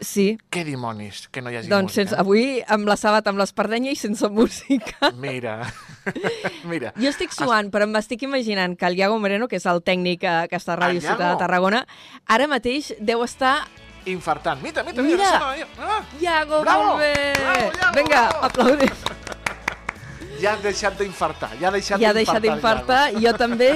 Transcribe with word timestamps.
Sí. 0.00 0.38
Què 0.50 0.62
dimonis, 0.64 1.24
que 1.32 1.42
no 1.42 1.50
hi 1.50 1.56
hagi 1.58 1.68
Doncs 1.72 1.92
sense, 1.96 2.12
música? 2.14 2.22
avui 2.22 2.62
amb 2.68 2.86
la 2.86 2.94
sabat, 2.96 3.26
amb 3.26 3.38
l'espardenya 3.40 3.90
i 3.90 3.96
sense 3.98 4.28
música. 4.30 5.10
Mira, 5.18 5.56
mira. 6.70 6.92
Jo 6.96 7.10
estic 7.10 7.34
suant, 7.34 7.70
però 7.74 7.88
m'estic 7.90 8.22
imaginant 8.22 8.76
que 8.78 8.86
el 8.86 8.96
Iago 8.98 9.18
Moreno, 9.18 9.48
que 9.50 9.58
és 9.58 9.66
el 9.66 9.82
tècnic 9.82 10.22
eh, 10.22 10.46
que 10.50 10.56
està 10.60 10.76
a 10.76 10.80
Ràdio 10.80 11.02
Ciutat 11.02 11.34
de? 11.34 11.42
Tarragona, 11.42 11.84
ara 12.26 12.46
mateix 12.46 12.92
deu 13.00 13.24
estar... 13.26 13.56
Infartant. 14.08 14.62
Mira, 14.62 14.84
mira, 14.86 15.02
Mira! 15.02 15.16
mira. 15.26 15.48
mira. 15.52 15.66
Ah, 15.84 16.02
Iago, 16.22 16.62
Bravo! 16.62 16.84
molt 16.94 17.02
bé! 17.02 17.12
Bravo, 17.42 17.72
Iago, 17.74 17.96
Vinga, 17.98 18.22
bravo! 18.30 18.46
aplaudim. 18.46 19.26
Ja 20.40 20.52
ha 20.54 20.60
deixat 20.62 20.98
d'infartar. 20.98 21.50
Ja 21.60 21.68
ha 21.68 21.72
deixat 21.74 22.00
Ja 22.00 22.12
d'infartar. 22.12 22.42
d'infartar. 22.42 23.12
Jo 23.20 23.32
també, 23.36 23.70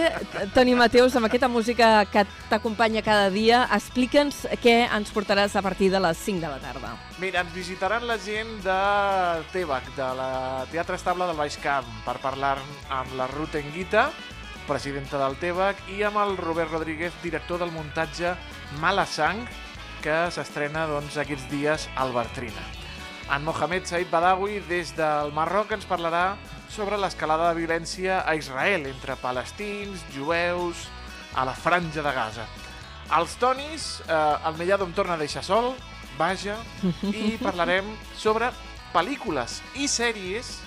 Toni 0.55 0.75
Mateus, 0.75 1.17
amb 1.17 1.27
aquesta 1.27 1.49
música 1.49 2.05
que 2.07 2.25
t'acompanya 2.51 3.03
cada 3.03 3.31
dia, 3.31 3.65
explica'ns 3.73 4.47
què 4.63 4.89
ens 4.89 5.13
portaràs 5.13 5.57
a 5.57 5.63
partir 5.63 5.91
de 5.91 6.01
les 6.01 6.17
5 6.19 6.41
de 6.41 6.49
la 6.49 6.59
tarda. 6.59 6.97
Mira, 7.19 7.41
ens 7.41 7.53
visitaran 7.55 8.07
la 8.07 8.19
gent 8.19 8.63
de 8.65 8.79
TEBAC, 9.53 9.95
de 9.97 10.11
la 10.19 10.67
Teatre 10.71 10.97
Estable 10.97 11.27
del 11.27 11.37
Baix 11.37 11.57
Camp, 11.63 11.87
per 12.05 12.19
parlar 12.19 12.59
amb 12.91 13.17
la 13.17 13.27
Ruth 13.27 13.55
Enguita, 13.57 14.11
presidenta 14.67 15.19
del 15.19 15.37
TEBAC, 15.37 15.89
i 15.97 16.03
amb 16.03 16.17
el 16.23 16.37
Robert 16.37 16.71
Rodríguez, 16.71 17.13
director 17.23 17.59
del 17.59 17.73
muntatge 17.73 18.35
Mala 18.81 19.07
Sang, 19.07 19.43
que 20.03 20.31
s'estrena 20.35 20.87
doncs, 20.91 21.17
aquests 21.17 21.49
dies 21.51 21.89
al 21.97 22.13
Bartrina. 22.13 22.82
En 23.33 23.45
Mohamed 23.45 23.87
Said 23.87 24.11
Badawi, 24.11 24.59
des 24.69 24.91
del 24.93 25.31
Marroc, 25.33 25.71
ens 25.73 25.87
parlarà 25.89 26.35
sobre 26.69 26.99
l'escalada 27.01 27.47
de 27.49 27.63
violència 27.63 28.19
a 28.29 28.35
Israel 28.37 28.85
entre 28.91 29.17
palestins, 29.17 30.03
jueus, 30.13 30.83
a 31.33 31.47
la 31.49 31.55
franja 31.57 32.05
de 32.05 32.13
Gaza. 32.13 32.45
Els 33.17 33.37
Tonis, 33.41 33.87
eh, 34.05 34.49
el 34.49 34.59
Mellado 34.59 34.85
em 34.85 34.93
torna 34.93 35.15
a 35.15 35.23
deixar 35.23 35.41
sol, 35.47 35.73
vaja, 36.19 36.59
i 37.09 37.39
parlarem 37.41 37.89
sobre 38.21 38.51
pel·lícules 38.93 39.63
i 39.81 39.89
sèries 39.89 40.59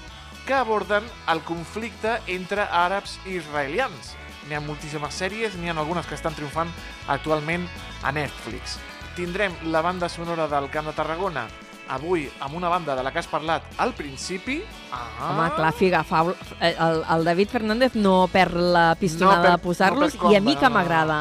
que 0.48 0.58
aborden 0.58 1.06
el 1.30 1.44
conflicte 1.46 2.16
entre 2.34 2.66
àrabs 2.66 3.20
i 3.28 3.38
israelians. 3.38 4.16
N'hi 4.48 4.58
ha 4.58 4.64
moltíssimes 4.66 5.22
sèries, 5.22 5.54
n'hi 5.54 5.70
ha 5.70 5.78
algunes 5.78 6.10
que 6.10 6.18
estan 6.18 6.34
triomfant 6.34 6.74
actualment 7.14 7.70
a 8.02 8.10
Netflix. 8.14 8.80
Tindrem 9.14 9.54
la 9.70 9.86
banda 9.86 10.10
sonora 10.10 10.50
del 10.50 10.72
Camp 10.74 10.90
de 10.90 10.98
Tarragona, 10.98 11.46
avui 11.90 12.30
amb 12.42 12.56
una 12.56 12.70
banda 12.70 12.96
de 12.96 13.04
la 13.04 13.12
que 13.12 13.20
has 13.20 13.28
parlat 13.28 13.64
al 13.78 13.94
principi. 13.94 14.62
Ah, 14.92 15.30
Home, 15.30 15.50
clar, 15.56 15.74
figa, 15.74 16.04
fa, 16.04 16.24
el, 16.60 17.04
el 17.16 17.24
David 17.28 17.50
Fernández 17.50 17.96
no 17.96 18.28
perd 18.32 18.56
la 18.56 18.88
No 18.90 19.00
pistonada 19.00 19.44
perd- 19.44 19.52
de 19.52 19.64
posar-los 19.64 20.16
no 20.22 20.32
i 20.32 20.36
a 20.36 20.42
mi 20.42 20.56
que 20.56 20.62
no, 20.64 20.70
no, 20.70 20.70
no. 20.70 20.76
m'agrada. 20.80 21.20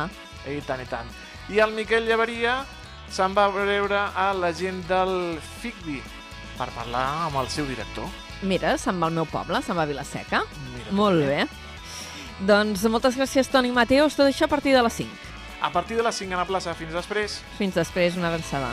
I 0.48 0.60
tant, 0.66 0.80
i 0.82 0.86
tant. 0.86 1.08
I 1.50 1.58
el 1.60 1.72
Miquel 1.76 2.06
Llevaria 2.08 2.62
se'n 3.10 3.34
va 3.36 3.48
veure 3.52 3.98
a 4.16 4.32
la 4.34 4.52
gent 4.56 4.82
del 4.88 5.38
FICBI 5.60 6.00
per 6.58 6.68
parlar 6.72 7.04
amb 7.28 7.36
el 7.42 7.48
seu 7.52 7.66
director. 7.66 8.08
Mira, 8.42 8.76
se'n 8.78 8.98
va 9.00 9.06
al 9.08 9.14
meu 9.16 9.26
poble, 9.26 9.60
se'n 9.62 9.76
va 9.76 9.82
a 9.84 9.86
Vilaseca. 9.90 10.42
Mira, 10.72 10.90
Molt 10.92 11.24
bé. 11.24 11.44
Doncs 12.44 12.82
moltes 12.90 13.14
gràcies, 13.16 13.48
Toni 13.48 13.70
Mateus. 13.72 14.16
Tot 14.18 14.26
això 14.26 14.48
a 14.48 14.50
partir 14.50 14.74
de 14.74 14.82
les 14.82 14.92
5. 14.92 15.10
A 15.62 15.70
partir 15.72 15.96
de 15.96 16.02
les 16.02 16.14
5 16.18 16.34
a 16.34 16.42
la 16.42 16.44
plaça, 16.48 16.74
fins 16.74 16.92
després. 16.92 17.38
Fins 17.58 17.74
després, 17.78 18.16
una 18.16 18.28
avançada. 18.28 18.72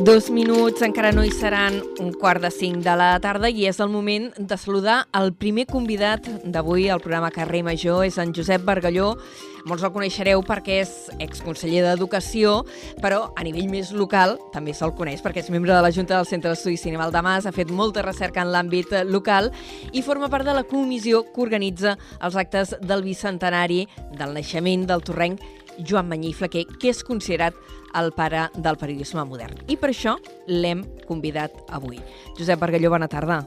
Dos 0.00 0.30
minuts, 0.30 0.80
encara 0.80 1.10
no 1.12 1.20
hi 1.20 1.30
seran 1.34 1.74
un 2.00 2.14
quart 2.16 2.40
de 2.40 2.48
cinc 2.48 2.80
de 2.86 2.92
la 2.96 3.10
tarda 3.20 3.50
i 3.52 3.66
és 3.68 3.82
el 3.84 3.90
moment 3.92 4.30
de 4.32 4.56
saludar 4.56 5.02
el 5.18 5.34
primer 5.36 5.66
convidat 5.68 6.24
d'avui 6.40 6.86
al 6.88 7.02
programa 7.04 7.28
Carrer 7.34 7.60
Major, 7.66 8.06
és 8.08 8.16
en 8.16 8.32
Josep 8.32 8.64
Bargalló. 8.64 9.10
Molts 9.68 9.84
el 9.84 9.92
coneixereu 9.92 10.40
perquè 10.40 10.78
és 10.86 10.94
exconseller 11.20 11.84
d'Educació, 11.84 12.62
però 13.04 13.26
a 13.36 13.44
nivell 13.44 13.68
més 13.68 13.92
local 13.92 14.38
també 14.54 14.72
se'l 14.72 14.96
coneix 14.96 15.20
perquè 15.20 15.44
és 15.44 15.52
membre 15.52 15.76
de 15.76 15.84
la 15.84 15.92
Junta 15.92 16.16
del 16.16 16.30
Centre 16.32 16.48
d'Estudis 16.48 16.80
Cinema 16.80 17.04
Aldamàs, 17.04 17.44
ha 17.44 17.52
fet 17.52 17.68
molta 17.68 18.00
recerca 18.00 18.40
en 18.40 18.54
l'àmbit 18.54 18.96
local 19.04 19.52
i 19.92 20.00
forma 20.00 20.32
part 20.32 20.48
de 20.48 20.56
la 20.56 20.64
comissió 20.64 21.26
que 21.28 21.44
organitza 21.44 21.98
els 22.24 22.40
actes 22.40 22.72
del 22.80 23.04
bicentenari 23.04 23.84
del 24.16 24.32
naixement 24.32 24.88
del 24.88 25.04
torrenc 25.04 25.44
Joan 25.86 26.08
Manyí 26.08 26.32
Flaquer, 26.32 26.66
que 26.80 26.90
és 26.92 27.04
considerat 27.04 27.56
el 27.98 28.12
pare 28.16 28.48
del 28.54 28.78
periodisme 28.80 29.24
modern. 29.26 29.64
I 29.70 29.76
per 29.80 29.90
això 29.92 30.16
l'hem 30.46 30.84
convidat 31.08 31.54
avui. 31.74 32.00
Josep 32.38 32.60
Bargalló, 32.60 32.90
bona 32.92 33.08
tarda. 33.10 33.42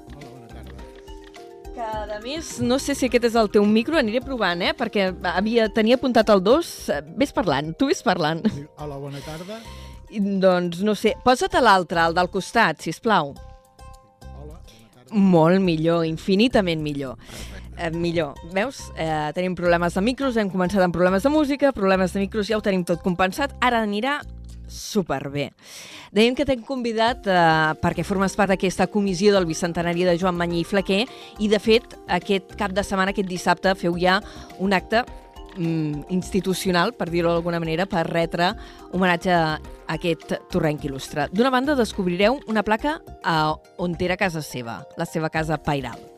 Que, 1.73 1.81
a 1.81 2.19
més, 2.21 2.59
no 2.61 2.77
sé 2.77 2.93
si 2.93 3.07
aquest 3.07 3.31
és 3.31 3.37
el 3.39 3.49
teu 3.53 3.65
micro, 3.65 3.97
aniré 3.97 4.21
provant, 4.21 4.61
eh? 4.61 4.75
Perquè 4.77 5.07
havia, 5.31 5.69
tenia 5.73 5.97
apuntat 5.97 6.29
el 6.29 6.43
2. 6.45 6.73
Ves 7.17 7.33
parlant, 7.33 7.71
tu 7.79 7.89
ves 7.89 8.03
parlant. 8.05 8.43
Hola, 8.77 8.99
bona 9.01 9.23
tarda. 9.25 9.57
I, 10.13 10.21
doncs, 10.43 10.83
no 10.85 10.93
sé, 10.93 11.15
posa't 11.25 11.57
a 11.57 11.63
l'altre, 11.65 12.03
el 12.05 12.13
del 12.13 12.29
costat, 12.29 12.83
si 12.85 12.93
plau. 13.01 13.33
Hola, 14.21 14.59
bona 14.59 14.61
tarda. 14.93 15.17
Molt 15.17 15.65
millor, 15.65 16.05
infinitament 16.05 16.85
millor. 16.85 17.17
Eh, 17.77 17.89
millor. 17.91 18.35
Veus? 18.53 18.91
Eh, 18.97 19.31
tenim 19.33 19.55
problemes 19.55 19.95
de 19.95 20.01
micros, 20.01 20.37
hem 20.37 20.51
començat 20.51 20.83
amb 20.83 20.93
problemes 20.93 21.23
de 21.23 21.31
música, 21.33 21.71
problemes 21.73 22.13
de 22.13 22.21
micros, 22.21 22.47
ja 22.47 22.57
ho 22.57 22.61
tenim 22.61 22.83
tot 22.85 23.01
compensat. 23.01 23.55
Ara 23.61 23.81
anirà 23.81 24.21
superbé. 24.67 25.51
Dèiem 26.13 26.35
que 26.37 26.45
t'hem 26.45 26.61
convidat 26.65 27.25
eh, 27.27 27.73
perquè 27.81 28.05
formes 28.05 28.35
part 28.37 28.53
d'aquesta 28.53 28.87
comissió 28.93 29.33
del 29.33 29.47
bicentenari 29.49 30.05
de 30.05 30.15
Joan 30.21 30.37
Manyí 30.37 30.61
i 30.61 30.67
Flaquer 30.67 31.03
i, 31.39 31.49
de 31.49 31.59
fet, 31.59 31.97
aquest 32.07 32.55
cap 32.59 32.73
de 32.75 32.85
setmana, 32.85 33.13
aquest 33.13 33.29
dissabte, 33.29 33.73
feu 33.79 33.97
ja 33.99 34.19
un 34.61 34.77
acte 34.77 35.03
mm, 35.57 36.05
institucional, 36.13 36.93
per 36.97 37.09
dir-ho 37.09 37.33
d'alguna 37.33 37.61
manera, 37.63 37.89
per 37.89 38.05
retre 38.09 38.53
homenatge 38.93 39.33
a 39.33 39.59
aquest 39.97 40.37
torrenc 40.53 40.85
il·lustre. 40.85 41.27
D'una 41.33 41.53
banda, 41.53 41.77
descobrireu 41.79 42.39
una 42.47 42.63
placa 42.63 42.99
a 43.23 43.55
on 43.81 43.97
era 43.99 44.17
casa 44.17 44.41
seva, 44.41 44.83
la 44.97 45.09
seva 45.09 45.33
casa 45.33 45.57
pairal. 45.57 46.12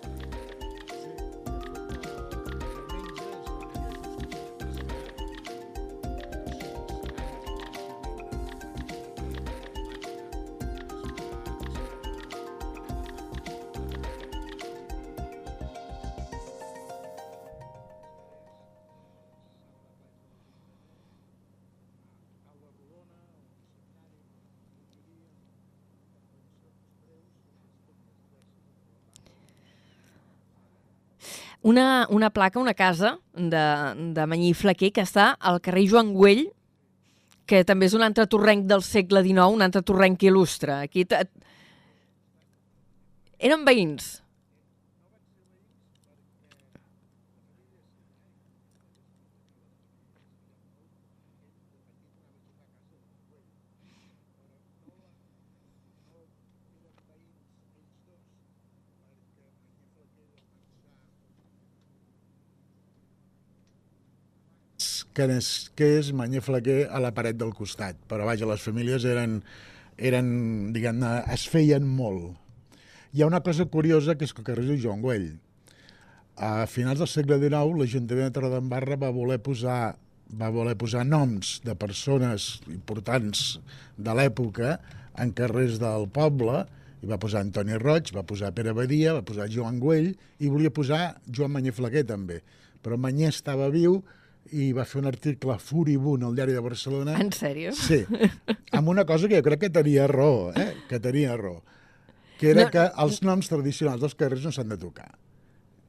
Una, 31.65 32.05
una 32.11 32.29
placa, 32.29 32.59
una 32.59 32.75
casa 32.75 33.17
de, 33.33 33.63
de 34.13 34.25
Manyí 34.29 34.53
Flaquer 34.53 34.91
que 34.93 35.01
està 35.01 35.31
al 35.33 35.57
carrer 35.65 35.87
Joan 35.89 36.11
Güell, 36.13 36.43
que 37.49 37.63
també 37.65 37.87
és 37.89 37.95
un 37.97 38.05
altre 38.05 38.27
torrenc 38.29 38.67
del 38.69 38.83
segle 38.85 39.23
XIX, 39.25 39.47
un 39.57 39.65
altre 39.65 39.81
torrenc 39.81 40.21
il·lustre. 40.29 40.77
Aquí 40.85 41.07
eren 43.49 43.65
veïns. 43.65 44.19
Que 65.15 65.27
és, 65.31 65.49
que 65.79 65.87
és 66.01 66.11
Manyé 66.11 66.41
Flaquer 66.43 66.89
a 66.91 66.99
la 66.99 67.13
paret 67.15 67.37
del 67.39 67.53
costat. 67.55 67.97
Però 68.09 68.27
vaja, 68.27 68.47
les 68.49 68.63
famílies 68.63 69.05
eren, 69.07 69.39
eren 69.95 70.27
diguem-ne, 70.75 71.21
es 71.31 71.47
feien 71.47 71.87
molt. 71.87 72.33
Hi 73.15 73.23
ha 73.23 73.29
una 73.31 73.39
cosa 73.39 73.63
curiosa 73.71 74.17
que 74.19 74.27
és 74.27 74.35
que 74.35 74.43
el 74.43 74.49
carrer 74.49 74.75
Joan 74.75 75.03
Güell. 75.05 75.29
A 76.35 76.65
finals 76.67 76.99
del 76.99 77.07
segle 77.07 77.39
XIX, 77.39 77.77
l'Ajuntament 77.79 78.27
de 78.27 78.35
Torredembarra 78.35 78.99
va 78.99 79.13
voler 79.15 79.39
posar 79.39 79.95
va 80.25 80.49
voler 80.49 80.75
posar 80.75 81.05
noms 81.05 81.59
de 81.63 81.75
persones 81.77 82.59
importants 82.73 83.59
de 83.97 84.15
l'època 84.17 84.79
en 85.21 85.31
carrers 85.37 85.77
del 85.79 86.09
poble 86.11 86.65
i 87.05 87.09
va 87.09 87.19
posar 87.21 87.43
Antoni 87.45 87.77
Roig, 87.77 88.09
va 88.15 88.25
posar 88.25 88.53
Pere 88.57 88.73
Badia, 88.73 89.13
va 89.13 89.25
posar 89.25 89.47
Joan 89.51 89.79
Güell 89.79 90.15
i 90.39 90.49
volia 90.49 90.73
posar 90.73 91.19
Joan 91.29 91.53
Manyer 91.53 91.75
Flaquer 91.75 92.05
també. 92.09 92.41
Però 92.81 92.97
Manyer 92.97 93.29
estava 93.29 93.69
viu 93.69 93.99
i 94.53 94.71
va 94.77 94.85
fer 94.85 94.99
un 95.01 95.07
article 95.09 95.55
furibund 95.59 96.23
al 96.27 96.35
diari 96.37 96.53
de 96.53 96.61
Barcelona. 96.61 97.15
En 97.19 97.31
sèrio? 97.33 97.71
Sí, 97.73 98.03
amb 98.71 98.89
una 98.91 99.05
cosa 99.09 99.27
que 99.27 99.39
jo 99.39 99.45
crec 99.47 99.65
que 99.65 99.69
tenia 99.73 100.05
raó, 100.11 100.51
eh? 100.53 100.73
que 100.89 100.99
tenia 100.99 101.35
raó, 101.37 101.63
que 102.39 102.51
era 102.51 102.65
No. 102.65 102.71
que 102.71 102.83
els 103.05 103.21
noms 103.23 103.49
tradicionals 103.49 104.01
dels 104.01 104.15
carrers 104.15 104.43
no 104.45 104.51
s'han 104.51 104.69
de 104.69 104.77
tocar. 104.77 105.15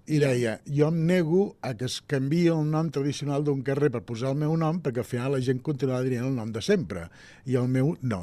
I 0.06 0.20
deia, 0.22 0.60
jo 0.70 0.86
em 0.92 1.00
nego 1.08 1.56
a 1.66 1.72
que 1.74 1.88
es 1.88 1.96
canvi 2.06 2.44
el 2.46 2.62
nom 2.70 2.92
tradicional 2.94 3.42
d'un 3.42 3.64
carrer 3.66 3.90
per 3.90 4.04
posar 4.06 4.30
el 4.30 4.38
meu 4.38 4.52
nom, 4.56 4.78
perquè 4.80 5.02
al 5.02 5.08
final 5.08 5.32
la 5.34 5.40
gent 5.42 5.58
continuarà 5.66 6.04
dient 6.06 6.28
el 6.28 6.36
nom 6.36 6.52
de 6.54 6.62
sempre, 6.62 7.08
i 7.44 7.56
el 7.58 7.66
meu 7.68 7.96
no. 8.02 8.20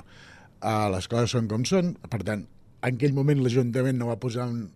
Uh, 0.64 0.88
les 0.94 1.10
coses 1.12 1.36
són 1.36 1.50
com 1.52 1.66
són, 1.68 1.98
per 2.08 2.22
tant, 2.24 2.46
en 2.84 2.96
aquell 2.96 3.12
moment 3.14 3.42
l'Ajuntament 3.44 4.00
no 4.00 4.08
va 4.08 4.16
posar 4.16 4.48
un, 4.48 4.70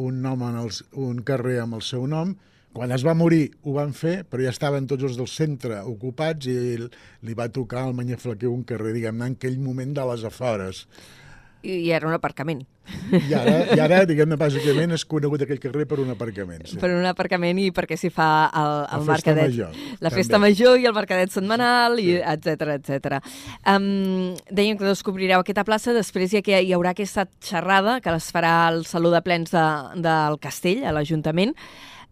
un 0.00 0.22
nom 0.24 0.42
en 0.48 0.56
els, 0.62 0.80
un 0.96 1.20
carrer 1.28 1.58
amb 1.60 1.76
el 1.76 1.84
seu 1.84 2.06
nom, 2.08 2.32
quan 2.76 2.92
es 2.94 3.02
va 3.06 3.16
morir 3.16 3.48
ho 3.64 3.74
van 3.80 3.92
fer, 3.96 4.20
però 4.28 4.44
ja 4.44 4.52
estaven 4.54 4.86
tots 4.86 5.08
els 5.08 5.16
del 5.18 5.28
centre 5.32 5.80
ocupats 5.88 6.46
i 6.52 6.56
li 6.78 7.34
va 7.38 7.48
tocar 7.48 7.86
al 7.88 7.94
Manyaflequer 7.96 8.52
un 8.52 8.64
carrer, 8.68 8.92
diguem-ne, 9.00 9.32
en 9.32 9.38
aquell 9.40 9.58
moment 9.58 9.96
de 9.96 10.04
les 10.12 10.24
afores. 10.28 10.86
I, 11.66 11.80
i 11.88 11.90
era 11.90 12.06
un 12.06 12.14
aparcament. 12.14 12.60
I 13.10 13.32
ara, 13.34 13.54
i 13.74 13.80
ara 13.82 13.96
diguem-ne, 14.06 14.36
bàsicament 14.38 14.92
és 14.94 15.02
conegut 15.08 15.42
aquell 15.42 15.58
carrer 15.58 15.86
per 15.90 15.96
un 15.98 16.12
aparcament. 16.12 16.60
Sí. 16.70 16.76
Per 16.78 16.90
un 16.94 17.02
aparcament 17.08 17.58
i 17.58 17.72
perquè 17.74 17.96
s'hi 17.98 18.12
fa 18.14 18.28
el, 18.54 18.74
La 18.84 19.00
el 19.00 19.08
festa 19.08 19.32
mercadet. 19.34 19.48
major, 19.48 19.80
la 19.96 19.96
també. 20.12 20.12
festa 20.20 20.38
major 20.44 20.78
i 20.78 20.86
el 20.86 20.94
mercadet 20.94 21.34
setmanal, 21.34 21.98
i 21.98 22.14
etc 22.20 22.68
etc. 22.76 23.18
Um, 23.66 24.36
dèiem 24.54 24.78
que 24.78 24.86
descobrireu 24.86 25.42
aquesta 25.42 25.64
plaça, 25.66 25.96
després 25.96 26.36
hi, 26.36 26.44
ha, 26.44 26.60
hi 26.62 26.70
haurà 26.76 26.94
aquesta 26.94 27.26
xerrada 27.42 27.98
que 28.04 28.14
es 28.14 28.30
farà 28.36 28.54
al 28.68 28.84
Saló 28.86 29.10
de 29.10 29.24
Plens 29.26 29.50
de, 29.56 29.66
del 30.06 30.38
Castell, 30.38 30.84
a 30.86 30.94
l'Ajuntament, 30.94 31.56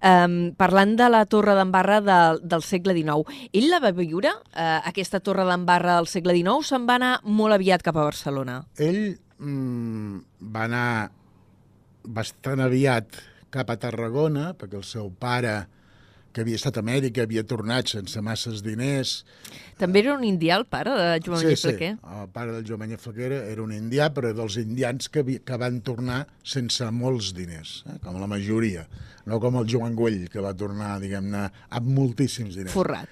um, 0.05 0.39
parlant 0.59 0.95
de 0.99 1.09
la 1.11 1.25
Torre 1.31 1.57
d'Embarra 1.57 2.01
de, 2.05 2.19
del 2.45 2.65
segle 2.67 2.95
XIX. 2.97 3.51
Ell 3.57 3.69
la 3.73 3.81
va 3.83 3.93
viure, 3.97 4.33
uh, 4.53 4.79
aquesta 4.85 5.21
Torre 5.25 5.47
d'Embarra 5.49 5.99
del 5.99 6.09
segle 6.11 6.37
XIX, 6.37 6.69
se'n 6.69 6.89
va 6.89 6.99
anar 7.01 7.15
molt 7.25 7.57
aviat 7.57 7.85
cap 7.85 7.99
a 7.99 8.07
Barcelona. 8.07 8.61
Ell 8.79 9.17
mm, 9.39 10.19
va 10.55 10.67
anar 10.69 10.89
bastant 12.05 12.61
aviat 12.61 13.23
cap 13.55 13.71
a 13.71 13.79
Tarragona, 13.81 14.53
perquè 14.59 14.79
el 14.81 14.87
seu 14.87 15.11
pare, 15.11 15.63
que 16.35 16.43
havia 16.43 16.59
estat 16.59 16.77
a 16.77 16.83
Amèrica, 16.83 17.23
havia 17.23 17.45
tornat 17.47 17.87
sense 17.93 18.19
masses 18.27 18.61
diners. 18.67 19.13
També 19.79 20.01
era 20.03 20.17
un 20.17 20.25
indià, 20.27 20.57
el 20.59 20.65
pare 20.67 20.91
de 20.99 21.07
Joan 21.23 21.39
sí, 21.39 21.45
Maria 21.47 21.57
sí, 21.61 21.69
Flequer. 21.69 21.91
el 22.19 22.29
pare 22.35 22.53
del 22.57 22.65
Joan 22.67 22.81
Maria 22.83 22.99
Flequer 22.99 23.31
era 23.53 23.63
un 23.63 23.71
indià, 23.77 24.09
però 24.17 24.33
dels 24.35 24.57
indians 24.59 25.09
que, 25.15 25.23
vi- 25.23 25.39
que 25.47 25.57
van 25.63 25.79
tornar 25.87 26.25
sense 26.43 26.91
molts 26.91 27.31
diners, 27.39 27.77
eh? 27.87 28.01
com 28.03 28.19
la 28.21 28.27
majoria. 28.31 28.83
No 29.31 29.39
com 29.41 29.57
el 29.63 29.71
Joan 29.71 29.95
Güell, 29.97 30.27
que 30.29 30.43
va 30.43 30.53
tornar, 30.59 30.97
diguem-ne, 31.01 31.47
amb 31.71 31.87
moltíssims 31.97 32.59
diners. 32.59 32.75
Forrat. 32.75 33.09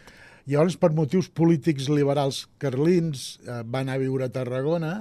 Llavors, 0.51 0.75
per 0.77 0.91
motius 0.91 1.29
polítics 1.31 1.87
liberals 1.89 2.49
carlins, 2.59 3.39
eh, 3.47 3.63
va 3.63 3.85
anar 3.87 3.95
a 3.95 4.03
viure 4.03 4.27
a 4.27 4.33
Tarragona 4.35 4.97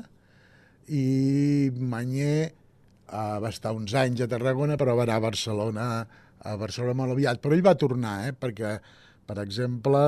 i 0.88 1.72
Manyer 1.74 2.52
eh, 2.52 3.38
va 3.42 3.50
estar 3.50 3.74
uns 3.76 3.94
anys 3.98 4.22
a 4.22 4.28
Tarragona, 4.32 4.78
però 4.80 4.96
va 4.98 5.04
anar 5.08 5.18
a 5.20 5.24
Barcelona, 5.26 5.88
a 6.44 6.58
Barcelona 6.60 6.98
molt 6.98 7.16
aviat. 7.16 7.42
Però 7.42 7.56
ell 7.56 7.66
va 7.66 7.78
tornar, 7.80 8.28
eh, 8.28 8.34
perquè, 8.34 8.78
per 9.28 9.38
exemple, 9.44 10.02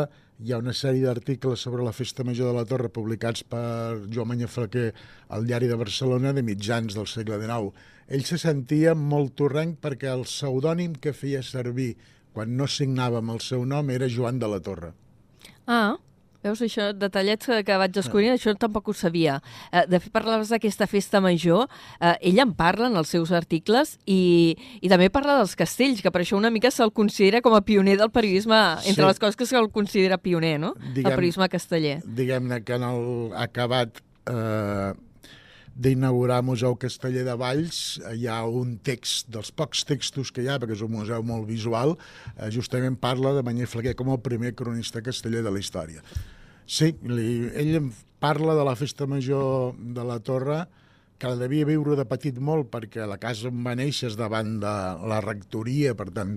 hi 0.44 0.52
ha 0.52 0.60
una 0.60 0.74
sèrie 0.74 1.06
d'articles 1.06 1.62
sobre 1.62 1.84
la 1.86 1.94
Festa 1.96 2.24
Major 2.28 2.52
de 2.52 2.58
la 2.58 2.66
Torre 2.68 2.90
publicats 2.90 3.44
per 3.48 4.02
Joan 4.10 4.32
Manyer 4.32 4.50
Flequer 4.50 4.90
al 5.30 5.46
diari 5.48 5.70
de 5.70 5.78
Barcelona 5.80 6.34
de 6.34 6.44
mitjans 6.44 6.98
del 6.98 7.08
segle 7.08 7.40
XIX. 7.42 7.72
Ell 8.08 8.26
se 8.28 8.40
sentia 8.42 8.96
molt 8.98 9.38
torrenc 9.40 9.78
perquè 9.84 10.10
el 10.12 10.26
pseudònim 10.28 10.98
que 11.00 11.14
feia 11.16 11.44
servir 11.46 11.94
quan 12.34 12.58
no 12.58 12.68
signava 12.68 13.22
amb 13.22 13.36
el 13.36 13.44
seu 13.46 13.64
nom 13.70 13.92
era 13.94 14.10
Joan 14.10 14.42
de 14.42 14.50
la 14.50 14.60
Torre. 14.60 14.92
Ah, 15.68 15.96
veus 16.44 16.62
això, 16.62 16.90
detallets 16.94 17.46
que, 17.48 17.62
que 17.64 17.78
vaig 17.80 17.94
descobrir, 17.96 18.30
això 18.34 18.54
tampoc 18.60 18.90
ho 18.90 18.94
sabia. 18.94 19.40
Eh, 19.72 19.86
de 19.88 20.00
fet, 20.04 20.12
parlaves 20.14 20.50
d'aquesta 20.52 20.88
festa 20.88 21.22
major, 21.24 21.68
eh, 22.00 22.14
ell 22.30 22.40
en 22.44 22.54
parla 22.54 22.88
en 22.92 22.98
els 23.00 23.10
seus 23.10 23.32
articles 23.32 23.98
i, 24.06 24.56
i 24.82 24.90
també 24.92 25.10
parla 25.10 25.38
dels 25.40 25.56
castells, 25.56 26.02
que 26.04 26.12
per 26.12 26.22
això 26.26 26.38
una 26.38 26.52
mica 26.52 26.70
se'l 26.72 26.92
considera 26.94 27.42
com 27.42 27.56
a 27.56 27.62
pioner 27.66 27.98
del 27.98 28.12
periodisme, 28.12 28.60
entre 28.86 29.04
Sí. 29.04 29.08
les 29.08 29.20
coses 29.20 29.36
que 29.40 29.46
se'l 29.50 29.72
considera 29.72 30.18
pioner, 30.18 30.60
no? 30.60 30.74
Diguem- 30.94 31.10
el 31.12 31.16
periodisme 31.16 31.50
casteller. 31.50 32.02
diguem-ne 32.06 32.62
que 32.64 32.74
en 32.76 32.84
el 32.84 33.32
acabat 33.36 33.98
eh, 34.28 34.94
d'inaugurar 35.76 36.44
Museu 36.46 36.76
Casteller 36.78 37.24
de 37.26 37.34
Valls 37.34 38.00
eh, 38.06 38.16
hi 38.22 38.28
ha 38.30 38.44
un 38.46 38.76
text, 38.86 39.28
dels 39.34 39.50
pocs 39.52 39.82
textos 39.90 40.30
que 40.32 40.44
hi 40.44 40.50
ha, 40.52 40.60
perquè 40.62 40.76
és 40.78 40.84
un 40.86 40.92
museu 40.94 41.24
molt 41.26 41.48
visual, 41.50 41.96
eh, 42.38 42.52
justament 42.54 42.96
parla 43.02 43.32
de 43.34 43.42
Manyer 43.44 43.66
Flequer 43.68 43.96
com 43.98 44.12
el 44.14 44.22
primer 44.22 44.54
cronista 44.54 45.02
casteller 45.02 45.42
de 45.42 45.50
la 45.52 45.60
història. 45.64 46.04
Sí, 46.66 46.94
li, 47.10 47.50
ell 47.60 47.76
em 47.82 47.92
parla 48.24 48.56
de 48.56 48.64
la 48.64 48.76
festa 48.80 49.08
major 49.10 49.74
de 49.76 50.04
la 50.08 50.20
Torre, 50.24 50.64
que 51.20 51.30
la 51.32 51.40
devia 51.40 51.68
viure 51.68 51.96
de 51.96 52.06
petit 52.08 52.40
molt, 52.40 52.70
perquè 52.72 53.06
la 53.08 53.20
casa 53.22 53.50
on 53.52 53.64
va 53.64 53.76
néixer 53.80 54.10
és 54.12 54.16
davant 54.20 54.58
de 54.60 54.74
la 55.12 55.20
rectoria, 55.24 55.94
per 55.96 56.10
tant, 56.16 56.34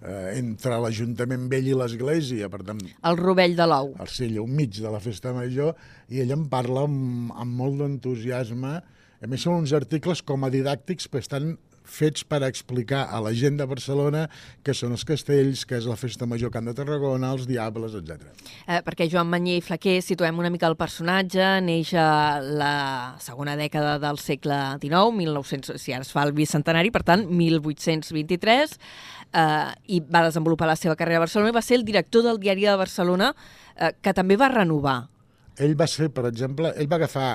eh, 0.00 0.36
entre 0.38 0.78
l'Ajuntament 0.80 1.48
Vell 1.52 1.68
i 1.72 1.76
l'Església, 1.76 2.48
per 2.52 2.62
tant, 2.64 2.80
El 3.04 3.18
rovell 3.20 3.56
de 3.56 3.66
l'ou. 3.68 3.94
al 3.98 4.08
Sella, 4.08 4.40
un 4.42 4.54
mig 4.56 4.76
de 4.80 4.92
la 4.92 5.00
festa 5.00 5.34
major, 5.36 5.74
i 6.08 6.20
ell 6.24 6.32
en 6.36 6.46
parla 6.52 6.86
amb, 6.88 7.32
amb 7.36 7.52
molt 7.52 7.80
d'entusiasme. 7.80 8.74
A 9.20 9.28
més, 9.28 9.42
són 9.44 9.60
uns 9.60 9.74
articles 9.76 10.22
com 10.22 10.44
a 10.44 10.52
didàctics, 10.52 11.08
però 11.08 11.20
estan 11.20 11.58
fets 11.90 12.24
per 12.24 12.40
explicar 12.46 13.06
a 13.10 13.20
la 13.24 13.32
gent 13.36 13.58
de 13.58 13.66
Barcelona 13.68 14.26
què 14.64 14.74
són 14.76 14.94
els 14.94 15.04
castells, 15.08 15.66
què 15.68 15.80
és 15.80 15.88
la 15.90 15.98
festa 16.00 16.28
major 16.30 16.52
Camp 16.54 16.70
de 16.70 16.74
Tarragona, 16.78 17.32
els 17.34 17.48
diables, 17.50 17.96
etc. 17.98 18.30
Eh, 18.66 18.80
perquè 18.86 19.08
Joan 19.10 19.30
Manyer 19.30 19.58
i 19.58 19.64
Flaquer, 19.64 19.98
situem 20.04 20.38
una 20.40 20.52
mica 20.52 20.70
el 20.70 20.78
personatge, 20.80 21.46
neix 21.66 21.92
a 21.98 22.40
la 22.40 22.74
segona 23.22 23.56
dècada 23.58 23.98
del 24.02 24.20
segle 24.22 24.60
XIX, 24.80 25.10
1900, 25.18 25.80
si 25.82 25.96
ara 25.96 26.06
es 26.06 26.12
fa 26.14 26.24
el 26.28 26.34
bicentenari, 26.36 26.92
per 26.94 27.04
tant, 27.06 27.26
1823, 27.28 28.78
eh, 29.32 29.70
i 29.96 30.02
va 30.06 30.24
desenvolupar 30.26 30.70
la 30.70 30.78
seva 30.78 30.96
carrera 30.98 31.20
a 31.20 31.26
Barcelona 31.26 31.52
i 31.52 31.56
va 31.56 31.64
ser 31.64 31.80
el 31.80 31.86
director 31.88 32.26
del 32.26 32.40
Diari 32.42 32.68
de 32.68 32.76
Barcelona, 32.78 33.34
eh, 33.76 33.94
que 34.00 34.14
també 34.16 34.38
va 34.40 34.50
renovar. 34.52 35.00
Ell 35.60 35.76
va 35.76 35.86
ser, 35.90 36.08
per 36.14 36.24
exemple, 36.30 36.72
ell 36.76 36.88
va 36.88 37.00
agafar 37.00 37.30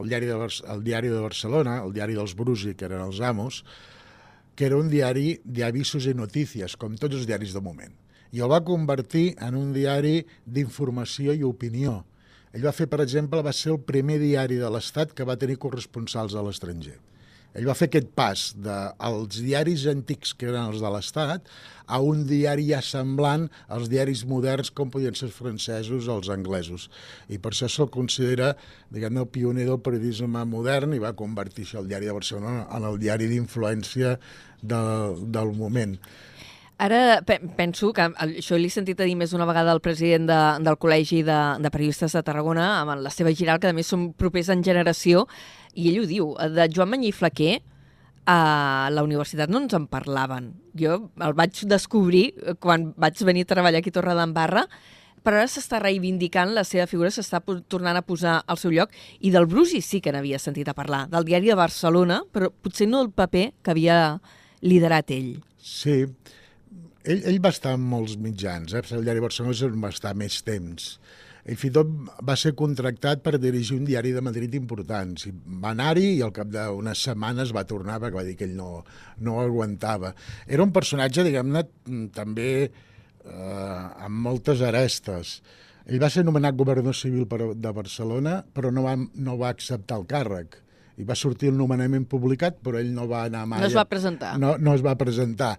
el 0.00 0.08
diari 0.10 0.28
de, 0.28 0.36
el 0.74 0.84
diari 0.84 1.08
de 1.12 1.20
Barcelona, 1.20 1.80
el 1.84 1.92
diari 1.96 2.16
dels 2.18 2.34
Brusi, 2.36 2.74
que 2.74 2.88
eren 2.88 3.04
els 3.04 3.20
amos, 3.20 3.64
que 4.56 4.66
era 4.68 4.78
un 4.80 4.90
diari 4.92 5.38
d'avisos 5.44 6.08
i 6.10 6.14
notícies, 6.16 6.76
com 6.76 6.96
tots 7.00 7.16
els 7.16 7.28
diaris 7.28 7.54
de 7.56 7.62
moment. 7.64 7.92
I 8.32 8.42
el 8.44 8.50
va 8.52 8.62
convertir 8.64 9.34
en 9.42 9.56
un 9.58 9.72
diari 9.74 10.20
d'informació 10.46 11.34
i 11.34 11.44
opinió. 11.46 12.00
Ell 12.52 12.66
va 12.66 12.74
fer, 12.74 12.88
per 12.90 13.00
exemple, 13.04 13.42
va 13.46 13.54
ser 13.54 13.72
el 13.74 13.80
primer 13.86 14.18
diari 14.22 14.58
de 14.60 14.70
l'Estat 14.70 15.14
que 15.14 15.26
va 15.26 15.38
tenir 15.38 15.58
corresponsals 15.62 16.34
a 16.34 16.42
l'estranger. 16.46 16.98
Ell 17.58 17.66
va 17.66 17.74
fer 17.74 17.88
aquest 17.90 18.12
pas 18.14 18.44
dels 18.54 19.40
diaris 19.42 19.82
antics, 19.90 20.32
que 20.38 20.46
eren 20.46 20.68
els 20.70 20.78
de 20.84 20.90
l'Estat, 20.94 21.48
a 21.90 21.98
un 21.98 22.22
diari 22.28 22.68
ja 22.68 22.78
semblant 22.86 23.48
als 23.66 23.88
diaris 23.90 24.22
moderns 24.30 24.70
com 24.70 24.92
podien 24.94 25.16
ser 25.18 25.26
els 25.26 25.34
francesos 25.34 26.06
o 26.06 26.20
els 26.20 26.30
anglesos. 26.30 26.86
I 27.26 27.40
per 27.42 27.50
això 27.50 27.66
se'l 27.66 27.90
considera, 27.90 28.52
diguem-ne, 28.94 29.24
el 29.24 29.30
pioner 29.34 29.66
del 29.66 29.80
periodisme 29.82 30.44
modern 30.46 30.94
i 30.94 31.02
va 31.02 31.10
convertir 31.18 31.66
això 31.66 31.82
el 31.82 31.90
diari 31.90 32.06
de 32.06 32.14
Barcelona 32.14 32.68
en 32.70 32.86
el 32.86 33.00
diari 33.02 33.26
d'influència 33.32 34.14
del, 34.62 35.24
del 35.34 35.50
moment. 35.58 35.96
Ara 36.80 37.20
pe 37.26 37.40
penso 37.58 37.90
que 37.92 38.06
el- 38.08 38.38
això 38.40 38.56
l'he 38.56 38.70
sentit 38.72 39.00
a 39.02 39.04
dir 39.04 39.16
més 39.18 39.34
d'una 39.34 39.44
vegada 39.44 39.74
al 39.74 39.82
president 39.84 40.24
de, 40.30 40.38
del 40.64 40.78
Col·legi 40.80 41.18
de, 41.26 41.40
de 41.60 41.70
Periodistes 41.74 42.14
de 42.16 42.22
Tarragona, 42.24 42.70
amb 42.80 43.02
la 43.04 43.10
seva 43.12 43.34
giral, 43.36 43.58
que 43.60 43.68
a 43.68 43.76
més 43.76 43.90
són 43.90 44.12
propers 44.16 44.48
en 44.54 44.62
generació, 44.64 45.26
i 45.74 45.90
ell 45.90 46.02
ho 46.02 46.06
diu, 46.08 46.32
de 46.56 46.68
Joan 46.72 46.92
Manyer 46.94 47.12
i 47.12 47.16
Flaquer, 47.16 47.58
a 48.30 48.90
la 48.92 49.02
universitat 49.02 49.50
no 49.50 49.62
ens 49.64 49.74
en 49.74 49.86
parlaven. 49.90 50.52
Jo 50.78 51.10
el 51.24 51.34
vaig 51.38 51.64
descobrir 51.68 52.30
quan 52.62 52.90
vaig 53.00 53.20
venir 53.26 53.46
a 53.46 53.52
treballar 53.54 53.80
aquí 53.80 53.90
a 53.90 53.96
Torre 53.96 54.16
d'Embarra, 54.18 54.66
però 55.24 55.40
ara 55.40 55.48
s'està 55.52 55.80
reivindicant 55.82 56.54
la 56.56 56.64
seva 56.64 56.86
figura, 56.88 57.10
s'està 57.12 57.42
tornant 57.68 57.98
a 57.98 58.04
posar 58.06 58.38
al 58.46 58.58
seu 58.60 58.72
lloc, 58.72 58.92
i 59.20 59.32
del 59.34 59.48
Brusi 59.50 59.82
sí 59.84 60.00
que 60.00 60.12
n'havia 60.14 60.40
sentit 60.40 60.68
a 60.70 60.76
parlar, 60.76 61.06
del 61.12 61.26
diari 61.28 61.50
de 61.50 61.58
Barcelona, 61.58 62.22
però 62.32 62.48
potser 62.50 62.88
no 62.88 63.02
el 63.04 63.10
paper 63.12 63.50
que 63.60 63.74
havia 63.74 63.98
liderat 64.64 65.12
ell. 65.12 65.34
Sí, 65.60 66.02
ell, 67.04 67.20
ell 67.20 67.40
va 67.44 67.52
estar 67.52 67.74
en 67.76 67.84
molts 67.84 68.16
mitjans, 68.20 68.72
eh? 68.76 68.84
el 68.96 69.04
diari 69.04 69.24
Barcelona 69.24 69.56
és 69.56 69.66
on 69.68 69.84
va 69.84 69.92
estar 69.92 70.14
més 70.16 70.40
temps. 70.46 70.94
Ell 71.50 71.58
fins 71.58 71.72
i 71.72 71.74
tot 71.74 71.88
va 72.22 72.36
ser 72.38 72.52
contractat 72.54 73.24
per 73.24 73.34
dirigir 73.42 73.74
un 73.80 73.86
diari 73.88 74.12
de 74.14 74.20
Madrid 74.22 74.52
important. 74.54 75.16
Sí, 75.18 75.32
va 75.34 75.72
anar-hi 75.74 76.12
i 76.12 76.20
al 76.22 76.30
cap 76.34 76.50
d'unes 76.52 77.00
setmanes 77.08 77.50
va 77.56 77.64
tornar 77.66 77.96
perquè 77.98 78.18
va 78.20 78.26
dir 78.26 78.36
que 78.38 78.46
ell 78.46 78.54
no, 78.54 78.84
no 79.26 79.40
aguantava. 79.42 80.12
Era 80.46 80.62
un 80.62 80.70
personatge, 80.76 81.24
diguem-ne, 81.26 81.64
també 82.14 82.52
eh, 82.68 84.04
amb 84.06 84.20
moltes 84.28 84.62
arestes. 84.62 85.40
Ell 85.90 85.98
va 85.98 86.10
ser 86.14 86.22
nomenat 86.22 86.54
governador 86.54 86.94
civil 86.94 87.26
per, 87.26 87.40
de 87.58 87.72
Barcelona, 87.74 88.36
però 88.54 88.70
no 88.70 88.84
va, 88.86 88.94
no 88.94 89.34
va 89.40 89.50
acceptar 89.50 89.98
el 89.98 90.06
càrrec. 90.06 90.54
I 91.00 91.06
va 91.08 91.16
sortir 91.18 91.50
el 91.50 91.58
nomenament 91.58 92.04
publicat, 92.06 92.60
però 92.62 92.78
ell 92.78 92.92
no 92.94 93.08
va 93.10 93.24
anar 93.26 93.42
mai... 93.50 93.64
No 93.64 93.72
es 93.72 93.74
va 93.74 93.88
presentar. 93.90 94.36
No, 94.38 94.54
no 94.60 94.76
es 94.78 94.86
va 94.86 94.94
presentar. 95.00 95.56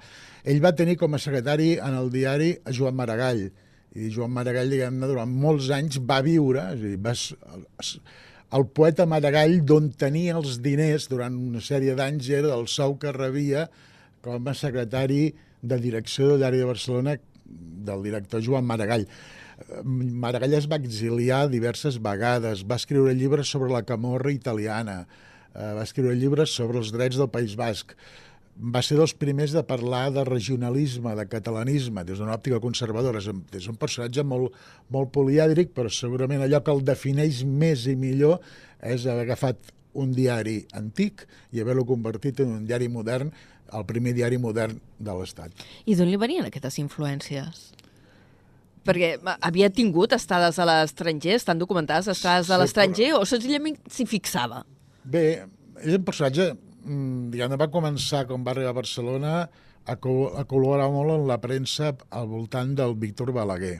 Ell 0.48 0.64
va 0.64 0.72
tenir 0.78 0.96
com 1.02 1.18
a 1.18 1.20
secretari 1.20 1.74
en 1.82 2.00
el 2.00 2.08
diari 2.14 2.54
Joan 2.78 2.96
Maragall, 2.96 3.50
I 3.92 4.10
Joan 4.14 4.32
Maragall, 4.32 4.72
diguem-ne, 4.72 5.08
durant 5.10 5.32
molts 5.44 5.68
anys 5.76 6.00
va 6.08 6.22
viure, 6.24 6.64
és 6.76 6.80
a 6.80 6.92
dir, 6.94 7.00
va, 7.04 7.16
el 8.56 8.66
poeta 8.76 9.08
Maragall, 9.08 9.58
d'on 9.68 9.90
tenia 10.00 10.38
els 10.40 10.60
diners 10.64 11.10
durant 11.12 11.36
una 11.36 11.64
sèrie 11.64 11.96
d'anys, 11.96 12.30
era 12.32 12.54
del 12.54 12.68
sou 12.72 12.98
que 13.00 13.12
rebia 13.16 13.68
com 14.24 14.48
a 14.48 14.56
secretari 14.56 15.34
de 15.62 15.78
direcció 15.82 16.32
de 16.32 16.40
l'àrea 16.42 16.64
de 16.64 16.72
Barcelona 16.72 17.18
del 17.46 18.04
director 18.08 18.44
Joan 18.44 18.68
Maragall. 18.68 19.06
Maragall 19.84 20.56
es 20.58 20.68
va 20.72 20.80
exiliar 20.82 21.46
diverses 21.52 22.00
vegades, 22.02 22.64
va 22.68 22.80
escriure 22.80 23.14
llibres 23.16 23.52
sobre 23.52 23.72
la 23.72 23.84
camorra 23.88 24.32
italiana, 24.34 25.06
eh, 25.54 25.74
va 25.78 25.84
escriure 25.84 26.16
llibres 26.16 26.56
sobre 26.56 26.80
els 26.82 26.92
drets 26.96 27.20
del 27.20 27.30
País 27.30 27.56
Basc, 27.60 27.96
va 28.62 28.82
ser 28.86 28.96
dels 29.00 29.14
primers 29.18 29.56
de 29.56 29.64
parlar 29.66 30.12
de 30.14 30.24
regionalisme, 30.28 31.16
de 31.18 31.26
catalanisme, 31.26 32.04
des 32.06 32.20
d'una 32.22 32.36
òptica 32.38 32.62
conservadora. 32.62 33.20
És 33.20 33.68
un 33.68 33.78
personatge 33.82 34.24
molt, 34.24 34.54
molt 34.94 35.12
polièdric, 35.16 35.74
però 35.74 35.90
segurament 35.90 36.46
allò 36.46 36.62
que 36.62 36.76
el 36.76 36.84
defineix 36.86 37.42
més 37.44 37.88
i 37.90 37.98
millor 37.98 38.40
és 38.82 39.08
haver 39.10 39.26
agafat 39.26 39.74
un 39.98 40.14
diari 40.16 40.62
antic 40.78 41.26
i 41.52 41.62
haver-lo 41.62 41.86
convertit 41.90 42.40
en 42.46 42.54
un 42.60 42.66
diari 42.70 42.88
modern, 42.88 43.32
el 43.74 43.86
primer 43.88 44.14
diari 44.14 44.38
modern 44.38 44.78
de 45.00 45.14
l'Estat. 45.16 45.52
I 45.86 45.96
d'on 45.98 46.12
li 46.12 46.20
venien 46.22 46.46
aquestes 46.46 46.78
influències? 46.84 47.72
Perquè 48.86 49.16
havia 49.42 49.70
tingut 49.70 50.14
estades 50.14 50.58
a 50.60 50.66
l'estranger, 50.66 51.36
estan 51.38 51.60
documentades 51.62 52.10
estades 52.14 52.50
a 52.50 52.58
l'estranger, 52.62 53.14
però... 53.14 53.22
o 53.22 53.30
senzillament 53.30 53.78
s'hi 53.90 54.08
fixava? 54.10 54.64
Bé, 55.04 55.46
és 55.82 55.98
un 55.98 56.06
personatge 56.06 56.52
diguem 56.82 57.58
va 57.60 57.70
començar, 57.74 58.26
quan 58.30 58.44
va 58.46 58.56
arribar 58.56 58.74
a 58.74 58.80
Barcelona, 58.82 59.36
a, 59.86 59.96
col 59.98 60.30
a 60.38 60.46
col·laborar 60.50 60.90
molt 60.94 61.16
en 61.16 61.26
la 61.30 61.40
premsa 61.42 61.96
al 62.10 62.30
voltant 62.30 62.76
del 62.78 62.96
Víctor 63.00 63.34
Balaguer 63.36 63.80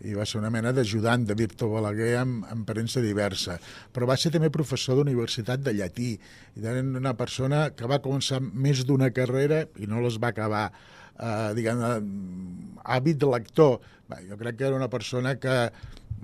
i 0.00 0.14
va 0.16 0.24
ser 0.24 0.38
una 0.40 0.50
mena 0.52 0.72
d'ajudant 0.72 1.26
de 1.28 1.36
Víctor 1.36 1.68
Balaguer 1.74 2.14
en, 2.22 2.38
en 2.48 2.62
premsa 2.68 3.02
diversa. 3.04 3.58
Però 3.92 4.08
va 4.08 4.16
ser 4.16 4.32
també 4.32 4.48
professor 4.52 4.96
d'universitat 4.96 5.60
de 5.64 5.74
llatí. 5.76 6.14
I 6.56 6.72
una 6.80 7.12
persona 7.18 7.66
que 7.76 7.88
va 7.90 8.00
començar 8.00 8.40
més 8.40 8.84
d'una 8.88 9.10
carrera 9.12 9.66
i 9.76 9.88
no 9.90 10.00
les 10.00 10.16
va 10.22 10.32
acabar. 10.32 10.70
Eh, 11.20 11.52
diguem 11.58 11.84
hàbit 12.80 13.20
de 13.20 13.28
lector. 13.28 13.78
Bé, 14.08 14.24
jo 14.30 14.40
crec 14.40 14.56
que 14.56 14.68
era 14.70 14.80
una 14.80 14.88
persona 14.88 15.36
que 15.36 15.56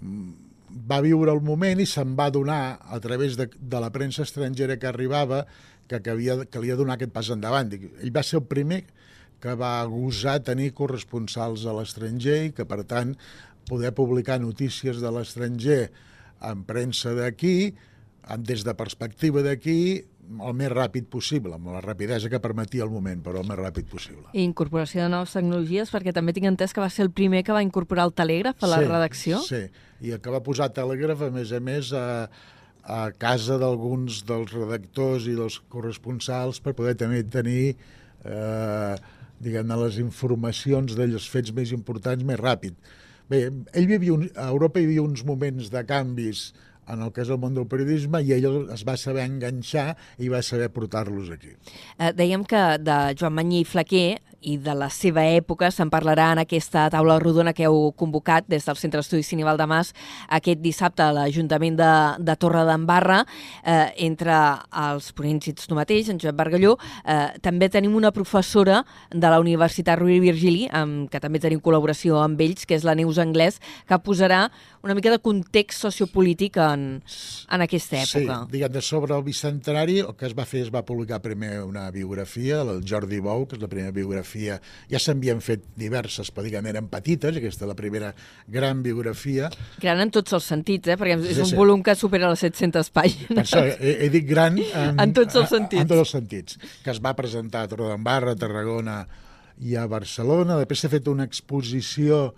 mm, 0.00 0.45
va 0.90 1.00
viure 1.04 1.32
el 1.32 1.42
moment 1.44 1.80
i 1.80 1.86
se'n 1.88 2.14
va 2.18 2.28
donar 2.30 2.78
a 2.82 3.00
través 3.00 3.36
de, 3.38 3.48
de 3.56 3.80
la 3.80 3.90
premsa 3.94 4.24
estrangera 4.26 4.76
que 4.76 4.88
arribava 4.90 5.44
que, 5.88 6.00
que, 6.00 6.12
havia, 6.12 6.38
que 6.50 6.62
li 6.62 6.72
ha 6.72 6.78
donat 6.78 6.98
aquest 7.00 7.14
pas 7.14 7.30
endavant. 7.32 7.72
Ell 7.72 8.14
va 8.14 8.24
ser 8.26 8.40
el 8.40 8.46
primer 8.50 8.82
que 9.40 9.54
va 9.58 9.78
gosar 9.90 10.40
tenir 10.44 10.72
corresponsals 10.76 11.66
a 11.66 11.74
l'estranger 11.76 12.38
i 12.48 12.54
que, 12.56 12.66
per 12.68 12.82
tant, 12.88 13.14
poder 13.68 13.92
publicar 13.94 14.38
notícies 14.42 15.02
de 15.02 15.12
l'estranger 15.12 15.82
en 16.46 16.64
premsa 16.68 17.14
d'aquí, 17.16 17.74
des 18.42 18.64
de 18.66 18.74
perspectiva 18.74 19.42
d'aquí, 19.44 20.02
el 20.26 20.54
més 20.58 20.70
ràpid 20.72 21.08
possible, 21.12 21.54
amb 21.56 21.70
la 21.74 21.80
rapidesa 21.84 22.30
que 22.32 22.40
permetia 22.42 22.84
el 22.84 22.92
moment, 22.92 23.22
però 23.24 23.42
el 23.42 23.48
més 23.48 23.58
ràpid 23.60 23.88
possible. 23.90 24.26
I 24.32 24.44
incorporació 24.44 25.04
de 25.04 25.10
noves 25.12 25.34
tecnologies, 25.36 25.92
perquè 25.94 26.14
també 26.16 26.34
tinc 26.36 26.50
entès 26.50 26.74
que 26.74 26.82
va 26.82 26.90
ser 26.92 27.06
el 27.06 27.12
primer 27.14 27.44
que 27.46 27.56
va 27.56 27.64
incorporar 27.64 28.08
el 28.08 28.14
telègraf 28.16 28.62
a 28.62 28.70
la 28.72 28.82
sí, 28.82 28.90
redacció. 28.90 29.40
Sí, 29.46 29.62
i 30.02 30.14
el 30.16 30.22
que 30.24 30.34
va 30.34 30.42
posar 30.46 30.72
telègraf, 30.76 31.26
a 31.28 31.32
més 31.34 31.52
a 31.54 31.60
més, 31.62 31.92
a, 31.96 32.28
a 32.86 33.02
casa 33.18 33.58
d'alguns 33.62 34.22
dels 34.28 34.54
redactors 34.54 35.26
i 35.30 35.36
dels 35.38 35.60
corresponsals 35.72 36.62
per 36.62 36.76
poder 36.78 36.94
també 36.98 37.22
tenir 37.26 37.74
eh, 38.26 38.94
diguem-ne 39.42 39.78
les 39.82 39.98
informacions 40.02 40.96
dels 40.96 41.26
fets 41.28 41.52
més 41.56 41.72
importants 41.76 42.24
més 42.24 42.40
ràpid. 42.40 42.76
Bé, 43.30 43.46
ell 43.74 43.88
vivia 43.90 44.14
un, 44.14 44.28
a 44.38 44.48
Europa 44.52 44.80
hi 44.80 44.86
havia 44.86 45.02
uns 45.02 45.24
moments 45.26 45.70
de 45.72 45.82
canvis 45.86 46.52
en 46.88 47.02
el 47.02 47.12
que 47.12 47.24
és 47.24 47.32
el 47.32 47.40
món 47.42 47.56
del 47.56 47.68
periodisme 47.70 48.22
i 48.22 48.32
ell 48.36 48.48
es 48.72 48.84
va 48.86 48.96
saber 49.00 49.26
enganxar 49.26 49.96
i 50.18 50.30
va 50.32 50.42
saber 50.42 50.70
portar-los 50.74 51.32
aquí. 51.34 51.56
Eh, 51.98 52.12
dèiem 52.16 52.44
que 52.46 52.62
de 52.82 52.98
Joan 53.18 53.36
Manyí 53.36 53.62
i 53.64 53.68
Flaquer 53.68 54.08
i 54.46 54.56
de 54.62 54.74
la 54.78 54.88
seva 54.92 55.24
època 55.26 55.70
se'n 55.74 55.90
parlarà 55.90 56.28
en 56.34 56.40
aquesta 56.42 56.86
taula 56.92 57.18
rodona 57.22 57.54
que 57.56 57.66
heu 57.66 57.90
convocat 57.98 58.46
des 58.48 58.66
del 58.66 58.78
Centre 58.78 59.00
d'Estudis 59.00 59.26
Cine 59.32 59.46
Valdemàs 59.46 59.92
aquest 60.38 60.60
dissabte 60.62 61.02
a 61.02 61.12
l'Ajuntament 61.16 61.78
de, 61.78 61.92
de 62.22 62.36
Torre 62.38 62.62
d'Embarra 62.68 63.22
eh, 63.24 63.90
entre 64.06 64.36
els 64.86 65.10
ponents 65.16 65.50
i 65.50 65.54
tu 65.56 65.74
mateix, 65.74 66.10
en 66.12 66.20
Joan 66.22 66.36
Bargalló. 66.38 66.76
Eh, 67.02 67.38
també 67.42 67.68
tenim 67.72 67.96
una 67.98 68.12
professora 68.14 68.82
de 69.10 69.32
la 69.32 69.40
Universitat 69.42 69.98
Rovira 69.98 70.22
Virgili, 70.28 70.66
amb, 70.70 71.08
que 71.10 71.20
també 71.22 71.40
tenim 71.42 71.62
col·laboració 71.64 72.20
amb 72.22 72.40
ells, 72.40 72.66
que 72.68 72.76
és 72.78 72.86
la 72.86 72.94
Neus 72.94 73.18
Anglès, 73.22 73.58
que 73.88 73.98
posarà 73.98 74.46
una 74.86 74.94
mica 74.94 75.10
de 75.10 75.18
context 75.18 75.82
sociopolític 75.82 76.60
en 76.76 77.64
aquesta 77.64 77.98
època. 78.00 78.38
Sí, 78.42 78.52
diguem, 78.52 78.72
de 78.74 78.82
sobre 78.84 79.16
el 79.16 79.24
bicentenari 79.26 79.98
el 80.02 80.14
que 80.18 80.28
es 80.28 80.34
va 80.36 80.46
fer 80.48 80.62
es 80.66 80.70
va 80.74 80.84
publicar 80.86 81.20
primer 81.24 81.60
una 81.64 81.86
biografia, 81.94 82.60
el 82.62 82.82
Jordi 82.86 83.20
Bou, 83.24 83.46
que 83.48 83.58
és 83.58 83.62
la 83.62 83.70
primera 83.72 83.94
biografia 83.96 84.58
ja 84.90 85.00
s'havien 85.02 85.42
fet 85.44 85.64
diverses, 85.78 86.30
però 86.34 86.46
diguem, 86.46 86.70
eren 86.72 86.90
petites, 86.92 87.36
aquesta 87.40 87.66
és 87.66 87.70
la 87.70 87.78
primera 87.78 88.12
gran 88.52 88.82
biografia. 88.84 89.50
Gran 89.82 90.02
en 90.04 90.14
tots 90.14 90.36
els 90.36 90.48
sentits, 90.54 90.92
eh? 90.92 90.98
perquè 91.00 91.18
és 91.18 91.36
sí, 91.36 91.44
un 91.44 91.52
sí. 91.52 91.58
volum 91.58 91.84
que 91.86 91.96
supera 91.98 92.30
les 92.32 92.42
700 92.46 92.92
pàgines. 92.94 93.34
Per 93.34 93.44
això 93.44 93.62
he, 93.66 93.94
he 94.06 94.10
dit 94.12 94.26
gran 94.28 94.58
en, 94.58 94.98
en 95.02 95.14
tots 95.16 95.38
els 95.38 95.50
sentits. 95.52 95.80
En, 95.80 95.86
en 95.86 95.94
tots 95.94 96.04
els 96.06 96.16
sentits, 96.18 96.58
que 96.84 96.92
es 96.94 97.02
va 97.02 97.16
presentar 97.18 97.66
a 97.66 97.72
Torredembarra, 97.72 98.36
a 98.36 98.40
Tarragona 98.40 99.00
i 99.64 99.76
a 99.76 99.86
Barcelona. 99.90 100.58
Després 100.60 100.84
s'ha 100.84 100.92
fet 100.92 101.08
una 101.12 101.26
exposició 101.26 102.28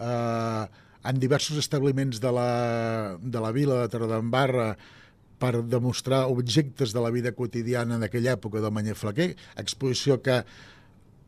eh, 0.00 0.64
en 1.06 1.20
diversos 1.22 1.58
establiments 1.60 2.20
de 2.20 2.32
la, 2.34 2.50
de 3.20 3.42
la 3.42 3.52
vila 3.54 3.82
de 3.82 3.90
Torredembarra 3.92 4.70
per 5.40 5.52
demostrar 5.68 6.24
objectes 6.32 6.94
de 6.96 7.02
la 7.04 7.12
vida 7.12 7.32
quotidiana 7.36 8.00
d'aquella 8.00 8.36
època 8.38 8.62
del 8.62 8.72
Manyer 8.72 8.96
Flaquer, 8.96 9.34
exposició 9.60 10.18
que 10.24 10.40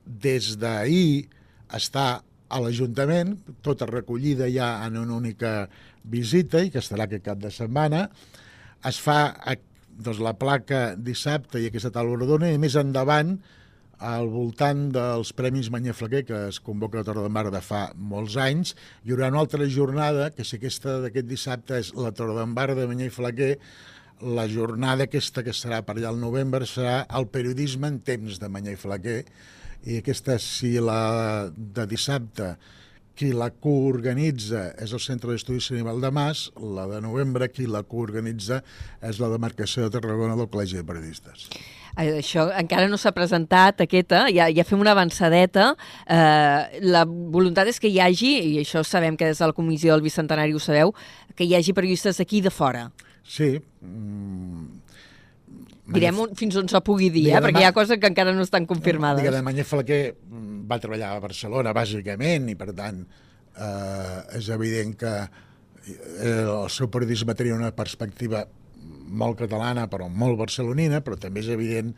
des 0.08 0.54
d'ahir 0.60 1.28
està 1.76 2.08
a 2.48 2.60
l'Ajuntament, 2.64 3.36
tota 3.60 3.86
recollida 3.88 4.48
ja 4.48 4.78
en 4.86 4.96
una 4.96 5.18
única 5.18 5.68
visita 6.08 6.62
i 6.64 6.72
que 6.72 6.80
estarà 6.80 7.04
aquest 7.04 7.26
cap 7.26 7.40
de 7.42 7.52
setmana. 7.52 8.06
Es 8.88 9.00
fa 9.04 9.34
doncs, 9.98 10.22
la 10.24 10.32
placa 10.38 10.94
dissabte 10.96 11.60
i 11.60 11.68
aquesta 11.68 11.92
taula 11.92 12.16
rodona 12.16 12.48
i 12.48 12.60
més 12.60 12.78
endavant 12.80 13.36
al 13.98 14.28
voltant 14.30 14.88
dels 14.94 15.32
Premis 15.34 15.70
Manyaflaquer 15.74 16.24
que 16.26 16.40
es 16.48 16.60
convoca 16.62 17.00
a 17.00 17.06
Torre 17.06 17.50
de 17.50 17.60
fa 17.60 17.88
molts 17.96 18.36
anys, 18.36 18.74
hi 19.04 19.12
haurà 19.12 19.28
una 19.28 19.40
altra 19.40 19.66
jornada, 19.66 20.30
que 20.30 20.44
si 20.44 20.56
aquesta 20.56 21.00
d'aquest 21.02 21.26
dissabte 21.26 21.78
és 21.78 21.92
la 21.94 22.12
Torre 22.12 22.38
de 22.38 22.46
Mar 22.46 22.74
de 22.74 22.86
Manyaflaquer, 22.86 23.58
la 24.22 24.48
jornada 24.48 25.04
aquesta 25.04 25.42
que 25.42 25.54
serà 25.54 25.82
per 25.86 25.96
allà 25.96 26.10
al 26.10 26.18
novembre 26.18 26.66
serà 26.66 27.06
el 27.14 27.28
periodisme 27.30 27.88
en 27.88 28.00
temps 28.00 28.38
de 28.38 28.48
Manyà 28.48 28.74
i 28.74 28.80
Flaquer, 28.80 29.22
i 29.86 30.00
aquesta, 30.00 30.38
si 30.42 30.74
la 30.82 31.50
de 31.54 31.86
dissabte 31.86 32.56
qui 33.18 33.32
la 33.34 33.48
coorganitza 33.50 34.68
és 34.78 34.92
el 34.94 35.02
Centre 35.02 35.32
d'Estudis 35.32 35.70
Cinival 35.70 36.02
de 36.02 36.10
Mas, 36.14 36.48
la 36.58 36.86
de 36.90 37.00
novembre 37.02 37.50
qui 37.50 37.66
la 37.66 37.82
coorganitza 37.82 38.62
és 39.02 39.18
la 39.22 39.30
demarcació 39.32 39.86
de 39.86 39.94
Tarragona 39.98 40.38
del 40.38 40.50
Col·legi 40.50 40.78
de 40.78 40.86
Periodistes. 40.86 41.48
Això 41.98 42.46
encara 42.54 42.86
no 42.86 42.98
s'ha 43.00 43.10
presentat, 43.10 43.80
aquesta, 43.82 44.26
ja, 44.30 44.46
ja 44.54 44.64
fem 44.66 44.78
una 44.78 44.92
avançadeta. 44.94 45.72
Eh, 46.06 46.80
la 46.86 47.02
voluntat 47.08 47.66
és 47.72 47.80
que 47.82 47.90
hi 47.90 47.98
hagi, 48.02 48.30
i 48.52 48.58
això 48.62 48.84
sabem 48.86 49.16
que 49.18 49.26
des 49.26 49.40
de 49.42 49.48
la 49.50 49.56
Comissió 49.56 49.96
del 49.96 50.04
Bicentenari 50.04 50.54
ho 50.54 50.62
sabeu, 50.62 50.94
que 51.34 51.48
hi 51.48 51.56
hagi 51.58 51.74
periodistes 51.74 52.20
d'aquí 52.22 52.40
de 52.44 52.52
fora. 52.54 52.88
Sí, 53.26 53.56
mm, 53.82 54.76
Direm 55.88 56.18
on, 56.20 56.34
fins 56.36 56.56
on 56.60 56.68
se 56.68 56.80
pugui 56.84 57.08
dir, 57.10 57.30
eh? 57.32 57.40
perquè 57.40 57.62
hi 57.62 57.66
ha 57.66 57.72
coses 57.72 57.98
que 57.98 58.10
encara 58.10 58.34
no 58.36 58.44
estan 58.44 58.66
confirmades. 58.68 59.24
Diguem, 59.24 59.40
Manyer 59.44 59.64
Flaquer 59.64 60.02
mm, 60.12 60.66
va 60.68 60.78
treballar 60.78 61.14
a 61.16 61.22
Barcelona, 61.24 61.72
bàsicament, 61.72 62.50
i 62.52 62.56
per 62.60 62.74
tant 62.76 63.00
eh, 63.56 64.38
és 64.38 64.50
evident 64.54 64.94
que 65.00 65.14
el 65.88 66.68
seu 66.68 66.90
periodisme 66.92 67.32
tenia 67.34 67.56
una 67.56 67.70
perspectiva 67.72 68.42
molt 69.08 69.38
catalana, 69.42 69.86
però 69.90 70.08
molt 70.08 70.38
barcelonina, 70.40 71.02
però 71.04 71.18
també 71.20 71.42
és 71.44 71.50
evident 71.54 71.94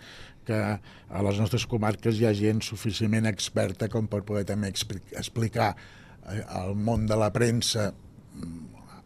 que 0.49 0.59
a 0.59 1.25
les 1.26 1.40
nostres 1.40 1.67
comarques 1.71 2.19
hi 2.19 2.26
ha 2.26 2.35
gent 2.37 2.62
suficientment 2.64 3.29
experta 3.31 3.90
com 3.93 4.09
per 4.11 4.23
poder 4.26 4.47
també 4.49 4.73
explicar 4.73 5.75
eh, 5.75 6.43
el 6.62 6.75
món 6.75 7.07
de 7.11 7.19
la 7.19 7.31
premsa 7.35 7.90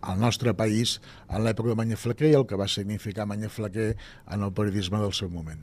al 0.05 0.21
nostre 0.21 0.55
país 0.55 0.99
en 1.29 1.45
l'època 1.45 1.73
de 1.73 1.79
Manyaflaquer 1.79 2.31
i 2.31 2.37
el 2.39 2.47
que 2.47 2.59
va 2.61 2.69
significar 2.69 3.27
Manyaflaquer 3.27 3.95
en 4.31 4.45
el 4.45 4.53
periodisme 4.53 5.01
del 5.03 5.15
seu 5.17 5.31
moment. 5.33 5.61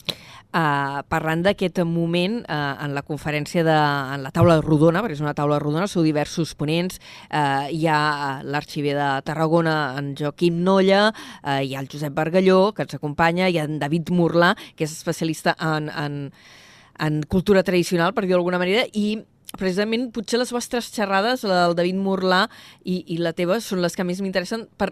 Uh, 0.51 0.99
parlant 1.11 1.45
d'aquest 1.45 1.79
moment, 1.87 2.41
uh, 2.43 2.75
en 2.83 2.95
la 2.97 3.05
conferència, 3.07 3.63
de, 3.63 3.77
en 4.15 4.25
la 4.25 4.33
taula 4.35 4.57
rodona, 4.63 5.03
perquè 5.03 5.15
és 5.15 5.23
una 5.23 5.35
taula 5.37 5.61
rodona, 5.63 5.87
sou 5.87 6.03
diversos 6.03 6.55
ponents, 6.59 6.99
uh, 7.29 7.69
hi 7.71 7.85
ha 7.87 8.41
l'arxiver 8.43 8.97
de 8.97 9.09
Tarragona, 9.27 9.77
en 9.99 10.11
Joaquim 10.19 10.59
Nolla, 10.65 11.05
uh, 11.13 11.59
hi 11.61 11.75
ha 11.75 11.83
el 11.83 11.89
Josep 11.91 12.15
Bargalló, 12.17 12.73
que 12.75 12.83
ens 12.87 12.97
acompanya, 12.97 13.47
hi 13.47 13.61
ha 13.61 13.67
en 13.69 13.79
David 13.79 14.11
Murla, 14.11 14.55
que 14.75 14.87
és 14.87 14.97
especialista 14.97 15.55
en, 15.61 15.87
en, 15.87 16.19
en 16.99 17.23
cultura 17.31 17.63
tradicional, 17.63 18.11
per 18.13 18.25
dir-ho 18.25 18.41
d'alguna 18.41 18.59
manera, 18.61 18.83
i 18.91 19.21
precisament 19.57 20.09
potser 20.15 20.39
les 20.41 20.51
vostres 20.53 20.91
xerrades, 20.93 21.45
la 21.47 21.65
del 21.65 21.77
David 21.79 21.99
Morlà 22.01 22.45
i, 22.83 23.01
i 23.13 23.19
la 23.21 23.33
teva, 23.37 23.59
són 23.63 23.81
les 23.83 23.95
que 23.97 24.05
més 24.07 24.21
m'interessen 24.23 24.67
per, 24.79 24.91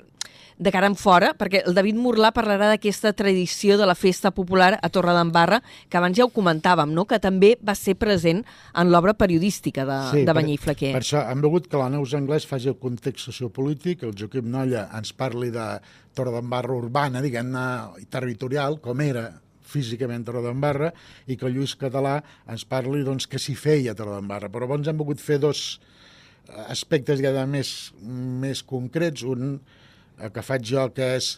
de 0.60 0.74
cara 0.76 0.90
en 0.92 0.96
fora, 1.00 1.32
perquè 1.40 1.62
el 1.66 1.76
David 1.78 1.98
Morlà 2.00 2.34
parlarà 2.36 2.68
d'aquesta 2.74 3.14
tradició 3.16 3.78
de 3.80 3.88
la 3.88 3.96
festa 3.96 4.34
popular 4.36 4.74
a 4.76 4.90
Torredembarra, 4.92 5.62
que 5.88 5.98
abans 5.98 6.20
ja 6.20 6.28
ho 6.28 6.34
comentàvem, 6.36 6.92
no? 6.92 7.08
que 7.08 7.22
també 7.24 7.54
va 7.64 7.76
ser 7.80 7.96
present 8.00 8.44
en 8.44 8.92
l'obra 8.92 9.16
periodística 9.16 9.88
de, 9.88 10.00
Sí, 10.12 10.26
de 10.28 10.36
Banyé 10.36 10.58
i 10.58 10.62
Flaquer. 10.62 10.92
Per 10.98 11.04
això 11.04 11.24
hem 11.32 11.44
volgut 11.46 11.72
que 11.72 11.80
la 11.80 11.88
Neus 11.94 12.14
Anglès 12.18 12.48
faci 12.50 12.72
el 12.72 12.80
context 12.82 13.32
sociopolític, 13.32 14.04
el 14.04 14.16
Joaquim 14.20 14.52
Nolla 14.52 14.90
ens 15.00 15.16
parli 15.16 15.54
de 15.56 15.70
Torredembarra 16.18 16.76
urbana, 16.76 17.24
diguem-ne, 17.24 17.68
territorial, 18.12 18.82
com 18.84 19.00
era 19.06 19.30
físicament 19.70 20.26
Torredembarra, 20.28 20.92
i 21.30 21.38
que 21.38 21.48
el 21.48 21.58
Lluís 21.58 21.76
Català 21.80 22.18
ens 22.50 22.66
parli 22.70 23.04
doncs, 23.08 23.30
què 23.30 23.42
s'hi 23.42 23.56
feia 23.60 23.94
a 23.94 24.00
Torredembarra. 24.00 24.52
Però 24.52 24.66
llavors 24.66 24.90
hem 24.90 25.00
volgut 25.00 25.22
fer 25.24 25.40
dos 25.44 25.64
eh, 25.78 26.66
aspectes 26.68 27.22
ja 27.24 27.46
més, 27.46 27.74
més 28.02 28.64
concrets. 28.66 29.24
Un 29.24 29.56
eh, 29.56 30.30
que 30.34 30.46
faig 30.46 30.68
jo, 30.74 30.90
que 30.96 31.16
és 31.18 31.38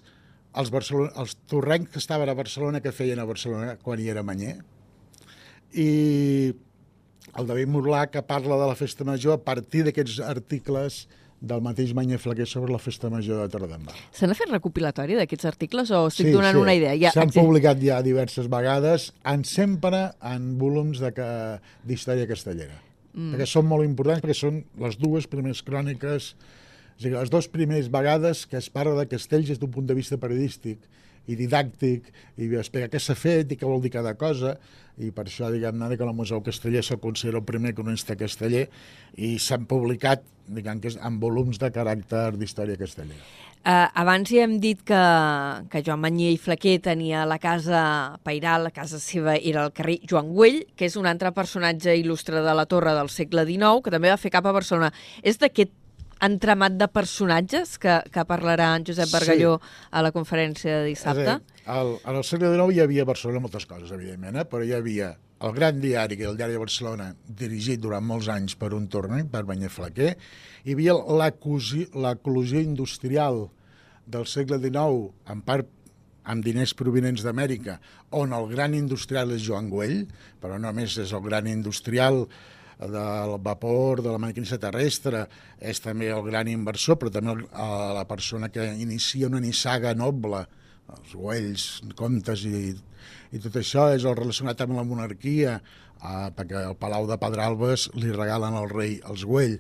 els, 0.56 0.72
Barcelona, 0.74 1.14
els 1.22 1.38
torrencs 1.52 1.94
que 1.94 2.02
estaven 2.02 2.30
a 2.30 2.38
Barcelona, 2.38 2.82
que 2.84 2.96
feien 2.96 3.20
a 3.20 3.28
Barcelona 3.30 3.78
quan 3.84 4.00
hi 4.02 4.12
era 4.12 4.26
Manyer, 4.26 4.58
i 5.72 6.52
el 7.40 7.48
David 7.48 7.70
Morlà 7.72 8.06
que 8.12 8.24
parla 8.28 8.58
de 8.60 8.68
la 8.68 8.76
festa 8.76 9.08
major 9.08 9.38
a 9.38 9.44
partir 9.44 9.86
d'aquests 9.88 10.20
articles 10.26 11.06
del 11.42 11.62
mateix 11.66 11.96
Manyer 11.98 12.20
Flaquer 12.22 12.46
sobre 12.46 12.72
la 12.72 12.78
festa 12.80 13.10
major 13.10 13.42
de 13.42 13.50
Torredembarra. 13.50 13.98
Se 14.14 14.30
n'ha 14.30 14.38
fet 14.38 14.52
recopilatori 14.52 15.18
d'aquests 15.18 15.50
articles 15.50 15.90
o 15.98 16.04
estic 16.12 16.30
donant 16.30 16.60
una 16.60 16.76
idea? 16.78 16.94
Ja, 17.02 17.12
S'han 17.16 17.34
publicat 17.34 17.82
ja 17.82 17.98
diverses 18.06 18.50
vegades, 18.52 19.10
en 19.26 19.44
sempre 19.50 20.04
en 20.22 20.54
volums 20.62 21.02
d'història 21.02 22.30
castellera. 22.30 22.78
Mm. 23.16 23.34
Perquè 23.34 23.50
són 23.50 23.68
molt 23.68 23.88
importants, 23.88 24.22
perquè 24.24 24.38
són 24.38 24.62
les 24.86 24.98
dues 25.02 25.28
primeres 25.28 25.64
cròniques, 25.66 26.32
a 27.02 27.04
dir, 27.04 27.16
les 27.18 27.34
dues 27.34 27.50
primeres 27.50 27.90
vegades 27.92 28.46
que 28.46 28.60
es 28.62 28.70
parla 28.70 28.94
de 29.02 29.10
castells 29.10 29.50
des 29.50 29.60
d'un 29.60 29.74
punt 29.74 29.90
de 29.90 29.98
vista 29.98 30.22
periodístic 30.22 30.86
i 31.30 31.38
didàctic, 31.38 32.08
i 32.38 32.50
explicar 32.58 32.90
què 32.92 33.02
s'ha 33.02 33.16
fet 33.18 33.52
i 33.52 33.60
què 33.60 33.68
vol 33.68 33.84
dir 33.84 33.94
cada 33.94 34.16
cosa, 34.20 34.56
i 35.02 35.12
per 35.16 35.26
això, 35.28 35.50
diguem-ne, 35.54 35.96
que 35.98 36.06
el 36.06 36.16
Museu 36.16 36.42
Casteller 36.46 36.84
se'l 36.86 37.00
considera 37.02 37.40
el 37.40 37.48
primer 37.48 37.74
cronista 37.78 38.18
casteller, 38.20 38.68
i 39.18 39.38
s'han 39.40 39.68
publicat, 39.70 40.26
diguem 40.52 40.82
que 40.84 40.92
en 40.98 41.22
volums 41.22 41.62
de 41.62 41.72
caràcter 41.74 42.32
d'història 42.38 42.80
castellera. 42.80 43.24
Uh, 43.62 43.86
abans 44.02 44.26
ja 44.26 44.42
hem 44.42 44.56
dit 44.58 44.80
que, 44.82 45.00
que 45.70 45.84
Joan 45.86 46.00
Manyer 46.02 46.32
i 46.34 46.38
Flaquer 46.42 46.80
tenia 46.82 47.28
la 47.30 47.38
casa 47.38 47.82
Pairal, 48.26 48.64
la 48.66 48.72
casa 48.74 48.98
seva 48.98 49.36
era 49.38 49.68
al 49.68 49.76
carrer 49.78 50.00
Joan 50.10 50.32
Güell, 50.34 50.64
que 50.74 50.88
és 50.90 50.96
un 50.98 51.06
altre 51.06 51.30
personatge 51.36 51.94
il·lustre 52.00 52.42
de 52.42 52.56
la 52.58 52.66
torre 52.66 52.96
del 52.98 53.12
segle 53.14 53.46
XIX, 53.46 53.84
que 53.86 53.94
també 53.94 54.10
va 54.10 54.18
fer 54.18 54.34
cap 54.34 54.50
a 54.50 54.56
Barcelona. 54.56 54.90
És 55.22 55.38
d'aquest 55.38 55.76
entramat 56.26 56.78
de 56.80 56.88
personatges 56.92 57.78
que, 57.82 57.98
que 58.14 58.26
parlarà 58.30 58.72
en 58.78 58.86
Josep 58.88 59.10
Sí. 59.10 59.16
Bargalló 59.18 59.58
a 59.90 60.04
la 60.06 60.12
conferència 60.16 60.80
de 60.80 60.92
dissabte? 60.92 61.40
Dir, 61.42 61.66
al, 61.66 61.98
en 62.06 62.22
el 62.22 62.24
segle 62.28 62.54
XIX 62.54 62.78
hi 62.78 62.82
havia 62.86 63.04
a 63.06 63.10
Barcelona 63.10 63.44
moltes 63.44 63.68
coses, 63.70 63.92
evidentment, 63.92 64.40
eh? 64.42 64.48
però 64.50 64.64
hi 64.66 64.74
havia 64.78 65.16
el 65.42 65.56
gran 65.58 65.82
diari, 65.82 66.18
que 66.18 66.28
era 66.28 66.32
el 66.32 66.38
diari 66.38 66.54
de 66.54 66.62
Barcelona, 66.62 67.10
dirigit 67.26 67.82
durant 67.82 68.06
molts 68.06 68.30
anys 68.30 68.56
per 68.60 68.72
un 68.78 68.88
tornec, 68.94 69.30
per 69.34 69.44
Banyer 69.50 69.72
Flaquer, 69.74 70.14
hi 70.64 70.76
havia 70.76 70.94
l'eclosió 70.94 72.62
industrial 72.62 73.48
del 74.06 74.28
segle 74.30 74.60
XIX, 74.62 75.10
en 75.34 75.42
part 75.46 75.70
amb 76.32 76.46
diners 76.46 76.76
provinents 76.78 77.24
d'Amèrica, 77.26 77.80
on 78.14 78.36
el 78.38 78.48
gran 78.52 78.76
industrial 78.78 79.34
és 79.34 79.42
Joan 79.48 79.72
Güell, 79.72 80.04
però 80.42 80.60
no 80.60 80.70
només 80.70 80.98
és 81.02 81.14
el 81.18 81.24
gran 81.26 81.50
industrial 81.50 82.28
del 82.82 83.36
vapor, 83.44 84.02
de 84.02 84.10
la 84.14 84.22
maquinista 84.22 84.58
terrestre, 84.62 85.26
és 85.60 85.82
també 85.84 86.10
el 86.14 86.24
gran 86.26 86.50
inversor, 86.50 86.98
però 87.02 87.12
també 87.14 87.36
el, 87.36 87.44
la 87.98 88.06
persona 88.10 88.50
que 88.50 88.66
inicia 88.82 89.30
una 89.30 89.42
nissaga 89.44 89.94
noble, 89.98 90.46
els 90.92 91.14
Güells, 91.16 91.68
comtes 91.96 92.44
i, 92.48 92.74
i 93.32 93.40
tot 93.44 93.56
això 93.62 93.92
és 93.96 94.06
el 94.08 94.18
relacionat 94.18 94.64
amb 94.66 94.76
la 94.80 94.88
monarquia, 94.88 95.60
eh, 96.02 96.28
perquè 96.36 96.66
al 96.66 96.78
Palau 96.80 97.08
de 97.10 97.20
Pedralbes 97.22 97.90
li 97.96 98.12
regalen 98.12 98.58
al 98.58 98.70
rei 98.74 99.00
els 99.08 99.26
Güell. 99.28 99.60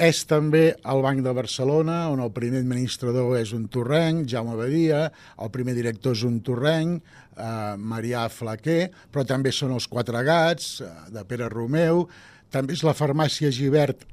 És 0.00 0.22
també 0.24 0.62
el 0.88 1.02
Banc 1.04 1.20
de 1.24 1.32
Barcelona, 1.36 2.06
on 2.08 2.22
el 2.24 2.30
primer 2.32 2.62
administrador 2.62 3.34
és 3.36 3.50
un 3.52 3.66
torrenc, 3.68 4.24
Jaume 4.32 4.54
Badia, 4.56 5.02
el 5.36 5.50
primer 5.52 5.74
director 5.76 6.14
és 6.16 6.22
un 6.24 6.38
torrenc, 6.46 7.02
eh, 7.36 7.50
Marià 7.76 8.22
Flaquer, 8.32 8.90
però 9.12 9.26
també 9.28 9.52
són 9.52 9.74
els 9.76 9.86
Quatre 9.92 10.22
Gats, 10.24 10.80
eh, 10.80 10.88
de 11.12 11.24
Pere 11.28 11.50
Romeu, 11.52 12.06
també 12.50 12.72
és 12.72 12.82
la 12.86 12.94
farmàcia 12.96 13.50
Givert 13.52 14.06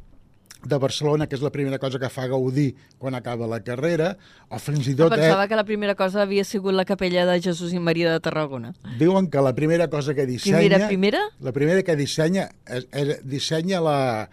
de 0.67 0.77
Barcelona, 0.81 1.27
que 1.29 1.37
és 1.37 1.41
la 1.45 1.51
primera 1.53 1.77
cosa 1.79 1.99
que 2.01 2.09
fa 2.09 2.25
Gaudí 2.27 2.71
quan 2.97 3.15
acaba 3.15 3.47
la 3.47 3.61
carrera, 3.63 4.09
o 4.49 4.57
fins 4.59 4.87
i 4.89 4.95
tot... 4.97 5.13
Pensava 5.13 5.45
Eh, 5.45 5.47
que 5.47 5.55
la 5.55 5.63
primera 5.63 5.95
cosa 5.95 6.23
havia 6.23 6.43
sigut 6.43 6.73
la 6.75 6.83
capella 6.83 7.23
de 7.29 7.37
Jesús 7.39 7.71
i 7.71 7.79
Maria 7.79 8.11
de 8.11 8.19
Tarragona. 8.19 8.73
diuen 8.99 9.29
que 9.29 9.39
la 9.39 9.53
primera 9.55 9.87
cosa 9.87 10.13
que 10.17 10.25
dissenya... 10.25 10.57
Primera, 10.57 10.87
primera? 10.89 11.23
La 11.39 11.53
primera 11.53 11.83
que 11.83 11.95
dissenya, 11.95 12.49
és, 12.65 12.89
és, 12.91 13.23
dissenya 13.23 13.79
la... 13.79 14.27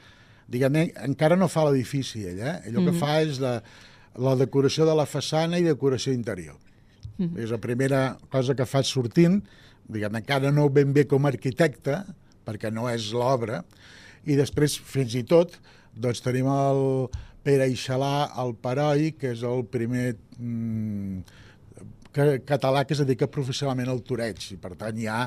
Diguem, 0.50 0.76
encara 1.06 1.38
no 1.40 1.48
fa 1.48 1.64
l'edifici, 1.68 2.24
ell, 2.28 2.40
eh? 2.42 2.56
Ell 2.68 2.78
el 2.80 2.88
que 2.90 2.96
fa 2.98 3.18
és 3.24 3.40
la, 3.42 3.56
la 4.20 4.34
decoració 4.36 4.86
de 4.88 4.94
la 4.96 5.06
façana 5.08 5.60
i 5.60 5.66
decoració 5.66 6.12
interior. 6.12 6.58
És 7.38 7.52
la 7.54 7.60
primera 7.62 8.16
cosa 8.32 8.56
que 8.58 8.66
fa 8.66 8.82
sortint, 8.82 9.38
diguem, 9.86 10.18
encara 10.18 10.50
no 10.50 10.66
ben 10.68 10.92
bé 10.92 11.06
com 11.06 11.24
a 11.24 11.30
arquitecte, 11.30 12.00
perquè 12.44 12.72
no 12.74 12.88
és 12.90 13.12
l'obra, 13.14 13.62
i 14.26 14.36
després, 14.36 14.76
fins 14.76 15.14
i 15.14 15.22
tot, 15.28 15.54
doncs 15.94 16.24
tenim 16.24 16.48
el 16.50 16.82
Pere 17.44 17.68
Ixalà, 17.70 18.32
el 18.42 18.54
Paroi, 18.60 19.12
que 19.20 19.34
és 19.34 19.44
el 19.46 19.64
primer 19.70 20.14
mm, 20.38 21.20
que, 22.14 22.26
català 22.48 22.84
que 22.86 22.96
es 22.96 23.02
dedica 23.04 23.28
professionalment 23.30 23.90
al 23.92 24.00
toreig 24.06 24.48
i 24.54 24.58
per 24.60 24.72
tant 24.80 24.98
hi 24.98 25.08
ha 25.10 25.26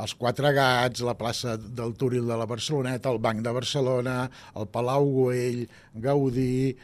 els 0.00 0.14
Quatre 0.16 0.52
Gats, 0.56 1.04
la 1.04 1.16
plaça 1.18 1.58
del 1.60 1.94
Túril 2.00 2.26
de 2.28 2.38
la 2.38 2.48
Barceloneta, 2.48 3.12
el 3.12 3.20
Banc 3.20 3.44
de 3.44 3.52
Barcelona, 3.52 4.16
el 4.56 4.68
Palau 4.72 5.08
Güell, 5.12 5.66
Gaudí, 5.94 6.76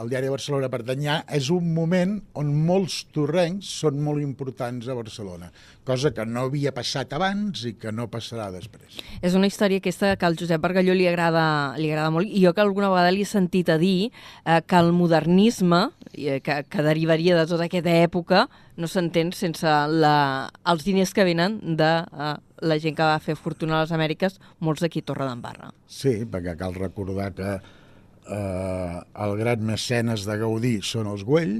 el 0.00 0.08
Diari 0.10 0.26
de 0.26 0.32
Barcelona. 0.34 0.68
Per 0.72 0.82
tant, 0.86 1.00
ja 1.02 1.18
és 1.36 1.50
un 1.54 1.68
moment 1.74 2.16
on 2.40 2.50
molts 2.66 3.02
torrencs 3.14 3.68
són 3.82 4.00
molt 4.04 4.22
importants 4.24 4.88
a 4.88 4.96
Barcelona, 4.98 5.50
cosa 5.86 6.12
que 6.14 6.26
no 6.26 6.46
havia 6.48 6.74
passat 6.74 7.12
abans 7.16 7.64
i 7.68 7.74
que 7.80 7.92
no 7.94 8.08
passarà 8.12 8.50
després. 8.54 8.98
És 9.22 9.36
una 9.38 9.48
història 9.50 9.82
aquesta 9.82 10.14
que 10.18 10.28
al 10.28 10.38
Josep 10.40 10.62
Bargalló 10.62 10.96
li 10.96 11.08
agrada, 11.10 11.46
li 11.78 11.90
agrada 11.92 12.12
molt 12.14 12.30
i 12.30 12.44
jo 12.44 12.54
que 12.54 12.64
alguna 12.64 12.90
vegada 12.92 13.12
li 13.14 13.24
he 13.24 13.28
sentit 13.28 13.70
a 13.70 13.78
dir 13.78 14.10
eh, 14.10 14.60
que 14.66 14.80
el 14.80 14.92
modernisme, 14.96 15.86
eh, 16.12 16.40
que, 16.44 16.62
que 16.68 16.86
derivaria 16.86 17.38
de 17.38 17.46
tota 17.50 17.68
aquesta 17.68 17.94
època, 18.02 18.48
no 18.76 18.90
s'entén 18.90 19.30
sense 19.36 19.70
la, 19.90 20.50
els 20.66 20.82
diners 20.86 21.14
que 21.14 21.26
venen 21.26 21.60
de 21.78 21.92
eh, 22.02 22.34
la 22.64 22.78
gent 22.80 22.96
que 22.96 23.06
va 23.06 23.20
fer 23.22 23.36
fortuna 23.38 23.78
a 23.78 23.84
les 23.84 23.94
Amèriques, 23.94 24.38
molts 24.64 24.84
d'aquí 24.84 25.04
a 25.04 25.08
Torredembarra. 25.10 25.72
Sí, 25.86 26.22
perquè 26.30 26.56
cal 26.60 26.76
recordar 26.76 27.30
que 27.36 27.50
eh, 27.54 29.00
el 29.26 29.36
gran 29.40 29.66
mecenes 29.68 30.24
de 30.28 30.38
Gaudí 30.40 30.78
són 30.82 31.10
els 31.12 31.24
Güell, 31.28 31.58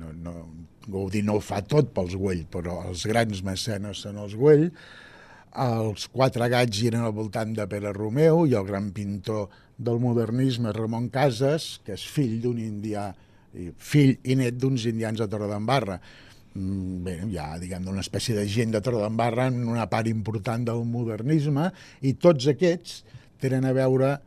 no, 0.00 0.12
no, 0.12 0.34
Gaudí 0.88 1.22
no 1.24 1.38
ho 1.38 1.44
fa 1.44 1.62
tot 1.64 1.92
pels 1.96 2.16
Güell, 2.18 2.44
però 2.52 2.82
els 2.88 3.06
grans 3.08 3.42
mecenes 3.46 4.04
són 4.04 4.20
els 4.22 4.36
Güell, 4.38 4.68
els 5.62 6.06
quatre 6.08 6.48
gats 6.48 6.78
giren 6.78 7.04
al 7.04 7.12
voltant 7.16 7.52
de 7.56 7.66
Pere 7.68 7.92
Romeu 7.92 8.46
i 8.48 8.56
el 8.56 8.64
gran 8.68 8.88
pintor 8.96 9.50
del 9.76 10.00
modernisme 10.00 10.72
Ramon 10.72 11.10
Casas, 11.12 11.80
que 11.84 11.96
és 11.96 12.04
fill 12.08 12.38
d'un 12.40 12.60
indià, 12.62 13.10
fill 13.76 14.14
i 14.24 14.36
net 14.38 14.56
d'uns 14.60 14.86
indians 14.88 15.20
de 15.20 15.28
Torredembarra. 15.28 15.98
Mm, 15.98 16.31
Bé, 16.54 17.14
hi 17.30 17.38
ha, 17.40 17.54
diguem, 17.60 17.86
una 17.88 18.02
espècie 18.04 18.36
de 18.36 18.44
gent 18.50 18.74
de 18.74 18.82
Torredembarra 18.84 19.46
en 19.48 19.62
una 19.68 19.86
part 19.88 20.10
important 20.10 20.66
del 20.68 20.84
modernisme 20.84 21.70
i 22.04 22.12
tots 22.20 22.50
aquests 22.52 22.98
tenen 23.40 23.64
a 23.64 23.72
veure 23.72 24.18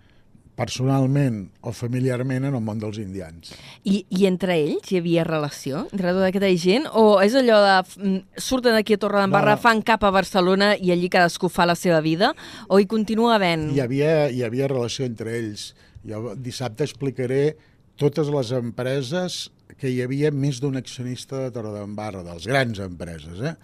personalment 0.56 1.42
o 1.68 1.74
familiarment 1.76 2.48
en 2.48 2.56
el 2.56 2.64
món 2.64 2.80
dels 2.80 2.98
indians. 3.02 3.52
I, 3.84 4.06
I 4.10 4.26
entre 4.30 4.56
ells 4.56 4.90
hi 4.90 5.00
havia 5.02 5.26
relació, 5.28 5.84
entre 5.92 6.14
tota 6.16 6.30
aquesta 6.32 6.52
gent? 6.62 6.88
O 6.96 7.20
és 7.22 7.36
allò 7.36 7.60
de 7.62 7.76
mm, 7.84 8.40
surten 8.42 8.78
d'aquí 8.78 8.96
a 8.96 9.02
Torredembarra, 9.04 9.58
No. 9.58 9.62
fan 9.62 9.84
cap 9.86 10.06
a 10.08 10.14
Barcelona 10.16 10.74
i 10.80 10.94
allí 10.96 11.12
cadascú 11.12 11.52
fa 11.52 11.68
la 11.68 11.76
seva 11.76 12.00
vida? 12.02 12.32
O 12.70 12.80
hi 12.80 12.88
continua 12.88 13.36
havent... 13.36 13.68
Hi 13.76 13.84
havia, 13.84 14.30
hi 14.32 14.42
havia 14.48 14.72
relació 14.72 15.06
entre 15.06 15.36
ells. 15.38 15.74
Jo 16.08 16.34
dissabte 16.40 16.88
explicaré 16.88 17.58
totes 18.00 18.32
les 18.32 18.52
empreses 18.56 19.50
que 19.82 19.92
hi 19.92 20.02
havia 20.04 20.32
més 20.32 20.62
d'un 20.64 20.78
accionista 20.80 21.44
de 21.44 21.52
Torredembarra, 21.56 22.24
dels 22.26 22.48
grans 22.48 22.80
empreses, 22.84 23.42
eh? 23.42 23.56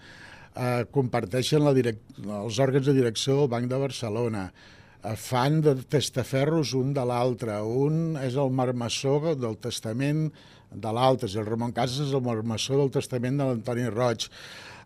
Eh, 0.52 0.84
comparteixen 0.92 1.64
la 1.64 1.72
direc 1.72 2.02
els 2.20 2.58
òrgans 2.60 2.88
de 2.90 2.96
direcció 2.96 3.38
del 3.38 3.52
Banc 3.54 3.70
de 3.70 3.78
Barcelona, 3.80 4.42
eh, 5.02 5.14
fan 5.16 5.62
de 5.64 5.76
testaferros 5.88 6.74
un 6.76 6.92
de 6.92 7.04
l'altre, 7.08 7.56
un 7.62 8.18
és 8.20 8.36
el 8.36 8.52
marmessó 8.52 9.18
del 9.32 9.56
testament 9.56 10.26
de 10.72 10.92
l'altre, 10.92 11.30
el 11.32 11.48
Ramon 11.48 11.72
Casas 11.72 12.08
és 12.08 12.12
el 12.12 12.24
marmessó 12.24 12.76
del 12.76 12.92
testament 12.92 13.40
de 13.40 13.48
l'Antoni 13.48 13.88
Roig, 13.88 14.28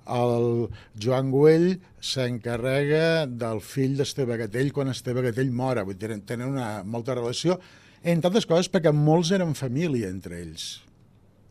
el 0.06 0.68
Joan 1.02 1.32
Güell 1.34 1.80
s'encarrega 1.98 3.26
del 3.26 3.58
fill 3.58 3.96
d'Esteve 3.98 4.38
Gatell 4.38 4.72
quan 4.72 4.92
Esteve 4.92 5.24
Gatell 5.26 5.50
mora, 5.50 5.82
vull 5.82 5.98
dir, 5.98 6.14
tenen 6.22 6.54
una 6.54 6.84
molta 6.84 7.18
relació, 7.18 7.58
entre 8.04 8.30
altres 8.30 8.46
coses 8.46 8.70
perquè 8.70 8.94
molts 8.94 9.32
eren 9.34 9.54
família 9.58 10.08
entre 10.12 10.38
ells. 10.38 10.86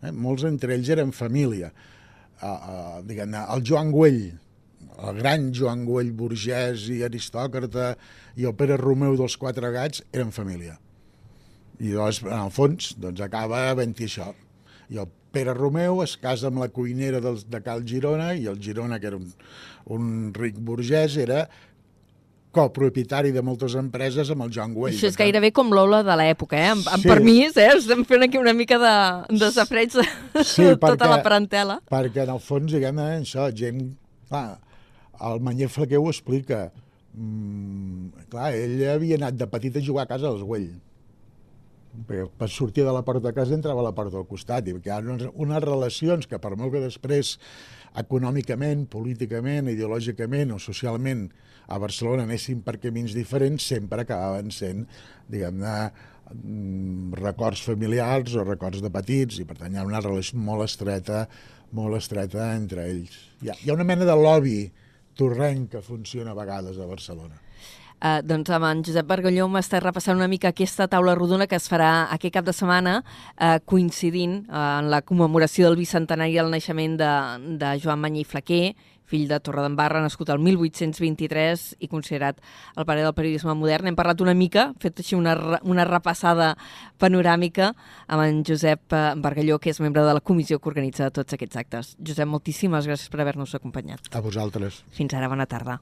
Eh? 0.06 0.14
Molts 0.14 0.46
entre 0.48 0.76
ells 0.76 0.90
eren 0.94 1.14
família. 1.16 1.72
Uh, 2.44 3.02
uh, 3.02 3.44
el 3.56 3.64
Joan 3.66 3.92
Güell, 3.94 4.24
el 4.96 5.20
gran 5.20 5.52
Joan 5.56 5.86
Güell 5.88 6.12
burgès 6.16 6.88
i 6.94 7.02
aristòcrata 7.08 7.94
i 8.40 8.48
el 8.48 8.56
Pere 8.56 8.78
Romeu 8.80 9.16
dels 9.20 9.38
Quatre 9.40 9.72
Gats 9.74 10.04
eren 10.14 10.32
família. 10.36 10.78
I 11.80 11.92
llavors, 11.92 12.22
en 12.24 12.40
el 12.40 12.52
fons, 12.56 12.94
doncs 13.02 13.24
acaba 13.24 13.66
havent-hi 13.70 14.08
això. 14.08 14.32
I 14.92 15.02
el 15.04 15.10
Pere 15.36 15.56
Romeu 15.56 16.00
es 16.04 16.16
casa 16.16 16.48
amb 16.48 16.62
la 16.64 16.70
cuinera 16.72 17.20
del, 17.24 17.42
de 17.52 17.60
Cal 17.64 17.84
Girona 17.88 18.34
i 18.40 18.46
el 18.48 18.62
Girona, 18.64 19.00
que 19.00 19.10
era 19.12 19.20
un, 19.20 19.32
un 19.92 20.06
ric 20.36 20.62
burgès, 20.64 21.18
era 21.20 21.46
copropietari 22.56 23.34
de 23.36 23.44
moltes 23.46 23.76
empreses 23.80 24.32
amb 24.32 24.46
el 24.46 24.54
Joan 24.56 24.74
Güell. 24.76 24.96
Això 24.96 25.10
és 25.12 25.20
gairebé 25.20 25.52
com 25.56 25.74
l'Ola 25.76 26.02
de 26.08 26.16
l'època, 26.22 26.58
eh? 26.58 26.72
Amb, 26.76 26.88
amb 26.96 27.04
sí. 27.04 27.12
permís, 27.12 27.60
eh? 27.60 27.72
Estem 27.76 28.06
fent 28.08 28.26
aquí 28.28 28.40
una 28.42 28.56
mica 28.56 28.80
de, 28.82 28.96
de 29.42 29.52
safreig 29.56 29.94
de 29.96 30.06
sí, 30.44 30.70
tota 30.72 30.88
perquè, 30.88 31.12
la 31.12 31.20
parentela. 31.26 31.78
Perquè, 31.92 32.24
en 32.24 32.34
el 32.38 32.42
fons, 32.44 32.72
diguem 32.72 33.04
això, 33.10 33.50
gent... 33.56 33.84
Clar, 34.30 34.48
el 35.28 35.44
Manyer 35.46 35.70
Flaquer 35.70 36.00
ho 36.02 36.10
explica. 36.10 36.66
Mm, 37.14 38.26
clar, 38.32 38.50
ell 38.58 38.82
havia 38.96 39.20
anat 39.22 39.38
de 39.38 39.48
petit 39.52 39.78
a 39.78 39.84
jugar 39.84 40.08
a 40.08 40.14
casa 40.16 40.28
dels 40.32 40.44
Güell 40.44 40.72
per 42.04 42.50
sortir 42.50 42.84
de 42.84 42.92
la 42.92 43.04
porta 43.08 43.30
de 43.30 43.34
casa 43.34 43.56
entrava 43.56 43.80
a 43.80 43.88
la 43.88 43.94
porta 43.96 44.18
del 44.18 44.28
costat 44.28 44.68
i 44.68 44.76
hi 44.76 44.92
ha 44.92 45.00
unes, 45.00 45.30
unes 45.34 45.64
relacions 45.64 46.28
que 46.28 46.40
per 46.42 46.56
molt 46.60 46.74
que 46.74 46.84
després 46.84 47.38
econòmicament, 48.02 48.86
políticament, 48.92 49.70
ideològicament 49.72 50.54
o 50.56 50.60
socialment 50.60 51.30
a 51.68 51.80
Barcelona 51.82 52.28
anessin 52.28 52.62
per 52.66 52.78
camins 52.82 53.16
diferents, 53.18 53.66
sempre 53.72 54.04
acabaven 54.04 54.52
sent, 54.54 54.84
diguem-ne, 55.32 55.76
mm, 56.34 57.14
records 57.22 57.64
familiars 57.66 58.36
o 58.36 58.44
records 58.44 58.82
de 58.82 58.92
petits 58.94 59.40
i 59.40 59.46
per 59.46 59.58
tant 59.58 59.74
hi 59.74 59.82
ha 59.82 59.88
una 59.88 60.04
relació 60.04 60.38
molt 60.40 60.68
estreta 60.68 61.26
molt 61.76 61.98
estreta 61.98 62.52
entre 62.56 62.86
ells. 62.90 63.16
Hi 63.42 63.52
ha, 63.52 63.56
hi 63.64 63.70
ha 63.70 63.78
una 63.78 63.88
mena 63.88 64.08
de 64.08 64.16
lobby 64.20 64.60
torrent 65.18 65.68
que 65.72 65.84
funciona 65.84 66.32
a 66.32 66.38
vegades 66.38 66.80
a 66.80 66.88
Barcelona. 66.90 67.45
Eh, 68.04 68.20
doncs 68.28 68.52
amb 68.52 68.68
en 68.68 68.82
Josep 68.84 69.08
Bargalló 69.08 69.48
m'està 69.48 69.80
repassant 69.80 70.18
una 70.20 70.28
mica 70.28 70.50
aquesta 70.52 70.90
taula 70.92 71.16
rodona 71.16 71.48
que 71.48 71.56
es 71.56 71.70
farà 71.72 72.10
aquest 72.12 72.34
cap 72.36 72.46
de 72.46 72.54
setmana 72.54 72.98
eh, 73.40 73.60
coincidint 73.64 74.42
eh, 74.44 74.66
en 74.82 74.90
la 74.92 75.00
commemoració 75.02 75.70
del 75.70 75.80
bicentenari 75.80 76.36
del 76.36 76.52
naixement 76.52 77.00
de, 77.00 77.14
de 77.62 77.72
Joan 77.82 78.04
Manyí 78.04 78.26
Flaquer, 78.28 78.76
fill 79.06 79.30
de 79.30 79.40
Torredembarra, 79.40 80.02
nascut 80.04 80.30
el 80.34 80.42
1823 80.44 81.66
i 81.80 81.88
considerat 81.88 82.42
el 82.76 82.88
pare 82.90 83.06
del 83.06 83.16
periodisme 83.16 83.56
modern. 83.56 83.88
Hem 83.88 83.98
parlat 83.98 84.22
una 84.26 84.36
mica, 84.36 84.72
fet 84.82 85.00
així 85.00 85.16
una, 85.16 85.38
una 85.64 85.88
repassada 85.88 86.56
panoràmica 87.02 87.72
amb 88.08 88.26
en 88.28 88.44
Josep 88.48 88.92
eh, 88.92 89.08
Bargalló, 89.24 89.62
que 89.62 89.72
és 89.72 89.82
membre 89.84 90.04
de 90.04 90.20
la 90.20 90.26
comissió 90.26 90.60
que 90.60 90.74
organitza 90.74 91.14
tots 91.16 91.38
aquests 91.38 91.64
actes. 91.64 91.96
Josep, 92.02 92.28
moltíssimes 92.28 92.90
gràcies 92.90 93.12
per 93.14 93.24
haver-nos 93.24 93.56
acompanyat. 93.56 94.12
A 94.12 94.26
vosaltres. 94.26 94.84
Fins 94.92 95.16
ara, 95.16 95.32
bona 95.32 95.48
tarda. 95.48 95.80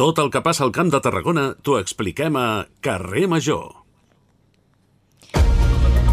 Tot 0.00 0.16
el 0.16 0.30
que 0.32 0.40
passa 0.40 0.62
al 0.64 0.70
Camp 0.72 0.88
de 0.88 0.98
Tarragona 1.04 1.42
t'ho 1.60 1.74
expliquem 1.76 2.32
a 2.40 2.64
Carrer 2.80 3.26
Major. 3.28 3.66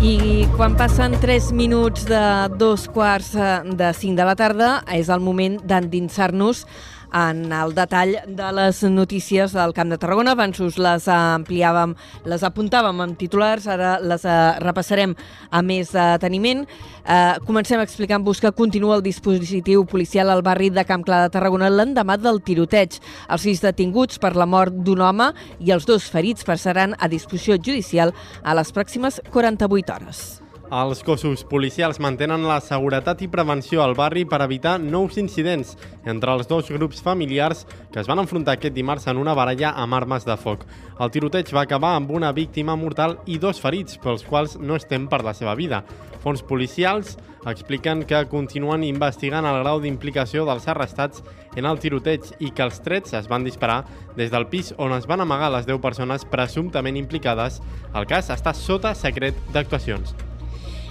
I 0.04 0.43
quan 0.58 0.76
passen 0.76 1.15
3 1.23 1.54
minuts 1.56 2.04
de 2.10 2.19
dos 2.60 2.89
quarts 2.91 3.30
eh, 3.39 3.54
de 3.80 3.93
5 3.95 4.19
de 4.19 4.26
la 4.28 4.36
tarda 4.36 4.67
és 4.91 5.08
el 5.08 5.23
moment 5.23 5.56
d'endinsar-nos 5.63 6.65
en 7.13 7.51
el 7.53 7.73
detall 7.75 8.15
de 8.27 8.47
les 8.55 8.81
notícies 8.83 9.53
del 9.53 9.73
Camp 9.73 9.91
de 9.91 9.97
Tarragona. 9.97 10.33
Abans 10.35 10.59
us 10.63 10.77
les 10.81 11.07
ampliàvem, 11.11 11.95
les 12.27 12.43
apuntàvem 12.43 13.03
amb 13.03 13.17
titulars, 13.19 13.67
ara 13.67 13.97
les 14.03 14.25
uh, 14.27 14.57
repassarem 14.63 15.15
a 15.51 15.61
més 15.61 15.93
deteniment. 15.95 16.65
Uh, 17.07 17.37
comencem 17.47 17.81
explicant-vos 17.83 18.41
que 18.43 18.51
continua 18.55 18.97
el 18.97 19.05
dispositiu 19.05 19.85
policial 19.87 20.31
al 20.33 20.43
barri 20.43 20.69
de 20.69 20.83
Camp 20.87 21.05
Clar 21.07 21.23
de 21.25 21.35
Tarragona 21.35 21.71
l'endemà 21.71 22.17
del 22.21 22.41
tiroteig. 22.41 22.99
Els 23.29 23.47
sis 23.47 23.63
detinguts 23.63 24.19
per 24.19 24.35
la 24.35 24.49
mort 24.49 24.75
d'un 24.75 25.05
home 25.05 25.31
i 25.59 25.71
els 25.75 25.87
dos 25.87 26.09
ferits 26.11 26.47
passaran 26.47 26.97
a 26.99 27.07
disposició 27.11 27.59
judicial 27.61 28.15
a 28.43 28.57
les 28.57 28.73
pròximes 28.75 29.21
48 29.31 29.95
hores. 29.95 30.46
Els 30.67 30.99
cossos 30.99 31.45
policials 31.47 31.95
mantenen 32.03 32.43
la 32.43 32.58
seguretat 32.60 33.21
i 33.23 33.30
prevenció 33.32 33.80
al 33.80 33.93
barri 33.95 34.25
per 34.27 34.41
evitar 34.43 34.73
nous 34.84 35.15
incidents 35.15 35.77
entre 36.03 36.34
els 36.36 36.49
dos 36.49 36.67
grups 36.75 36.99
familiars 36.99 37.63
que 37.93 38.01
es 38.01 38.10
van 38.12 38.19
enfrontar 38.19 38.58
aquest 38.58 38.75
dimarts 38.75 39.08
en 39.08 39.15
una 39.21 39.36
baralla 39.38 39.71
amb 39.80 39.95
armes 39.95 40.27
de 40.27 40.36
foc. 40.36 40.65
El 40.99 41.13
tiroteig 41.15 41.53
va 41.56 41.63
acabar 41.63 41.93
amb 41.95 42.12
una 42.12 42.34
víctima 42.36 42.75
mortal 42.75 43.15
i 43.25 43.39
dos 43.39 43.63
ferits, 43.63 43.95
pels 43.95 44.27
quals 44.27 44.58
no 44.60 44.75
estem 44.75 45.08
per 45.08 45.23
la 45.23 45.32
seva 45.32 45.56
vida. 45.56 45.86
Fons 46.19 46.43
policials 46.43 47.15
expliquen 47.47 48.03
que 48.03 48.25
continuen 48.27 48.84
investigant 48.84 49.47
el 49.47 49.63
grau 49.63 49.80
d'implicació 49.80 50.43
dels 50.43 50.67
arrestats 50.67 51.23
en 51.56 51.63
el 51.63 51.80
tiroteig 51.80 52.27
i 52.43 52.51
que 52.51 52.67
els 52.67 52.84
trets 52.84 53.15
es 53.15 53.32
van 53.32 53.47
disparar 53.47 53.86
des 54.19 54.36
del 54.36 54.51
pis 54.51 54.75
on 54.75 54.99
es 54.99 55.08
van 55.08 55.23
amagar 55.23 55.53
les 55.56 55.65
10 55.65 55.80
persones 55.80 56.27
presumptament 56.27 56.99
implicades. 56.99 57.62
El 57.95 58.03
cas 58.03 58.36
està 58.36 58.51
sota 58.51 58.97
secret 58.99 59.39
d'actuacions. 59.56 60.26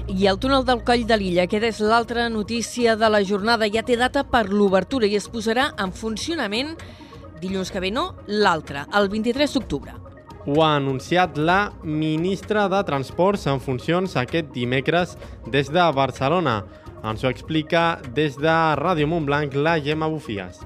I 0.06 0.28
el 0.30 0.38
túnel 0.38 0.62
del 0.62 0.84
Coll 0.86 1.02
de 1.02 1.16
l'Illa, 1.18 1.48
que 1.50 1.58
és 1.66 1.80
l'altra 1.82 2.28
notícia 2.30 2.94
de 2.94 3.08
la 3.10 3.24
jornada, 3.26 3.66
ja 3.66 3.82
té 3.82 3.96
data 3.98 4.22
per 4.22 4.44
l'obertura 4.52 5.08
i 5.10 5.16
es 5.18 5.26
posarà 5.26 5.72
en 5.82 5.90
funcionament 5.90 6.76
dilluns 7.42 7.72
que 7.74 7.82
ve, 7.82 7.90
no, 7.90 8.12
l'altre, 8.28 8.84
el 8.94 9.10
23 9.10 9.56
d'octubre. 9.58 9.96
Ho 10.46 10.62
ha 10.62 10.76
anunciat 10.76 11.40
la 11.42 11.72
ministra 11.82 12.68
de 12.70 12.84
Transports 12.86 13.48
en 13.50 13.58
funcions 13.58 14.14
aquest 14.16 14.54
dimecres 14.54 15.16
des 15.50 15.72
de 15.74 15.90
Barcelona. 15.98 16.60
Ens 17.02 17.26
ho 17.26 17.32
explica 17.34 17.98
des 18.14 18.38
de 18.38 18.56
Ràdio 18.78 19.10
Montblanc 19.10 19.58
la 19.58 19.74
Gemma 19.82 20.06
Bufies. 20.06 20.62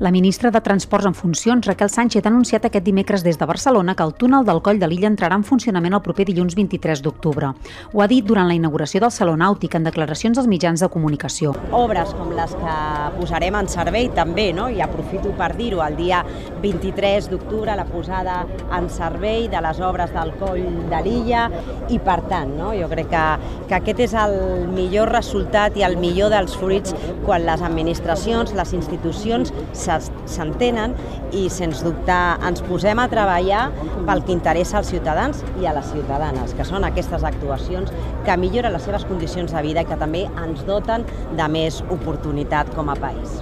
La 0.00 0.10
ministra 0.10 0.50
de 0.50 0.62
Transports 0.62 1.04
en 1.04 1.12
funcions, 1.12 1.66
Raquel 1.66 1.90
Sánchez, 1.92 2.24
ha 2.24 2.30
anunciat 2.30 2.64
aquest 2.64 2.86
dimecres 2.86 3.20
des 3.20 3.36
de 3.36 3.44
Barcelona 3.44 3.92
que 3.94 4.02
el 4.02 4.14
túnel 4.16 4.46
del 4.48 4.62
Coll 4.64 4.78
de 4.80 4.86
l'Illa 4.88 5.10
entrarà 5.10 5.36
en 5.36 5.42
funcionament 5.44 5.92
el 5.92 6.00
proper 6.00 6.24
dilluns 6.24 6.54
23 6.56 7.02
d'octubre. 7.04 7.50
Ho 7.92 8.00
ha 8.00 8.06
dit 8.08 8.24
durant 8.24 8.48
la 8.48 8.56
inauguració 8.56 9.02
del 9.04 9.12
Saló 9.12 9.34
Nàutic 9.36 9.76
en 9.76 9.84
declaracions 9.84 10.40
als 10.40 10.48
mitjans 10.48 10.80
de 10.80 10.88
comunicació. 10.88 11.52
Obres 11.76 12.14
com 12.16 12.32
les 12.32 12.54
que 12.62 12.76
posarem 13.18 13.58
en 13.60 13.68
servei 13.68 14.08
també, 14.16 14.46
no? 14.56 14.70
i 14.72 14.80
aprofito 14.80 15.34
per 15.36 15.50
dir-ho, 15.58 15.82
el 15.84 16.00
dia 16.00 16.22
23 16.64 17.28
d'octubre 17.34 17.76
la 17.76 17.84
posada 17.84 18.38
en 18.78 18.88
servei 18.88 19.50
de 19.52 19.60
les 19.60 19.84
obres 19.84 20.16
del 20.16 20.32
Coll 20.40 20.64
de 20.88 21.02
l'Illa 21.04 21.44
i 21.92 22.00
per 22.00 22.22
tant, 22.32 22.56
no? 22.56 22.70
jo 22.72 22.88
crec 22.88 23.12
que, 23.12 23.26
que 23.68 23.76
aquest 23.82 24.02
és 24.08 24.16
el 24.24 24.64
millor 24.72 25.12
resultat 25.12 25.76
i 25.76 25.84
el 25.84 26.00
millor 26.00 26.32
dels 26.32 26.56
fruits 26.56 26.96
quan 27.28 27.44
les 27.44 27.60
administracions, 27.68 28.56
les 28.56 28.76
institucions 28.80 29.52
s'entenen 29.98 30.94
i, 31.32 31.48
sens 31.52 31.82
dubte, 31.86 32.18
ens 32.46 32.62
posem 32.66 33.02
a 33.02 33.08
treballar 33.10 33.66
pel 34.06 34.24
que 34.24 34.34
interessa 34.36 34.80
als 34.80 34.92
ciutadans 34.94 35.44
i 35.60 35.66
a 35.66 35.74
les 35.76 35.90
ciutadanes, 35.92 36.54
que 36.56 36.66
són 36.68 36.86
aquestes 36.86 37.26
actuacions 37.26 37.92
que 38.26 38.40
milloren 38.40 38.76
les 38.76 38.86
seves 38.86 39.06
condicions 39.10 39.52
de 39.52 39.62
vida 39.66 39.84
i 39.84 39.90
que 39.90 40.00
també 40.00 40.26
ens 40.30 40.66
doten 40.68 41.06
de 41.36 41.52
més 41.52 41.82
oportunitat 41.90 42.74
com 42.76 42.92
a 42.92 42.98
país. 42.98 43.40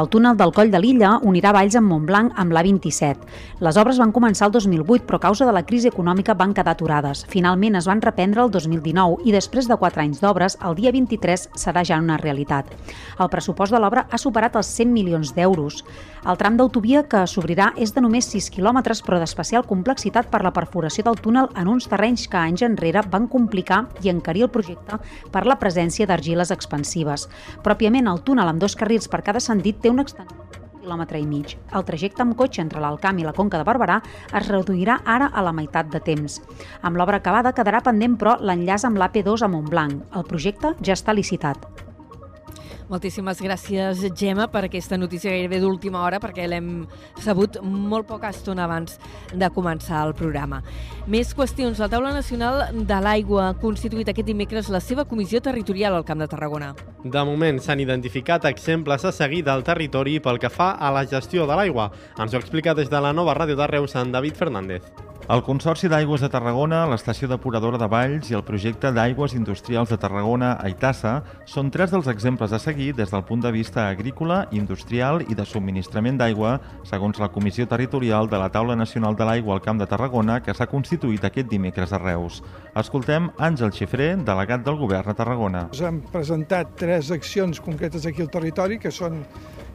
El 0.00 0.08
túnel 0.08 0.36
del 0.38 0.52
Coll 0.54 0.70
de 0.70 0.78
l'Illa 0.82 1.16
unirà 1.26 1.52
Valls 1.54 1.76
amb 1.78 1.90
Montblanc 1.90 2.36
amb 2.38 2.54
l'A27. 2.54 3.26
Les 3.64 3.78
obres 3.80 3.98
van 3.98 4.12
començar 4.14 4.46
el 4.48 4.54
2008, 4.54 5.06
però 5.08 5.18
a 5.18 5.24
causa 5.26 5.46
de 5.48 5.54
la 5.54 5.64
crisi 5.66 5.90
econòmica 5.90 6.36
van 6.38 6.54
quedar 6.54 6.76
aturades. 6.76 7.24
Finalment 7.28 7.78
es 7.80 7.88
van 7.90 8.02
reprendre 8.04 8.44
el 8.44 8.52
2019 8.54 9.26
i 9.26 9.34
després 9.34 9.68
de 9.68 9.76
4 9.76 10.04
anys 10.04 10.20
d'obres, 10.22 10.56
el 10.66 10.76
dia 10.78 10.92
23 10.94 11.48
serà 11.58 11.82
ja 11.84 11.98
una 11.98 12.18
realitat. 12.20 12.70
El 13.18 13.30
pressupost 13.32 13.74
de 13.74 13.80
l'obra 13.82 14.06
ha 14.10 14.18
superat 14.18 14.56
els 14.56 14.70
100 14.78 14.94
milions 14.94 15.34
d'euros. 15.34 15.82
El 16.20 16.36
tram 16.36 16.56
d'autovia 16.56 17.02
que 17.08 17.24
s'obrirà 17.26 17.70
és 17.80 17.94
de 17.96 18.02
només 18.04 18.28
6 18.28 18.50
quilòmetres, 18.54 19.02
però 19.02 19.18
d'especial 19.18 19.66
complexitat 19.66 20.28
per 20.30 20.42
la 20.44 20.52
perforació 20.52 21.04
del 21.06 21.18
túnel 21.20 21.48
en 21.56 21.68
uns 21.68 21.88
terrenys 21.88 22.26
que 22.28 22.38
anys 22.38 22.62
enrere 22.66 23.02
van 23.10 23.26
complicar 23.26 23.86
i 24.04 24.10
encarir 24.12 24.44
el 24.46 24.52
projecte 24.52 25.00
per 25.32 25.46
la 25.48 25.58
presència 25.58 26.06
d'argiles 26.06 26.52
expansives. 26.54 27.28
Pròpiament, 27.64 28.08
el 28.10 28.22
túnel 28.22 28.48
amb 28.48 28.60
dos 28.60 28.76
carrils 28.76 29.08
per 29.08 29.22
cada 29.24 29.39
sentit 29.40 29.80
té 29.82 29.90
una 29.92 30.06
extensió 30.06 30.50
quilòmetre 30.80 31.20
i 31.20 31.26
mig. 31.28 31.56
El 31.76 31.84
trajecte 31.84 32.24
amb 32.24 32.36
cotxe 32.38 32.62
entre 32.64 32.80
l'Alcamp 32.80 33.20
i 33.20 33.26
la 33.26 33.34
Conca 33.36 33.60
de 33.60 33.66
Barberà 33.68 34.00
es 34.32 34.48
reduirà 34.48 35.00
ara 35.04 35.30
a 35.32 35.44
la 35.44 35.52
meitat 35.52 35.92
de 35.92 36.00
temps. 36.00 36.40
Amb 36.82 36.96
l'obra 36.96 37.20
acabada 37.20 37.52
quedarà 37.52 37.82
pendent, 37.84 38.16
però, 38.16 38.38
l'enllaç 38.40 38.88
amb 38.88 38.98
l'AP2 39.00 39.44
a 39.44 39.52
Montblanc. 39.52 40.02
El 40.16 40.28
projecte 40.32 40.74
ja 40.80 40.96
està 40.96 41.14
licitat. 41.16 41.89
Moltíssimes 42.90 43.38
gràcies, 43.38 44.00
Gemma, 44.18 44.48
per 44.50 44.64
aquesta 44.66 44.96
notícia 44.98 45.30
gairebé 45.30 45.60
d'última 45.62 46.00
hora, 46.02 46.18
perquè 46.18 46.48
l'hem 46.50 46.88
sabut 47.22 47.60
molt 47.62 48.08
poca 48.08 48.32
estona 48.34 48.64
abans 48.66 48.96
de 49.30 49.48
començar 49.54 50.00
el 50.08 50.14
programa. 50.18 50.58
Més 51.06 51.30
qüestions. 51.38 51.78
La 51.78 51.86
Taula 51.92 52.10
Nacional 52.16 52.64
de 52.74 52.98
l'Aigua 53.04 53.44
ha 53.46 53.58
constituït 53.62 54.10
aquest 54.10 54.26
dimecres 54.26 54.72
la 54.74 54.80
seva 54.82 55.04
comissió 55.06 55.38
territorial 55.40 55.94
al 55.94 56.06
Camp 56.08 56.18
de 56.18 56.28
Tarragona. 56.32 56.72
De 57.04 57.22
moment 57.28 57.62
s'han 57.62 57.84
identificat 57.84 58.48
exemples 58.50 59.06
a 59.06 59.14
seguir 59.14 59.44
del 59.46 59.62
territori 59.62 60.18
pel 60.18 60.42
que 60.42 60.50
fa 60.50 60.72
a 60.74 60.90
la 60.90 61.06
gestió 61.06 61.46
de 61.46 61.60
l'aigua. 61.60 61.92
Ens 62.18 62.34
ho 62.34 62.42
explica 62.42 62.74
des 62.74 62.90
de 62.90 63.00
la 63.06 63.14
nova 63.14 63.38
ràdio 63.38 63.54
de 63.54 63.70
Reus 63.70 63.94
en 63.94 64.10
David 64.10 64.34
Fernández. 64.34 65.09
El 65.30 65.44
Consorci 65.46 65.86
d'Aigües 65.86 66.24
de 66.24 66.26
Tarragona, 66.26 66.80
l'Estació 66.90 67.28
Depuradora 67.30 67.78
de 67.78 67.86
Valls 67.86 68.32
i 68.32 68.34
el 68.34 68.42
projecte 68.42 68.90
d'Aigües 68.90 69.36
Industrials 69.38 69.92
de 69.92 69.98
Tarragona, 70.02 70.56
Aitassa, 70.66 71.12
són 71.46 71.70
tres 71.70 71.92
dels 71.94 72.08
exemples 72.10 72.50
a 72.50 72.58
seguir 72.58 72.88
des 72.98 73.12
del 73.14 73.22
punt 73.28 73.44
de 73.44 73.52
vista 73.54 73.84
agrícola, 73.92 74.40
industrial 74.50 75.22
i 75.22 75.38
de 75.38 75.46
subministrament 75.46 76.18
d'aigua, 76.18 76.56
segons 76.90 77.22
la 77.22 77.30
Comissió 77.30 77.68
Territorial 77.70 78.26
de 78.26 78.42
la 78.42 78.50
Taula 78.50 78.74
Nacional 78.74 79.14
de 79.14 79.30
l'Aigua 79.30 79.54
al 79.54 79.62
Camp 79.62 79.78
de 79.78 79.86
Tarragona, 79.86 80.40
que 80.42 80.50
s'ha 80.50 80.66
constituït 80.66 81.22
aquest 81.22 81.46
dimecres 81.46 81.94
a 81.94 82.02
Reus. 82.02 82.42
Escoltem 82.74 83.30
Àngel 83.38 83.70
Xifré, 83.70 84.16
delegat 84.26 84.66
del 84.66 84.82
Govern 84.82 85.14
a 85.14 85.18
Tarragona. 85.22 85.68
Hem 85.78 86.02
presentat 86.10 86.74
tres 86.82 87.14
accions 87.14 87.62
concretes 87.62 88.02
aquí 88.02 88.26
al 88.26 88.34
territori, 88.34 88.82
que 88.82 88.90
són 88.90 89.22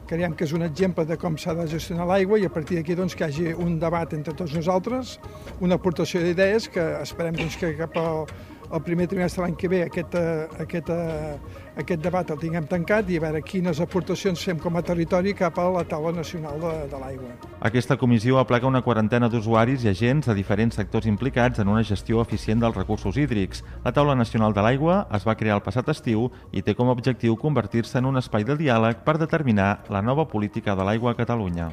creiem 0.06 0.34
que 0.38 0.46
és 0.46 0.52
un 0.54 0.62
exemple 0.66 1.04
de 1.06 1.16
com 1.20 1.36
s'ha 1.38 1.54
de 1.58 1.66
gestionar 1.70 2.06
l'aigua 2.08 2.38
i 2.38 2.46
a 2.46 2.52
partir 2.52 2.78
d'aquí 2.78 2.94
doncs, 2.98 3.14
que 3.18 3.26
hi 3.26 3.28
hagi 3.28 3.54
un 3.66 3.78
debat 3.82 4.12
entre 4.14 4.34
tots 4.38 4.54
nosaltres, 4.54 5.16
una 5.60 5.78
aportació 5.80 6.22
d'idees 6.22 6.70
que 6.72 6.84
esperem 7.02 7.36
doncs, 7.38 7.58
que 7.60 7.74
cap 7.78 7.98
al 8.00 8.26
el 8.72 8.82
primer 8.82 9.06
trimestre 9.08 9.42
l'any 9.44 9.54
que 9.56 9.68
ve 9.68 9.82
aquest, 9.84 10.14
eh, 10.14 10.48
aquest, 10.62 10.90
eh, 10.90 11.38
aquest 11.76 12.02
debat 12.02 12.30
el 12.30 12.38
tinguem 12.40 12.66
tancat 12.66 13.08
i 13.10 13.18
a 13.18 13.24
veure 13.26 13.42
quines 13.42 13.80
aportacions 13.80 14.42
fem 14.42 14.58
com 14.58 14.76
a 14.76 14.82
territori 14.82 15.34
cap 15.34 15.58
a 15.58 15.68
la 15.70 15.84
taula 15.84 16.12
nacional 16.12 16.60
de, 16.60 16.72
de 16.90 17.00
l'aigua. 17.00 17.32
Aquesta 17.60 17.96
comissió 17.96 18.38
aplaca 18.38 18.66
una 18.66 18.82
quarantena 18.82 19.28
d'usuaris 19.28 19.84
i 19.84 19.92
agents 19.92 20.26
de 20.26 20.34
diferents 20.34 20.76
sectors 20.76 21.06
implicats 21.06 21.62
en 21.62 21.68
una 21.68 21.84
gestió 21.84 22.20
eficient 22.20 22.60
dels 22.60 22.76
recursos 22.76 23.16
hídrics. 23.16 23.64
La 23.84 23.92
taula 23.92 24.14
nacional 24.14 24.54
de 24.54 24.64
l'aigua 24.66 25.06
es 25.16 25.26
va 25.26 25.36
crear 25.36 25.56
el 25.60 25.64
passat 25.66 25.88
estiu 25.92 26.30
i 26.52 26.62
té 26.62 26.74
com 26.74 26.88
a 26.88 26.96
objectiu 26.96 27.36
convertir-se 27.36 27.98
en 27.98 28.12
un 28.12 28.16
espai 28.22 28.44
de 28.44 28.56
diàleg 28.56 29.04
per 29.04 29.18
determinar 29.18 29.84
la 29.88 30.02
nova 30.02 30.26
política 30.26 30.74
de 30.76 30.84
l'aigua 30.84 31.12
a 31.12 31.20
Catalunya 31.20 31.70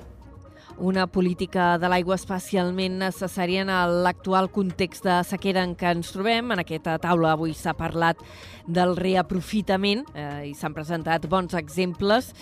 una 0.77 1.05
política 1.07 1.77
de 1.77 1.89
l'aigua 1.89 2.15
especialment 2.15 2.99
necessària 3.01 3.63
en 3.63 3.71
l'actual 4.03 4.49
context 4.51 5.05
de 5.05 5.19
sequera 5.27 5.63
en 5.63 5.75
què 5.75 5.93
ens 5.93 6.11
trobem. 6.15 6.51
En 6.51 6.61
aquesta 6.63 6.97
taula 7.01 7.33
avui 7.33 7.53
s'ha 7.53 7.75
parlat 7.77 8.19
del 8.67 8.95
reaprofitament 8.97 10.05
eh, 10.13 10.51
i 10.51 10.53
s'han 10.57 10.75
presentat 10.75 11.27
bons 11.29 11.53
exemples 11.53 12.33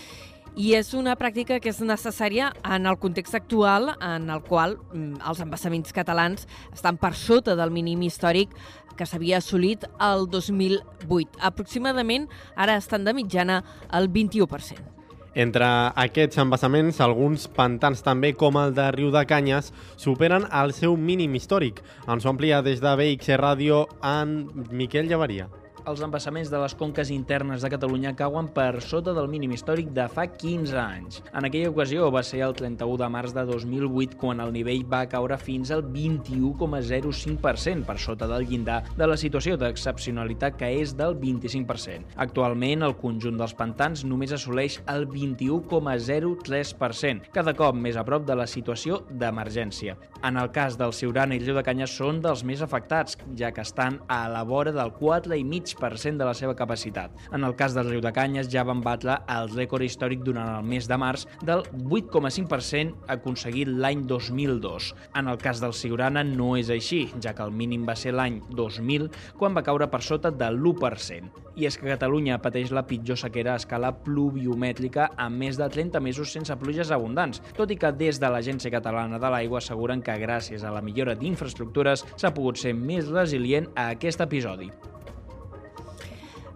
i 0.55 0.73
és 0.75 0.91
una 0.97 1.15
pràctica 1.15 1.61
que 1.63 1.71
és 1.71 1.79
necessària 1.79 2.51
en 2.67 2.85
el 2.89 2.97
context 2.99 3.35
actual 3.37 3.93
en 4.03 4.29
el 4.29 4.41
qual 4.43 4.75
mm, 4.91 5.23
els 5.27 5.39
embassaments 5.39 5.95
catalans 5.95 6.47
estan 6.73 6.99
per 6.99 7.13
sota 7.15 7.55
del 7.55 7.71
mínim 7.71 8.03
històric 8.03 8.51
que 8.97 9.07
s'havia 9.07 9.39
assolit 9.39 9.87
el 10.03 10.27
2008. 10.29 11.39
Aproximadament 11.39 12.27
ara 12.55 12.75
estan 12.75 13.07
de 13.07 13.15
mitjana 13.15 13.63
el 13.95 14.11
21%. 14.11 14.90
Entre 15.33 15.63
aquests 15.95 16.41
embassaments, 16.43 16.99
alguns 16.99 17.47
pantans 17.55 18.03
també, 18.03 18.33
com 18.35 18.59
el 18.59 18.75
de 18.75 18.89
Riu 18.91 19.13
de 19.15 19.23
Canyes, 19.29 19.71
superen 19.95 20.49
el 20.51 20.75
seu 20.75 20.97
mínim 20.99 21.39
històric. 21.39 21.79
Ens 22.11 22.27
ho 22.27 22.33
amplia 22.35 22.59
des 22.65 22.83
de 22.83 22.95
BX 22.99 23.39
Ràdio 23.39 23.85
en 24.03 24.37
Miquel 24.75 25.07
Llavaria 25.07 25.47
els 25.89 26.01
embassaments 26.05 26.51
de 26.51 26.59
les 26.61 26.75
conques 26.77 27.09
internes 27.13 27.63
de 27.63 27.69
Catalunya 27.73 28.11
cauen 28.17 28.47
per 28.53 28.81
sota 28.85 29.13
del 29.17 29.29
mínim 29.31 29.51
històric 29.55 29.87
de 29.95 30.05
fa 30.11 30.27
15 30.29 30.77
anys. 30.77 31.21
En 31.33 31.45
aquella 31.47 31.71
ocasió 31.71 32.11
va 32.13 32.21
ser 32.25 32.41
el 32.45 32.53
31 32.57 32.97
de 33.01 33.09
març 33.09 33.33
de 33.33 33.45
2008 33.49 34.17
quan 34.21 34.39
el 34.43 34.53
nivell 34.53 34.83
va 34.85 35.07
caure 35.09 35.37
fins 35.41 35.71
al 35.73 35.83
21,05% 35.83 37.85
per 37.87 37.97
sota 37.99 38.27
del 38.29 38.47
llindar 38.49 38.83
de 38.97 39.07
la 39.09 39.17
situació 39.17 39.57
d'excepcionalitat 39.57 40.57
que 40.59 40.69
és 40.81 40.95
del 40.97 41.15
25%. 41.17 42.05
Actualment, 42.21 42.83
el 42.85 42.95
conjunt 43.01 43.37
dels 43.41 43.55
pantans 43.57 44.05
només 44.05 44.31
assoleix 44.35 44.81
el 44.91 45.07
21,03%, 45.09 47.21
cada 47.33 47.53
cop 47.57 47.75
més 47.75 47.97
a 47.97 48.05
prop 48.05 48.25
de 48.27 48.35
la 48.37 48.47
situació 48.47 49.01
d'emergència. 49.09 49.97
En 50.21 50.37
el 50.37 50.51
cas 50.53 50.77
del 50.77 50.93
Siurana 50.93 51.35
i 51.35 51.39
Riu 51.41 51.55
de 51.57 51.63
Canyes 51.65 51.91
són 51.97 52.21
dels 52.21 52.43
més 52.45 52.61
afectats, 52.61 53.17
ja 53.37 53.51
que 53.51 53.61
estan 53.65 53.99
a 54.07 54.29
la 54.29 54.43
vora 54.45 54.71
del 54.75 54.91
4,5 54.93 55.70
6% 55.71 56.17
de 56.21 56.27
la 56.27 56.33
seva 56.37 56.55
capacitat. 56.55 57.15
En 57.33 57.43
el 57.47 57.55
cas 57.59 57.75
del 57.75 57.89
riu 57.89 58.01
de 58.03 58.11
Canyes 58.15 58.49
ja 58.51 58.65
van 58.67 58.83
batre 58.83 59.17
el 59.31 59.51
rècord 59.55 59.85
històric 59.85 60.23
durant 60.25 60.49
el 60.57 60.67
mes 60.67 60.87
de 60.89 60.97
març 60.99 61.27
del 61.47 61.63
8,5% 61.81 63.11
aconseguit 63.15 63.71
l'any 63.71 64.05
2002. 64.07 64.91
En 65.19 65.31
el 65.31 65.39
cas 65.41 65.61
del 65.63 65.75
Siurana 65.77 66.23
no 66.27 66.53
és 66.59 66.71
així, 66.73 67.05
ja 67.23 67.35
que 67.37 67.45
el 67.45 67.55
mínim 67.55 67.85
va 67.87 67.95
ser 67.95 68.15
l'any 68.15 68.41
2000, 68.49 69.09
quan 69.39 69.55
va 69.57 69.65
caure 69.65 69.87
per 69.91 70.01
sota 70.05 70.31
de 70.31 70.51
l'1%. 70.51 71.41
I 71.59 71.67
és 71.67 71.75
que 71.77 71.89
Catalunya 71.89 72.39
pateix 72.41 72.71
la 72.71 72.85
pitjor 72.87 73.19
sequera 73.19 73.53
a 73.53 73.59
escala 73.59 73.91
pluviomètrica 74.05 75.09
amb 75.19 75.41
més 75.43 75.59
de 75.59 75.67
30 75.67 75.99
mesos 76.03 76.31
sense 76.31 76.55
pluges 76.61 76.93
abundants, 76.95 77.41
tot 77.57 77.71
i 77.71 77.77
que 77.79 77.91
des 77.91 78.21
de 78.21 78.31
l'Agència 78.31 78.71
Catalana 78.71 79.19
de 79.19 79.33
l'Aigua 79.33 79.59
asseguren 79.59 80.01
que 80.01 80.15
gràcies 80.21 80.63
a 80.63 80.71
la 80.71 80.83
millora 80.85 81.17
d'infraestructures 81.19 82.05
s'ha 82.15 82.33
pogut 82.35 82.61
ser 82.61 82.73
més 82.77 83.11
resilient 83.11 83.67
a 83.75 83.91
aquest 83.97 84.23
episodi. 84.23 84.71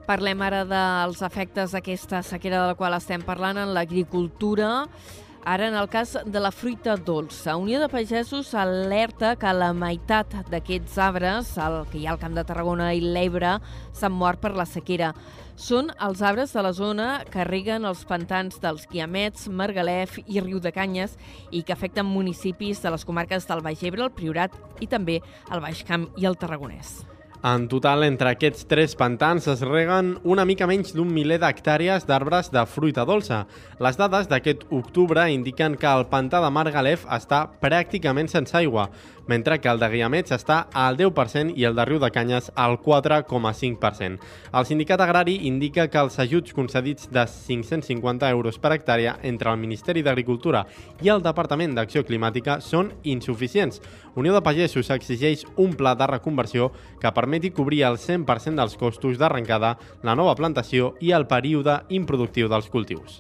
Parlem 0.05 0.41
ara 0.45 0.61
dels 0.69 1.23
efectes 1.25 1.71
d'aquesta 1.73 2.19
sequera 2.21 2.59
de 2.61 2.65
la 2.69 2.75
qual 2.77 2.93
estem 2.93 3.23
parlant 3.25 3.57
en 3.57 3.71
l'agricultura. 3.73 4.85
Ara, 5.45 5.67
en 5.67 5.77
el 5.77 5.87
cas 5.89 6.15
de 6.25 6.41
la 6.41 6.51
fruita 6.53 6.93
dolça, 6.97 7.55
Unió 7.57 7.79
de 7.81 7.89
Pagesos 7.89 8.53
alerta 8.53 9.35
que 9.37 9.53
la 9.53 9.71
meitat 9.77 10.31
d'aquests 10.49 10.99
arbres, 11.01 11.51
el 11.57 11.79
que 11.89 11.97
hi 11.99 12.05
ha 12.05 12.13
al 12.13 12.21
Camp 12.21 12.37
de 12.37 12.43
Tarragona 12.45 12.91
i 12.93 13.01
l'Ebre, 13.01 13.55
s'han 13.93 14.13
mort 14.13 14.41
per 14.41 14.53
la 14.57 14.67
sequera. 14.69 15.11
Són 15.55 15.89
els 16.01 16.21
arbres 16.21 16.53
de 16.53 16.65
la 16.65 16.73
zona 16.73 17.09
que 17.31 17.45
reguen 17.45 17.85
els 17.85 18.05
pantans 18.05 18.61
dels 18.61 18.85
Guiamets, 18.91 19.47
Margalef 19.49 20.19
i 20.25 20.37
Riu 20.41 20.61
de 20.61 20.73
Canyes 20.73 21.17
i 21.49 21.63
que 21.65 21.73
afecten 21.73 22.05
municipis 22.05 22.81
de 22.81 22.93
les 22.93 23.05
comarques 23.05 23.49
del 23.49 23.65
Baix 23.65 23.81
Ebre, 23.81 24.05
el 24.05 24.13
Priorat 24.13 24.53
i 24.81 24.89
també 24.89 25.21
el 25.49 25.65
Baix 25.65 25.85
Camp 25.85 26.11
i 26.17 26.29
el 26.29 26.37
Tarragonès. 26.37 27.14
En 27.45 27.67
total, 27.69 28.01
entre 28.07 28.31
aquests 28.31 28.63
tres 28.65 28.95
pantans 28.97 29.45
es 29.51 29.59
reguen 29.61 30.15
una 30.25 30.47
mica 30.49 30.65
menys 30.65 30.95
d'un 30.97 31.11
miler 31.13 31.35
d'hectàrees 31.43 32.07
d'arbres 32.09 32.49
de 32.49 32.63
fruita 32.65 33.03
dolça. 33.05 33.43
Les 33.77 33.99
dades 34.01 34.25
d'aquest 34.31 34.63
octubre 34.73 35.27
indiquen 35.29 35.75
que 35.77 35.85
el 35.85 36.07
pantà 36.09 36.41
de 36.41 36.49
Margalef 36.49 37.05
està 37.05 37.43
pràcticament 37.61 38.33
sense 38.33 38.57
aigua, 38.57 38.87
mentre 39.27 39.59
que 39.61 39.69
el 39.69 39.79
de 39.79 39.89
Guiamets 39.89 40.33
està 40.33 40.57
al 40.73 40.97
10% 40.97 41.53
i 41.57 41.65
el 41.69 41.75
de 41.77 41.85
Riu 41.85 41.99
de 42.01 42.09
Canyes 42.13 42.51
al 42.55 42.79
4,5%. 42.81 44.17
El 44.53 44.65
sindicat 44.65 45.01
agrari 45.01 45.37
indica 45.45 45.87
que 45.87 46.01
els 46.01 46.17
ajuts 46.19 46.53
concedits 46.53 47.09
de 47.13 47.27
550 47.29 48.29
euros 48.29 48.57
per 48.57 48.73
hectàrea 48.73 49.17
entre 49.21 49.51
el 49.53 49.61
Ministeri 49.61 50.01
d'Agricultura 50.01 50.65
i 51.01 51.13
el 51.13 51.21
Departament 51.25 51.77
d'Acció 51.77 52.05
Climàtica 52.05 52.59
són 52.61 52.91
insuficients. 53.03 53.81
Unió 54.15 54.33
de 54.33 54.41
Pagesos 54.41 54.89
exigeix 54.89 55.45
un 55.57 55.73
pla 55.75 55.95
de 55.95 56.07
reconversió 56.07 56.71
que 57.01 57.11
permeti 57.35 57.51
cobrir 57.51 57.83
el 57.83 57.97
100% 57.97 58.55
dels 58.55 58.77
costos 58.79 59.17
d'arrencada, 59.19 59.75
la 60.07 60.15
nova 60.15 60.35
plantació 60.39 60.93
i 61.03 61.11
el 61.11 61.25
període 61.27 61.81
improductiu 61.89 62.47
dels 62.47 62.69
cultius. 62.71 63.19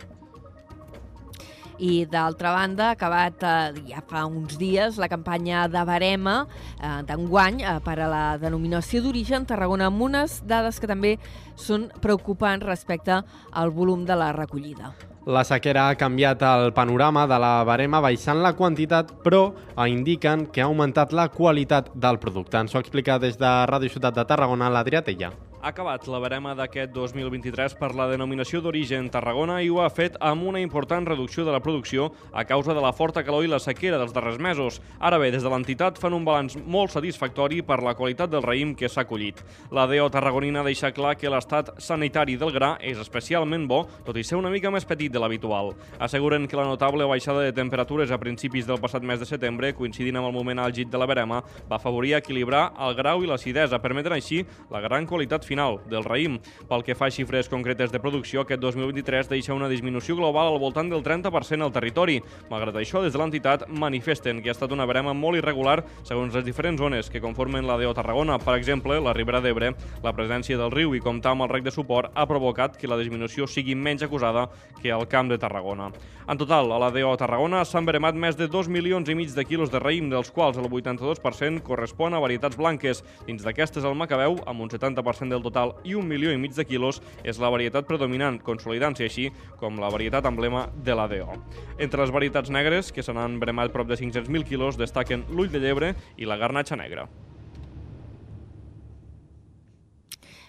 I 1.75 2.05
d'altra 2.07 2.53
banda, 2.55 2.87
ha 2.87 2.95
acabat 2.95 3.43
eh, 3.43 3.81
ja 3.89 3.99
fa 4.07 4.23
uns 4.23 4.55
dies 4.55 4.95
la 4.95 5.09
campanya 5.11 5.65
de 5.67 5.81
barema 5.83 6.45
eh, 6.79 7.01
d'enguany 7.03 7.59
eh, 7.59 7.73
per 7.83 7.97
a 7.99 8.07
la 8.07 8.23
denominació 8.39 9.01
d'origen 9.03 9.43
Tarragona 9.43 9.89
amb 9.91 10.07
unes 10.07 10.39
dades 10.47 10.79
que 10.79 10.87
també 10.87 11.17
són 11.59 11.89
preocupants 11.99 12.63
respecte 12.63 13.19
al 13.51 13.75
volum 13.75 14.07
de 14.07 14.15
la 14.15 14.31
recollida. 14.31 14.93
La 15.25 15.41
sequera 15.41 15.87
ha 15.89 15.95
canviat 15.97 16.43
el 16.45 16.67
panorama 16.77 17.23
de 17.25 17.39
la 17.41 17.63
barema 17.65 17.97
baixant 17.97 18.43
la 18.43 18.51
quantitat, 18.53 19.09
però 19.23 19.55
indiquen 19.89 20.45
que 20.53 20.61
ha 20.61 20.67
augmentat 20.69 21.15
la 21.17 21.31
qualitat 21.33 21.89
del 21.95 22.19
producte. 22.21 22.61
Ens 22.61 22.75
ho 22.75 22.79
explica 22.83 23.17
des 23.17 23.39
de 23.41 23.49
Ràdio 23.65 23.89
Ciutat 23.89 24.13
de 24.13 24.25
Tarragona 24.29 24.69
l'Adrià 24.69 25.01
Tella 25.01 25.31
ha 25.65 25.69
acabat 25.69 26.03
la 26.05 26.19
barema 26.21 26.51
d'aquest 26.53 26.91
2023 26.93 27.73
per 27.79 27.87
la 27.97 28.05
denominació 28.05 28.59
d'origen 28.61 29.07
Tarragona 29.09 29.55
i 29.65 29.69
ho 29.73 29.79
ha 29.81 29.87
fet 29.89 30.13
amb 30.21 30.45
una 30.45 30.59
important 30.61 31.07
reducció 31.09 31.41
de 31.41 31.49
la 31.55 31.61
producció 31.65 32.11
a 32.37 32.43
causa 32.45 32.75
de 32.77 32.83
la 32.83 32.91
forta 32.93 33.23
calor 33.25 33.47
i 33.47 33.49
la 33.49 33.57
sequera 33.57 33.97
dels 33.97 34.13
darrers 34.13 34.37
mesos. 34.37 34.77
Ara 34.99 35.17
bé, 35.17 35.31
des 35.33 35.41
de 35.41 35.49
l'entitat 35.49 35.97
fan 35.97 36.13
un 36.13 36.27
balanç 36.27 36.53
molt 36.61 36.93
satisfactori 36.93 37.63
per 37.65 37.79
la 37.81 37.95
qualitat 37.97 38.29
del 38.29 38.45
raïm 38.45 38.75
que 38.77 38.85
s'ha 38.85 39.07
collit. 39.09 39.41
La 39.73 39.87
DO 39.89 40.05
tarragonina 40.13 40.61
deixa 40.61 40.91
clar 40.93 41.15
que 41.17 41.31
l'estat 41.33 41.73
sanitari 41.81 42.37
del 42.37 42.53
gra 42.53 42.75
és 42.77 43.01
especialment 43.01 43.65
bo, 43.65 43.87
tot 44.05 44.21
i 44.21 44.23
ser 44.23 44.37
una 44.37 44.53
mica 44.53 44.69
més 44.69 44.85
petit 44.85 45.09
de 45.09 45.17
l'habitual. 45.17 45.73
Asseguren 45.97 46.45
que 46.45 46.61
la 46.61 46.67
notable 46.69 47.09
baixada 47.09 47.41
de 47.41 47.57
temperatures 47.57 48.13
a 48.13 48.21
principis 48.21 48.69
del 48.69 48.77
passat 48.83 49.01
mes 49.01 49.17
de 49.17 49.25
setembre, 49.25 49.73
coincidint 49.73 50.21
amb 50.21 50.29
el 50.29 50.37
moment 50.37 50.61
àlgid 50.67 50.93
de 50.93 51.01
la 51.01 51.09
barema, 51.09 51.41
va 51.65 51.81
afavorir 51.81 52.13
equilibrar 52.21 52.67
el 52.77 52.93
grau 53.01 53.25
i 53.25 53.33
l'acidesa, 53.33 53.81
permetent 53.81 54.13
així 54.13 54.45
la 54.69 54.85
gran 54.85 55.09
qualitat 55.09 55.41
final 55.41 55.54
final 55.55 55.79
del 55.87 56.03
raïm. 56.03 56.39
Pel 56.67 56.83
que 56.83 56.95
fa 56.99 57.07
a 57.07 57.13
xifres 57.13 57.47
concretes 57.47 57.91
de 57.93 58.01
producció, 58.03 58.43
aquest 58.43 58.59
2023 58.59 59.29
deixa 59.31 59.55
una 59.55 59.69
disminució 59.71 60.17
global 60.19 60.51
al 60.51 60.59
voltant 60.59 60.89
del 60.91 61.03
30% 61.03 61.63
al 61.63 61.71
territori. 61.71 62.19
Malgrat 62.51 62.75
això, 62.81 63.01
des 63.03 63.13
de 63.15 63.21
l'entitat 63.21 63.67
manifesten 63.69 64.41
que 64.43 64.51
ha 64.51 64.55
estat 64.55 64.73
una 64.75 64.85
barema 64.85 65.13
molt 65.15 65.39
irregular 65.39 65.77
segons 66.03 66.35
les 66.35 66.43
diferents 66.43 66.81
zones 66.81 67.09
que 67.09 67.21
conformen 67.23 67.67
la 67.67 67.77
DO 67.79 67.93
Tarragona. 67.95 68.37
Per 68.39 68.57
exemple, 68.57 68.99
la 68.99 69.13
Ribera 69.15 69.39
d'Ebre, 69.41 69.71
la 70.03 70.13
presència 70.17 70.59
del 70.59 70.73
riu 70.75 70.95
i 70.95 70.99
comptar 70.99 71.31
amb 71.35 71.47
el 71.47 71.53
rec 71.53 71.63
de 71.63 71.71
suport 71.71 72.11
ha 72.13 72.27
provocat 72.27 72.75
que 72.75 72.91
la 72.91 72.99
disminució 72.99 73.47
sigui 73.47 73.75
menys 73.75 74.03
acusada 74.03 74.49
que 74.81 74.91
al 74.91 75.07
Camp 75.07 75.31
de 75.31 75.39
Tarragona. 75.39 75.91
En 76.27 76.39
total, 76.41 76.71
a 76.73 76.79
la 76.81 76.91
DO 76.91 77.15
Tarragona 77.21 77.63
s'han 77.63 77.85
veremat 77.85 78.17
més 78.17 78.35
de 78.35 78.49
2 78.51 78.67
milions 78.67 79.07
i 79.07 79.15
mig 79.15 79.31
de 79.31 79.45
quilos 79.45 79.71
de 79.71 79.79
raïm, 79.79 80.09
dels 80.09 80.31
quals 80.33 80.57
el 80.57 80.65
82% 80.67 81.61
correspon 81.63 82.15
a 82.17 82.21
varietats 82.23 82.57
blanques. 82.57 83.03
Dins 83.27 83.45
d'aquestes, 83.45 83.85
el 83.85 83.93
macabeu, 83.95 84.39
amb 84.49 84.65
un 84.65 84.71
70% 84.73 85.29
del 85.29 85.44
total 85.45 85.75
i 85.85 85.95
un 85.95 86.09
milió 86.09 86.33
i 86.33 86.39
mig 86.41 86.55
de 86.57 86.65
quilos, 86.67 87.01
és 87.23 87.39
la 87.41 87.51
varietat 87.53 87.87
predominant, 87.87 88.41
consolidant-se 88.41 89.05
així 89.05 89.29
com 89.61 89.79
la 89.81 89.91
varietat 89.93 90.25
emblema 90.27 90.65
de 90.83 90.97
la 90.97 91.07
DO. 91.11 91.37
Entre 91.77 92.01
les 92.01 92.13
varietats 92.13 92.51
negres, 92.51 92.91
que 92.91 93.05
se 93.05 93.13
n'han 93.13 93.39
bremat 93.39 93.73
prop 93.73 93.87
de 93.87 93.99
500.000 94.01 94.49
quilos, 94.49 94.81
destaquen 94.81 95.27
l'ull 95.29 95.53
de 95.53 95.61
llebre 95.61 95.95
i 96.17 96.27
la 96.27 96.39
garnatxa 96.41 96.79
negra. 96.79 97.07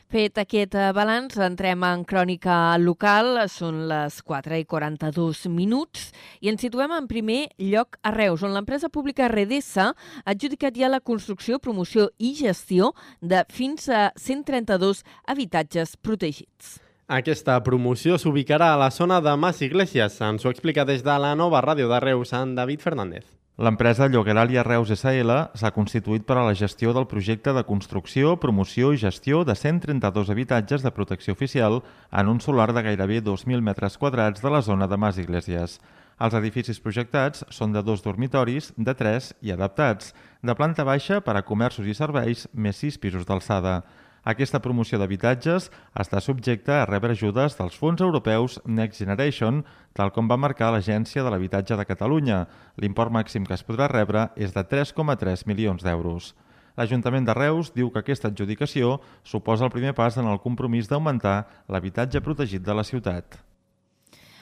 Fet 0.06 0.38
aquest 0.38 0.76
eh, 0.78 0.92
balanç, 0.94 1.34
entrem 1.42 1.82
en 1.82 2.04
crònica 2.06 2.76
local, 2.78 3.40
són 3.50 3.80
les 3.90 4.20
4 4.22 4.60
i 4.62 4.64
42 4.70 5.48
minuts, 5.50 6.12
i 6.38 6.46
ens 6.52 6.62
situem 6.62 6.92
en 6.94 7.08
primer 7.10 7.40
lloc 7.58 7.98
a 8.06 8.12
Reus, 8.14 8.44
on 8.46 8.54
l'empresa 8.54 8.86
pública 8.86 9.26
Redessa 9.32 9.88
ha 9.90 10.30
adjudicat 10.30 10.78
ja 10.78 10.92
la 10.92 11.00
construcció, 11.02 11.58
promoció 11.58 12.06
i 12.22 12.36
gestió 12.38 12.92
de 13.20 13.42
fins 13.50 13.88
a 13.90 14.12
132 14.14 15.02
habitatges 15.26 15.96
protegits. 15.98 16.76
Aquesta 17.10 17.58
promoció 17.66 18.14
s'ubicarà 18.14 18.72
a 18.74 18.78
la 18.78 18.92
zona 18.94 19.18
de 19.20 19.34
Mas 19.34 19.58
Iglesias. 19.62 20.20
Ens 20.22 20.46
ho 20.46 20.54
explica 20.54 20.86
des 20.86 21.02
de 21.02 21.18
la 21.18 21.34
nova 21.34 21.64
ràdio 21.66 21.90
de 21.90 21.98
Reus, 22.06 22.30
en 22.30 22.54
David 22.54 22.86
Fernández. 22.86 23.26
L'empresa 23.56 24.04
Llogueralia 24.04 24.60
Reus 24.66 24.90
SL 24.92 25.32
s'ha 25.56 25.70
constituït 25.72 26.26
per 26.28 26.34
a 26.36 26.42
la 26.44 26.56
gestió 26.60 26.90
del 26.92 27.06
projecte 27.08 27.54
de 27.56 27.62
construcció, 27.64 28.34
promoció 28.36 28.90
i 28.92 29.00
gestió 29.00 29.46
de 29.48 29.54
132 29.56 30.28
habitatges 30.34 30.84
de 30.84 30.92
protecció 30.92 31.32
oficial 31.32 31.78
en 32.12 32.28
un 32.28 32.42
solar 32.44 32.74
de 32.76 32.82
gairebé 32.84 33.22
2.000 33.24 33.64
metres 33.64 33.96
quadrats 33.96 34.44
de 34.44 34.52
la 34.52 34.60
zona 34.60 34.84
de 34.86 34.98
Mas 35.00 35.16
Iglesias. 35.16 35.78
Els 36.20 36.36
edificis 36.36 36.82
projectats 36.84 37.46
són 37.48 37.72
de 37.72 37.80
dos 37.80 38.04
dormitoris, 38.04 38.74
de 38.76 38.92
tres 38.92 39.32
i 39.40 39.56
adaptats, 39.56 40.12
de 40.44 40.52
planta 40.52 40.84
baixa 40.84 41.22
per 41.24 41.38
a 41.40 41.44
comerços 41.44 41.88
i 41.88 41.96
serveis, 41.96 42.44
més 42.52 42.76
sis 42.76 43.00
pisos 43.00 43.24
d'alçada. 43.24 43.78
Aquesta 44.26 44.58
promoció 44.58 44.98
d'habitatges 44.98 45.68
està 46.02 46.18
subjecta 46.18 46.80
a 46.80 46.86
rebre 46.88 47.14
ajudes 47.14 47.54
dels 47.54 47.76
fons 47.78 48.00
europeus 48.02 48.56
Next 48.66 48.98
Generation, 48.98 49.60
tal 49.94 50.10
com 50.10 50.26
va 50.26 50.40
marcar 50.40 50.72
l'Agència 50.74 51.22
de 51.22 51.30
l'Habitatge 51.30 51.78
de 51.78 51.86
Catalunya. 51.86 52.40
L'import 52.82 53.14
màxim 53.14 53.46
que 53.46 53.54
es 53.54 53.62
podrà 53.62 53.86
rebre 53.92 54.26
és 54.34 54.50
de 54.50 54.66
3,3 54.66 55.46
milions 55.46 55.86
d'euros. 55.86 56.34
L'Ajuntament 56.74 57.24
de 57.24 57.38
Reus 57.38 57.70
diu 57.72 57.92
que 57.94 58.02
aquesta 58.02 58.34
adjudicació 58.34 58.96
suposa 59.22 59.70
el 59.70 59.74
primer 59.78 59.94
pas 59.94 60.18
en 60.18 60.26
el 60.26 60.42
compromís 60.42 60.90
d'augmentar 60.90 61.44
l'habitatge 61.70 62.20
protegit 62.20 62.66
de 62.66 62.74
la 62.74 62.84
ciutat. 62.84 63.38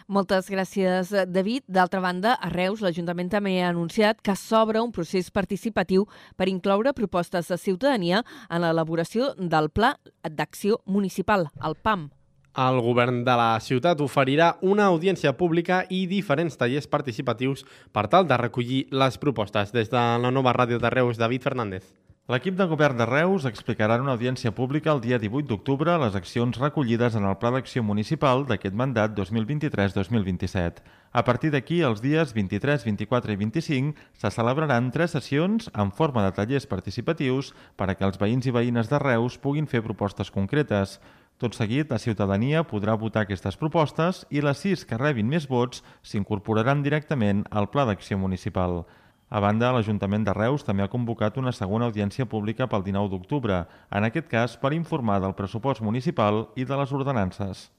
Moltes 0.06 0.50
gràcies, 0.52 1.08
David. 1.32 1.64
D'altra 1.66 2.02
banda, 2.04 2.34
a 2.36 2.50
Reus, 2.52 2.82
l'Ajuntament 2.84 3.30
també 3.32 3.54
ha 3.62 3.70
anunciat 3.72 4.20
que 4.20 4.34
s'obre 4.36 4.82
un 4.84 4.92
procés 4.92 5.30
participatiu 5.32 6.04
per 6.36 6.50
incloure 6.52 6.92
propostes 6.92 7.48
de 7.48 7.56
ciutadania 7.56 8.20
en 8.50 8.60
l'elaboració 8.60 9.32
del 9.38 9.70
Pla 9.72 9.94
d'Acció 10.28 10.82
Municipal, 10.84 11.48
el 11.64 11.80
PAM. 11.80 12.10
El 12.54 12.82
govern 12.84 13.24
de 13.24 13.34
la 13.34 13.58
ciutat 13.58 13.98
oferirà 14.04 14.52
una 14.62 14.90
audiència 14.92 15.32
pública 15.34 15.82
i 15.90 16.04
diferents 16.06 16.60
tallers 16.60 16.86
participatius 16.86 17.64
per 17.90 18.06
tal 18.12 18.28
de 18.28 18.36
recollir 18.38 18.84
les 18.92 19.18
propostes. 19.18 19.72
Des 19.72 19.90
de 19.90 19.98
la 20.20 20.30
nova 20.30 20.52
ràdio 20.52 20.78
de 20.78 20.92
Reus, 20.92 21.16
David 21.18 21.42
Fernández. 21.42 22.03
L'equip 22.32 22.54
de 22.56 22.64
govern 22.64 22.96
de 22.96 23.04
Reus 23.04 23.44
explicarà 23.44 23.98
en 23.98 24.06
una 24.06 24.14
audiència 24.16 24.48
pública 24.56 24.88
el 24.94 25.02
dia 25.04 25.18
18 25.20 25.44
d'octubre 25.50 25.96
les 26.00 26.14
accions 26.16 26.56
recollides 26.56 27.18
en 27.18 27.26
el 27.28 27.34
Pla 27.36 27.50
d'Acció 27.52 27.82
Municipal 27.84 28.46
d'aquest 28.48 28.72
mandat 28.80 29.12
2023-2027. 29.18 30.80
A 31.12 31.24
partir 31.26 31.50
d'aquí, 31.52 31.82
els 31.84 32.00
dies 32.00 32.32
23, 32.32 32.86
24 32.88 33.36
i 33.36 33.36
25 33.42 34.08
se 34.22 34.32
celebraran 34.38 34.88
tres 34.96 35.12
sessions 35.18 35.68
en 35.74 35.92
forma 35.92 36.24
de 36.24 36.32
tallers 36.32 36.64
participatius 36.64 37.52
per 37.76 37.90
a 37.90 37.98
que 37.98 38.08
els 38.08 38.16
veïns 38.16 38.48
i 38.48 38.56
veïnes 38.56 38.88
de 38.88 39.04
Reus 39.04 39.36
puguin 39.36 39.68
fer 39.68 39.84
propostes 39.84 40.32
concretes. 40.32 40.96
Tot 41.36 41.52
seguit, 41.52 41.92
la 41.92 42.00
ciutadania 42.00 42.64
podrà 42.64 42.96
votar 42.96 43.28
aquestes 43.28 43.60
propostes 43.60 44.24
i 44.32 44.40
les 44.40 44.64
sis 44.64 44.88
que 44.88 44.96
rebin 44.96 45.28
més 45.28 45.44
vots 45.44 45.84
s'incorporaran 46.00 46.80
directament 46.80 47.44
al 47.50 47.68
Pla 47.68 47.84
d'Acció 47.84 48.16
Municipal. 48.16 48.86
A 49.30 49.40
banda, 49.40 49.72
l'Ajuntament 49.72 50.24
de 50.26 50.34
Reus 50.36 50.66
també 50.66 50.84
ha 50.84 50.92
convocat 50.92 51.38
una 51.40 51.52
segona 51.52 51.88
audiència 51.88 52.26
pública 52.26 52.68
pel 52.68 52.84
19 52.84 53.10
d'octubre, 53.14 53.64
en 53.90 54.04
aquest 54.04 54.28
cas 54.28 54.58
per 54.60 54.74
informar 54.76 55.20
del 55.24 55.34
pressupost 55.38 55.80
municipal 55.82 56.48
i 56.56 56.68
de 56.68 56.76
les 56.76 56.92
ordenances. 56.92 57.70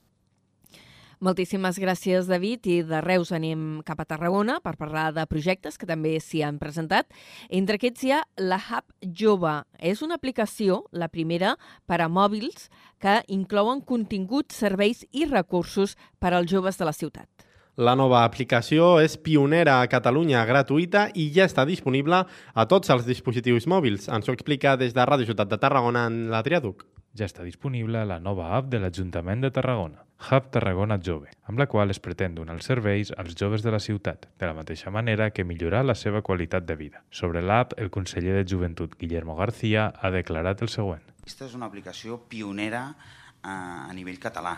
Moltíssimes 1.24 1.78
gràcies, 1.80 2.28
David. 2.28 2.68
I 2.68 2.82
de 2.84 3.00
Reus 3.02 3.32
anem 3.32 3.80
cap 3.88 4.02
a 4.02 4.06
Tarragona 4.06 4.58
per 4.64 4.76
parlar 4.76 5.08
de 5.16 5.24
projectes 5.30 5.80
que 5.80 5.88
també 5.88 6.18
s'hi 6.20 6.44
han 6.44 6.60
presentat. 6.60 7.08
Entre 7.50 7.80
aquests 7.80 8.04
hi 8.04 8.12
ha 8.12 8.22
la 8.38 8.60
Hub 8.60 8.92
Jove. 9.16 9.56
És 9.80 10.04
una 10.04 10.20
aplicació, 10.20 10.84
la 10.92 11.08
primera, 11.08 11.56
per 11.88 12.02
a 12.04 12.10
mòbils, 12.12 12.68
que 13.00 13.22
inclouen 13.32 13.82
continguts, 13.82 14.60
serveis 14.60 15.06
i 15.14 15.26
recursos 15.30 15.96
per 16.20 16.34
als 16.34 16.52
joves 16.52 16.78
de 16.78 16.90
la 16.90 16.94
ciutat. 16.94 17.30
La 17.76 17.92
nova 18.00 18.22
aplicació 18.24 19.02
és 19.04 19.18
pionera 19.20 19.82
a 19.82 19.88
Catalunya, 19.92 20.46
gratuïta 20.48 21.10
i 21.12 21.26
ja 21.36 21.44
està 21.44 21.66
disponible 21.68 22.22
a 22.24 22.64
tots 22.72 22.88
els 22.94 23.04
dispositius 23.04 23.66
mòbils. 23.68 24.06
Ens 24.08 24.30
ho 24.30 24.32
explica 24.32 24.78
des 24.80 24.94
de 24.96 25.04
Ràdio 25.04 25.28
Ciutat 25.28 25.50
de 25.52 25.58
Tarragona 25.60 26.06
en 26.08 26.30
l'Adrià 26.32 26.62
Duc. 26.64 26.86
Ja 27.20 27.28
està 27.28 27.44
disponible 27.44 28.06
la 28.08 28.22
nova 28.24 28.54
app 28.56 28.70
de 28.72 28.80
l'Ajuntament 28.80 29.44
de 29.44 29.52
Tarragona, 29.52 30.06
Hub 30.30 30.48
Tarragona 30.56 30.96
Jove, 31.04 31.34
amb 31.52 31.60
la 31.60 31.68
qual 31.68 31.92
es 31.92 32.00
pretén 32.00 32.38
donar 32.40 32.56
els 32.56 32.72
serveis 32.72 33.12
als 33.12 33.36
joves 33.36 33.64
de 33.64 33.76
la 33.76 33.84
ciutat, 33.84 34.30
de 34.40 34.48
la 34.48 34.56
mateixa 34.56 34.88
manera 34.88 35.30
que 35.36 35.44
millorar 35.44 35.84
la 35.84 36.00
seva 36.00 36.24
qualitat 36.24 36.64
de 36.64 36.80
vida. 36.80 37.04
Sobre 37.12 37.44
l'app, 37.44 37.76
el 37.76 37.92
conseller 37.92 38.40
de 38.40 38.48
Joventut, 38.48 38.96
Guillermo 38.96 39.36
García, 39.36 39.90
ha 40.00 40.16
declarat 40.16 40.64
el 40.64 40.72
següent. 40.72 41.04
Aquesta 41.28 41.52
és 41.52 41.60
una 41.60 41.68
aplicació 41.68 42.22
pionera 42.32 42.88
eh, 42.88 43.52
a 43.52 43.92
nivell 43.92 44.20
català. 44.24 44.56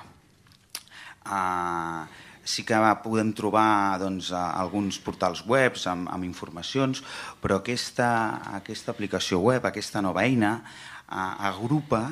Uh, 1.28 2.06
sí 2.48 2.64
que 2.64 2.80
podem 3.04 3.34
trobar 3.36 4.00
doncs, 4.02 4.32
alguns 4.32 5.00
portals 5.04 5.44
webs 5.48 5.86
amb, 5.92 6.08
amb 6.14 6.28
informacions, 6.28 7.04
però 7.44 7.60
aquesta, 7.60 8.10
aquesta 8.62 8.94
aplicació 8.96 9.42
web, 9.44 9.68
aquesta 9.68 10.02
nova 10.02 10.24
eina, 10.24 10.62
uh, 10.62 11.34
agrupa 11.52 12.06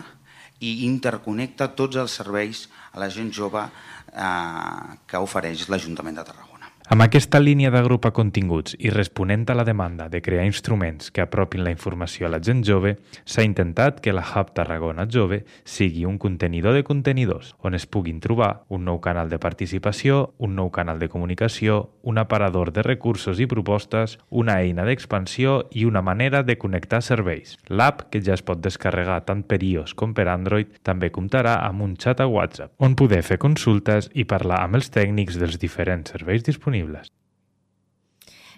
i 0.59 0.85
interconnecta 0.87 1.71
tots 1.75 1.99
els 1.99 2.19
serveis 2.19 2.65
a 2.91 2.99
la 3.03 3.09
gent 3.11 3.31
jove 3.31 3.63
uh, 3.63 4.97
que 5.07 5.23
ofereix 5.23 5.69
l'Ajuntament 5.71 6.19
de 6.19 6.27
Tarragona. 6.27 6.54
Amb 6.85 7.01
aquesta 7.01 7.39
línia 7.41 7.71
d'agrupar 7.73 8.11
continguts 8.13 8.75
i 8.77 8.91
responent 8.93 9.47
a 9.49 9.55
la 9.57 9.63
demanda 9.65 10.05
de 10.05 10.19
crear 10.21 10.43
instruments 10.45 11.09
que 11.09 11.23
apropin 11.23 11.63
la 11.65 11.71
informació 11.73 12.27
a 12.27 12.29
la 12.29 12.37
gent 12.37 12.59
jove, 12.61 12.91
s'ha 13.25 13.41
intentat 13.41 14.03
que 14.05 14.13
la 14.13 14.21
Hub 14.21 14.51
Tarragona 14.53 15.07
Jove 15.09 15.39
sigui 15.63 16.03
un 16.05 16.19
contenidor 16.21 16.75
de 16.77 16.83
contenidors, 16.85 17.55
on 17.57 17.73
es 17.73 17.87
puguin 17.89 18.19
trobar 18.21 18.67
un 18.69 18.85
nou 18.85 18.99
canal 19.01 19.31
de 19.33 19.39
participació, 19.41 20.35
un 20.37 20.53
nou 20.53 20.69
canal 20.69 21.01
de 21.01 21.09
comunicació, 21.09 21.89
un 22.03 22.19
aparador 22.21 22.69
de 22.71 22.85
recursos 22.85 23.41
i 23.41 23.49
propostes, 23.49 24.19
una 24.29 24.59
eina 24.61 24.85
d'expansió 24.85 25.63
i 25.73 25.87
una 25.89 26.05
manera 26.05 26.43
de 26.43 26.57
connectar 26.61 27.01
serveis. 27.01 27.57
L'app, 27.65 28.11
que 28.13 28.21
ja 28.21 28.37
es 28.37 28.45
pot 28.45 28.61
descarregar 28.61 29.23
tant 29.25 29.41
per 29.41 29.63
iOS 29.63 29.95
com 29.97 30.13
per 30.13 30.27
Android, 30.29 30.77
també 30.85 31.09
comptarà 31.09 31.57
amb 31.65 31.81
un 31.81 31.97
xat 31.97 32.21
a 32.21 32.29
WhatsApp, 32.29 32.77
on 32.77 32.93
poder 32.93 33.23
fer 33.25 33.41
consultes 33.41 34.11
i 34.13 34.29
parlar 34.29 34.61
amb 34.61 34.77
els 34.77 34.93
tècnics 34.93 35.41
dels 35.41 35.57
diferents 35.57 36.13
serveis 36.13 36.45
disponibles 36.45 36.74
disponibles. 36.75 37.11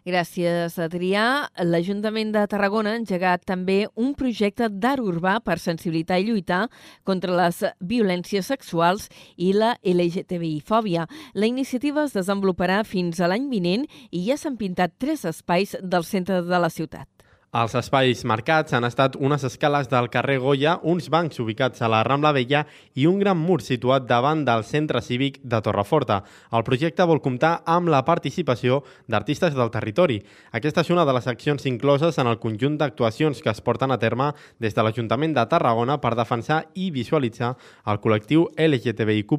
Gràcies, 0.08 0.78
Adrià. 0.80 1.50
L'Ajuntament 1.68 2.30
de 2.32 2.46
Tarragona 2.48 2.94
ha 2.94 3.00
engegat 3.02 3.42
també 3.44 3.90
un 4.00 4.14
projecte 4.16 4.70
d'art 4.72 5.04
urbà 5.04 5.42
per 5.44 5.58
sensibilitar 5.60 6.22
i 6.22 6.30
lluitar 6.30 6.70
contra 7.04 7.36
les 7.36 7.60
violències 7.84 8.48
sexuals 8.48 9.10
i 9.36 9.52
la 9.52 9.74
LGTBI-fòbia. 9.84 11.10
La 11.36 11.50
iniciativa 11.52 12.06
es 12.08 12.16
desenvoluparà 12.16 12.86
fins 12.88 13.20
a 13.20 13.28
l'any 13.28 13.50
vinent 13.52 13.84
i 14.10 14.24
ja 14.30 14.40
s'han 14.40 14.56
pintat 14.56 14.96
tres 14.98 15.28
espais 15.28 15.76
del 15.84 16.08
centre 16.08 16.40
de 16.42 16.64
la 16.64 16.72
ciutat. 16.72 17.17
Els 17.58 17.74
espais 17.74 18.20
marcats 18.30 18.76
han 18.78 18.86
estat 18.86 19.16
unes 19.18 19.42
escales 19.48 19.88
del 19.90 20.12
carrer 20.14 20.36
Goya, 20.44 20.76
uns 20.84 21.08
bancs 21.10 21.40
ubicats 21.42 21.82
a 21.82 21.88
la 21.90 22.04
Rambla 22.06 22.30
Vella 22.36 22.60
i 22.94 23.08
un 23.10 23.18
gran 23.18 23.40
mur 23.42 23.64
situat 23.66 24.06
davant 24.06 24.44
del 24.46 24.62
centre 24.68 25.02
cívic 25.02 25.40
de 25.42 25.62
Torreforta. 25.66 26.20
El 26.54 26.66
projecte 26.68 27.08
vol 27.10 27.24
comptar 27.26 27.64
amb 27.66 27.90
la 27.90 28.04
participació 28.06 28.84
d'artistes 29.10 29.58
del 29.58 29.74
territori. 29.74 30.20
Aquesta 30.54 30.86
és 30.86 30.94
una 30.94 31.08
de 31.08 31.18
les 31.18 31.32
accions 31.34 31.66
incloses 31.66 32.22
en 32.22 32.30
el 32.30 32.38
conjunt 32.38 32.78
d'actuacions 32.78 33.42
que 33.42 33.50
es 33.50 33.66
porten 33.66 33.90
a 33.90 33.98
terme 33.98 34.34
des 34.62 34.78
de 34.78 34.86
l'Ajuntament 34.86 35.34
de 35.34 35.50
Tarragona 35.50 35.98
per 35.98 36.14
defensar 36.14 36.62
i 36.76 36.92
visualitzar 36.94 37.56
el 37.88 37.98
col·lectiu 38.06 38.52
LGTBIQ+, 38.54 39.34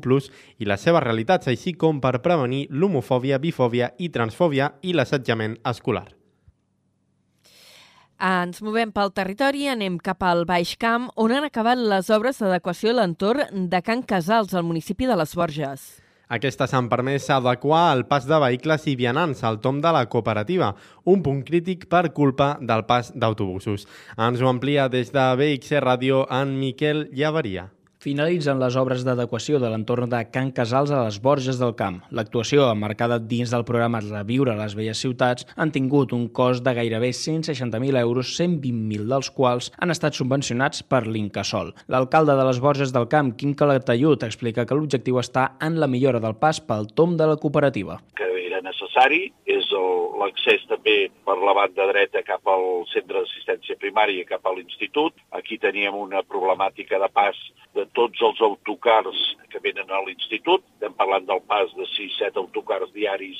i 0.59 0.67
les 0.67 0.81
seves 0.81 1.07
realitats, 1.07 1.47
així 1.47 1.79
com 1.79 2.03
per 2.03 2.19
prevenir 2.19 2.67
l'homofòbia, 2.71 3.39
bifòbia 3.39 3.95
i 3.99 4.11
transfòbia 4.11 4.75
i 4.83 4.99
l'assetjament 4.99 5.61
escolar. 5.63 6.18
Ens 8.19 8.59
movem 8.67 8.91
pel 8.91 9.13
territori, 9.15 9.69
anem 9.71 9.95
cap 10.03 10.25
al 10.27 10.43
Baix 10.43 10.73
Camp, 10.83 11.05
on 11.15 11.31
han 11.31 11.45
acabat 11.47 11.79
les 11.79 12.09
obres 12.11 12.41
d'adequació 12.43 12.91
a 12.91 12.97
l'entorn 12.99 13.69
de 13.71 13.81
Can 13.87 14.03
Casals, 14.03 14.57
al 14.59 14.67
municipi 14.67 15.07
de 15.07 15.15
les 15.15 15.37
Borges. 15.39 15.85
Aquestes 16.29 16.75
han 16.75 16.91
permès 16.91 17.31
adequar 17.31 17.95
el 17.95 18.05
pas 18.11 18.27
de 18.27 18.41
vehicles 18.43 18.89
i 18.91 18.97
vianants 18.99 19.45
al 19.47 19.61
tom 19.63 19.79
de 19.81 19.95
la 19.95 20.03
cooperativa, 20.11 20.75
un 21.07 21.23
punt 21.23 21.45
crític 21.47 21.87
per 21.87 22.11
culpa 22.13 22.57
del 22.61 22.85
pas 22.91 23.15
d'autobusos. 23.15 23.87
Ens 24.19 24.43
ho 24.43 24.51
amplia 24.51 24.91
des 24.91 25.15
de 25.15 25.31
BXC 25.39 25.79
Ràdio 25.87 26.27
en 26.27 26.59
Miquel 26.59 27.07
Llavaria. 27.15 27.69
Finalitzen 27.99 28.61
les 28.63 28.77
obres 28.79 29.01
d'adequació 29.03 29.59
de 29.59 29.67
l'entorn 29.73 30.07
de 30.13 30.21
Can 30.31 30.53
Casals 30.55 30.93
a 30.95 31.01
les 31.03 31.17
Borges 31.19 31.57
del 31.59 31.73
Camp. 31.75 31.97
L'actuació, 32.15 32.69
emmarcada 32.71 33.17
dins 33.19 33.51
del 33.51 33.65
programa 33.67 33.99
Reviure 34.05 34.55
les 34.55 34.77
velles 34.79 35.03
ciutats, 35.03 35.49
han 35.57 35.73
tingut 35.75 36.15
un 36.15 36.29
cost 36.31 36.63
de 36.63 36.77
gairebé 36.79 37.11
160.000 37.11 37.99
euros, 37.99 38.31
120.000 38.39 39.11
dels 39.11 39.33
quals 39.35 39.73
han 39.83 39.91
estat 39.91 40.15
subvencionats 40.15 40.87
per 40.87 41.09
l'Incasol. 41.09 41.75
L'alcalde 41.91 42.39
de 42.39 42.47
les 42.47 42.63
Borges 42.63 42.95
del 42.95 43.11
Camp, 43.11 43.35
Quim 43.35 43.59
Calatayud, 43.59 44.23
explica 44.23 44.63
que 44.63 44.79
l'objectiu 44.79 45.19
està 45.19 45.51
en 45.59 45.83
la 45.83 45.91
millora 45.91 46.23
del 46.23 46.39
pas 46.39 46.63
pel 46.63 46.87
tom 46.95 47.19
de 47.19 47.27
la 47.27 47.41
cooperativa. 47.43 47.99
Que 48.15 48.31
era 48.59 48.67
necessari, 48.67 49.29
és 49.47 49.71
l'accés 50.19 50.65
també 50.71 50.97
per 51.27 51.39
la 51.39 51.55
banda 51.55 51.87
dreta 51.93 52.23
cap 52.27 52.47
al 52.51 52.85
centre 52.93 53.21
d'assistència 53.21 53.79
primària, 53.79 54.27
cap 54.27 54.47
a 54.47 54.55
l'institut. 54.57 55.15
Aquí 55.39 55.59
teníem 55.59 55.95
una 55.95 56.23
problemàtica 56.23 56.99
de 56.99 57.09
pas 57.09 57.39
de 57.75 57.87
tots 57.95 58.21
els 58.23 58.41
autocars 58.43 59.19
que 59.53 59.63
venen 59.63 59.91
a 59.91 60.03
l'institut. 60.05 60.65
Estem 60.75 60.95
parlant 60.99 61.27
del 61.29 61.43
pas 61.47 61.71
de 61.77 61.87
6-7 61.95 62.43
autocars 62.43 62.93
diaris 62.97 63.39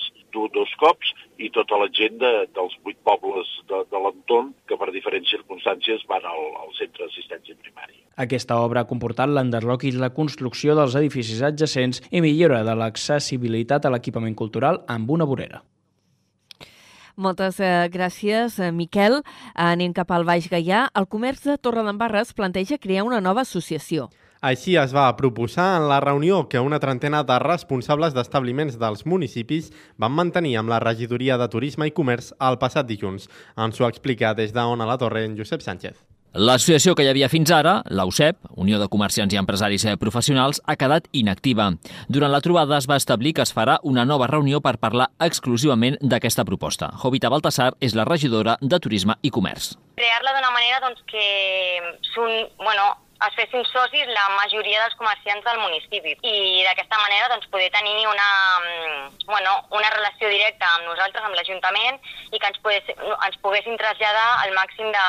dos 0.55 0.71
cops 0.79 1.11
i 1.39 1.49
tota 1.51 1.79
la 1.81 1.89
gent 1.95 2.19
de, 2.21 2.31
dels 2.55 2.75
vuit 2.85 2.99
pobles 3.07 3.49
de, 3.71 3.83
de 3.91 4.03
l'entorn 4.03 4.53
que 4.69 4.77
per 4.79 4.91
diferents 4.95 5.31
circumstàncies 5.31 6.05
van 6.11 6.27
al, 6.27 6.45
al 6.63 6.71
centre 6.79 7.07
d'assistència 7.07 7.57
primària. 7.63 8.05
Aquesta 8.19 8.59
obra 8.59 8.83
ha 8.83 8.89
comportat 8.91 9.31
l'enderroc 9.31 9.85
i 9.87 9.93
la 9.95 10.11
construcció 10.15 10.75
dels 10.75 10.97
edificis 10.99 11.43
adjacents 11.47 12.03
i 12.11 12.23
millora 12.25 12.65
de 12.67 12.75
l'accessibilitat 12.75 13.87
a 13.87 13.93
l'equipament 13.95 14.35
cultural 14.39 14.83
amb 14.91 15.08
una 15.11 15.25
vorera. 15.25 15.63
Moltes 17.19 17.59
eh, 17.59 17.89
gràcies, 17.91 18.61
eh, 18.63 18.71
Miquel. 18.71 19.23
Anem 19.59 19.93
cap 19.93 20.13
al 20.15 20.25
Baix 20.25 20.47
Gaià. 20.49 20.87
El 20.95 21.09
comerç 21.11 21.43
de 21.49 21.57
Torredembarres 21.59 22.31
planteja 22.33 22.79
crear 22.79 23.03
una 23.03 23.21
nova 23.21 23.43
associació. 23.43 24.07
Així 24.39 24.77
es 24.79 24.93
va 24.95 25.09
proposar 25.19 25.81
en 25.81 25.89
la 25.91 25.99
reunió 25.99 26.45
que 26.49 26.61
una 26.63 26.79
trentena 26.79 27.25
de 27.27 27.39
responsables 27.43 28.15
d'establiments 28.15 28.79
dels 28.79 29.03
municipis 29.05 29.73
van 29.99 30.15
mantenir 30.15 30.55
amb 30.61 30.71
la 30.71 30.79
regidoria 30.79 31.41
de 31.41 31.49
Turisme 31.51 31.89
i 31.91 31.95
Comerç 31.97 32.31
el 32.39 32.61
passat 32.63 32.87
dilluns. 32.87 33.27
Ens 33.59 33.81
ho 33.81 33.89
explica 33.89 34.37
des 34.39 34.55
d'Ona 34.55 34.87
la 34.87 34.99
Torre 35.03 35.25
en 35.27 35.35
Josep 35.35 35.67
Sánchez. 35.67 35.99
L'associació 36.39 36.93
que 36.95 37.03
hi 37.03 37.09
havia 37.11 37.27
fins 37.27 37.51
ara, 37.51 37.81
la 37.91 38.05
UCEP, 38.07 38.37
Unió 38.63 38.79
de 38.79 38.87
Comerciants 38.87 39.33
i 39.35 39.39
Empresaris 39.41 39.83
Professionals, 39.99 40.61
ha 40.71 40.77
quedat 40.79 41.09
inactiva. 41.11 41.65
Durant 42.07 42.31
la 42.31 42.39
trobada 42.45 42.77
es 42.79 42.87
va 42.87 42.99
establir 43.01 43.33
que 43.35 43.43
es 43.43 43.51
farà 43.57 43.81
una 43.83 44.05
nova 44.07 44.29
reunió 44.31 44.61
per 44.63 44.77
parlar 44.79 45.09
exclusivament 45.27 45.97
d'aquesta 45.99 46.45
proposta. 46.47 46.93
Jovita 47.03 47.33
Baltasar 47.35 47.73
és 47.83 47.97
la 47.99 48.05
regidora 48.07 48.55
de 48.61 48.79
Turisme 48.79 49.17
i 49.27 49.33
Comerç. 49.35 49.73
Crear-la 49.99 50.37
d'una 50.37 50.53
manera 50.55 50.79
doncs, 50.85 51.03
que 51.11 51.25
son, 52.13 52.31
bueno, 52.63 52.87
es 53.27 53.35
fessin 53.35 53.67
socis 53.73 54.07
la 54.15 54.29
majoria 54.37 54.85
dels 54.85 54.95
comerciants 55.01 55.43
del 55.43 55.59
municipi 55.59 56.15
i 56.23 56.63
d'aquesta 56.69 57.03
manera 57.03 57.33
doncs, 57.35 57.51
poder 57.51 57.67
tenir 57.75 58.07
una, 58.07 58.31
bueno, 59.27 59.59
una 59.75 59.91
relació 59.97 60.31
directa 60.31 60.71
amb 60.77 60.87
nosaltres, 60.87 61.27
amb 61.27 61.35
l'Ajuntament 61.35 61.99
i 62.31 62.39
que 62.39 62.47
ens, 62.47 62.63
pogués, 62.63 62.95
ens 62.95 63.43
poguessin 63.43 63.83
traslladar 63.83 64.29
al 64.45 64.55
màxim 64.55 64.95
de, 64.95 65.05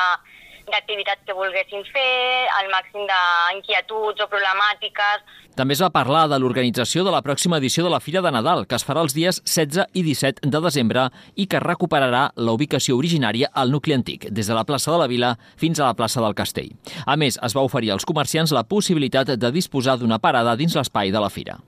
d'activitats 0.72 1.22
que 1.26 1.36
volguessin 1.36 1.84
fer, 1.92 2.48
al 2.58 2.70
màxim 2.72 3.06
d'inquietuds 3.08 4.22
o 4.24 4.28
problemàtiques. 4.30 5.24
També 5.58 5.74
es 5.74 5.82
va 5.82 5.90
parlar 5.92 6.26
de 6.30 6.38
l'organització 6.40 7.04
de 7.04 7.12
la 7.12 7.22
pròxima 7.26 7.58
edició 7.58 7.84
de 7.84 7.90
la 7.92 8.00
Fira 8.00 8.22
de 8.22 8.30
Nadal, 8.32 8.66
que 8.66 8.78
es 8.78 8.86
farà 8.86 9.02
els 9.04 9.14
dies 9.16 9.42
16 9.44 9.90
i 9.92 10.04
17 10.06 10.48
de 10.48 10.60
desembre 10.64 11.08
i 11.34 11.48
que 11.50 11.60
recuperarà 11.60 12.28
la 12.36 12.54
ubicació 12.56 12.96
originària 12.96 13.50
al 13.52 13.74
nucli 13.74 13.96
antic, 13.96 14.28
des 14.30 14.46
de 14.46 14.56
la 14.56 14.64
plaça 14.64 14.94
de 14.94 14.98
la 15.02 15.08
Vila 15.10 15.34
fins 15.60 15.80
a 15.80 15.90
la 15.90 15.98
plaça 15.98 16.22
del 16.22 16.38
Castell. 16.38 16.70
A 17.04 17.16
més, 17.16 17.38
es 17.42 17.56
va 17.56 17.66
oferir 17.66 17.92
als 17.92 18.06
comerciants 18.06 18.54
la 18.56 18.64
possibilitat 18.64 19.34
de 19.36 19.52
disposar 19.52 19.98
d'una 19.98 20.20
parada 20.22 20.56
dins 20.56 20.76
l'espai 20.78 21.10
de 21.10 21.20
la 21.20 21.30
fira. 21.30 21.58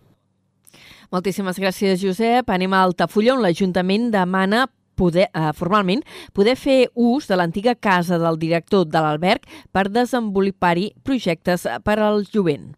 Moltíssimes 1.13 1.59
gràcies, 1.61 2.01
Josep. 2.01 2.49
Anem 2.49 2.73
a 2.73 2.87
Altafulla, 2.87 3.35
on 3.35 3.43
l'Ajuntament 3.45 4.09
demana 4.15 4.65
poder, 4.95 5.29
eh, 5.33 5.51
formalment 5.55 6.05
poder 6.33 6.57
fer 6.57 6.91
ús 6.95 7.29
de 7.29 7.37
l'antiga 7.37 7.75
casa 7.75 8.19
del 8.19 8.39
director 8.39 8.87
de 8.87 9.01
l'alberg 9.01 9.47
per 9.73 9.89
desenvolupar-hi 9.91 10.93
projectes 11.03 11.67
per 11.85 11.99
al 11.99 12.25
jovent. 12.27 12.73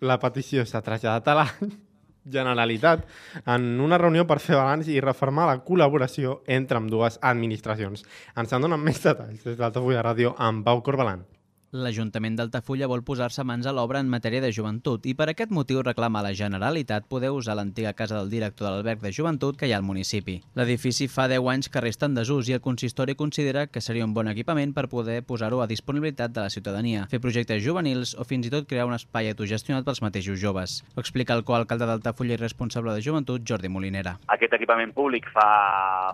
La 0.00 0.18
petició 0.18 0.64
s'ha 0.66 0.82
traslladat 0.82 1.28
a 1.28 1.34
la 1.34 1.48
Generalitat 2.24 3.02
en 3.50 3.80
una 3.82 3.98
reunió 3.98 4.24
per 4.30 4.38
fer 4.38 4.54
balanç 4.54 4.86
i 4.92 5.00
reformar 5.02 5.48
la 5.48 5.58
col·laboració 5.66 6.40
entre 6.46 6.78
amb 6.78 6.90
dues 6.90 7.18
administracions. 7.18 8.04
Ens 8.38 8.52
en 8.54 8.62
donen 8.62 8.82
més 8.82 9.02
detalls 9.02 9.42
des 9.42 9.58
d'Altafulla 9.58 10.04
Ràdio 10.06 10.36
amb 10.38 10.62
Pau 10.66 10.84
Corbalan. 10.86 11.24
L'Ajuntament 11.72 12.34
d'Altafulla 12.36 12.84
vol 12.84 13.00
posar-se 13.00 13.40
mans 13.48 13.64
a 13.64 13.72
l'obra 13.72 14.00
en 14.04 14.08
matèria 14.12 14.42
de 14.44 14.50
joventut 14.52 15.06
i 15.08 15.14
per 15.16 15.30
aquest 15.32 15.54
motiu 15.56 15.78
reclama 15.80 16.20
a 16.20 16.26
la 16.26 16.32
Generalitat 16.36 17.06
poder 17.08 17.30
usar 17.32 17.54
l'antiga 17.56 17.94
casa 17.96 18.18
del 18.18 18.28
director 18.28 18.66
de 18.66 18.72
l'alberg 18.74 19.00
de 19.00 19.12
joventut 19.16 19.56
que 19.56 19.70
hi 19.70 19.72
ha 19.72 19.78
al 19.80 19.86
municipi. 19.86 20.34
L'edifici 20.52 21.08
fa 21.08 21.24
10 21.32 21.48
anys 21.48 21.70
que 21.72 21.80
resta 21.80 22.10
en 22.10 22.18
desús 22.18 22.50
i 22.50 22.56
el 22.58 22.60
consistori 22.60 23.14
considera 23.16 23.64
que 23.68 23.80
seria 23.80 24.04
un 24.04 24.12
bon 24.12 24.28
equipament 24.28 24.74
per 24.76 24.90
poder 24.92 25.22
posar-ho 25.24 25.62
a 25.62 25.70
disponibilitat 25.70 26.36
de 26.36 26.44
la 26.44 26.52
ciutadania, 26.52 27.06
fer 27.08 27.22
projectes 27.24 27.64
juvenils 27.64 28.12
o 28.20 28.28
fins 28.28 28.50
i 28.50 28.52
tot 28.52 28.68
crear 28.68 28.84
un 28.84 28.92
espai 28.98 29.32
autogestionat 29.32 29.88
pels 29.88 30.04
mateixos 30.04 30.44
joves. 30.44 30.82
Ho 30.92 31.00
explica 31.00 31.32
el 31.32 31.46
coalcalde 31.48 31.88
d'Altafulla 31.88 32.36
i 32.36 32.42
responsable 32.44 32.92
de 32.92 33.00
joventut, 33.00 33.48
Jordi 33.48 33.72
Molinera. 33.72 34.18
Aquest 34.36 34.60
equipament 34.60 34.92
públic 34.92 35.32
fa, 35.32 35.48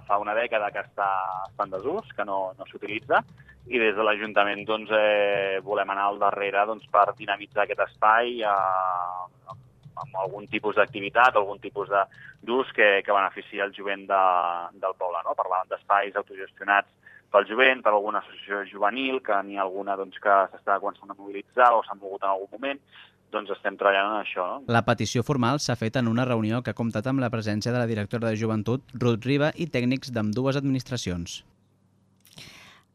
fa 0.07 0.23
una 0.23 0.39
dècada 0.39 0.71
que 0.71 0.87
està, 0.87 1.11
està 1.51 1.67
en 1.67 1.75
desús, 1.75 2.15
que 2.15 2.31
no, 2.31 2.45
no 2.55 2.71
s'utilitza, 2.71 3.25
i 3.69 3.81
des 3.81 3.97
de 3.97 4.05
l'Ajuntament 4.05 4.65
doncs, 4.69 4.91
eh, 4.97 5.61
volem 5.65 5.91
anar 5.93 6.09
al 6.09 6.21
darrere 6.21 6.65
doncs, 6.69 6.87
per 6.93 7.13
dinamitzar 7.19 7.65
aquest 7.65 7.83
espai 7.85 8.41
eh, 8.41 9.57
amb 9.99 10.21
algun 10.23 10.47
tipus 10.49 10.79
d'activitat, 10.79 11.37
algun 11.37 11.59
tipus 11.61 11.91
d'ús 11.91 12.71
que, 12.75 13.03
que 13.05 13.13
beneficia 13.17 13.67
el 13.67 13.75
jovent 13.77 14.07
de, 14.09 14.23
del 14.81 14.97
poble. 14.97 15.21
No? 15.27 15.37
Parlàvem 15.39 15.69
d'espais 15.73 16.17
autogestionats 16.17 16.95
pel 17.33 17.45
jovent, 17.51 17.83
per 17.85 17.93
alguna 17.93 18.23
associació 18.23 18.63
juvenil, 18.71 19.21
que 19.25 19.37
n'hi 19.45 19.59
ha 19.59 19.67
alguna 19.67 19.99
doncs, 20.01 20.17
que 20.23 20.39
s'està 20.55 20.79
començant 20.81 21.13
a 21.13 21.19
mobilitzar 21.19 21.75
o 21.77 21.83
s'ha 21.85 21.99
mogut 21.99 22.25
en 22.25 22.31
algun 22.31 22.55
moment, 22.57 22.81
doncs 23.35 23.53
estem 23.53 23.77
treballant 23.77 24.15
en 24.15 24.23
això. 24.23 24.47
No? 24.49 24.73
La 24.73 24.85
petició 24.87 25.25
formal 25.27 25.61
s'ha 25.61 25.77
fet 25.77 25.99
en 26.01 26.09
una 26.09 26.25
reunió 26.25 26.63
que 26.63 26.73
ha 26.73 26.79
comptat 26.79 27.11
amb 27.11 27.21
la 27.21 27.29
presència 27.35 27.75
de 27.75 27.83
la 27.83 27.91
directora 27.91 28.31
de 28.31 28.41
Joventut, 28.41 28.97
Ruth 28.97 29.29
Riba, 29.29 29.53
i 29.61 29.69
tècnics 29.69 30.15
d'amb 30.15 30.33
dues 30.33 30.57
administracions. 30.57 31.43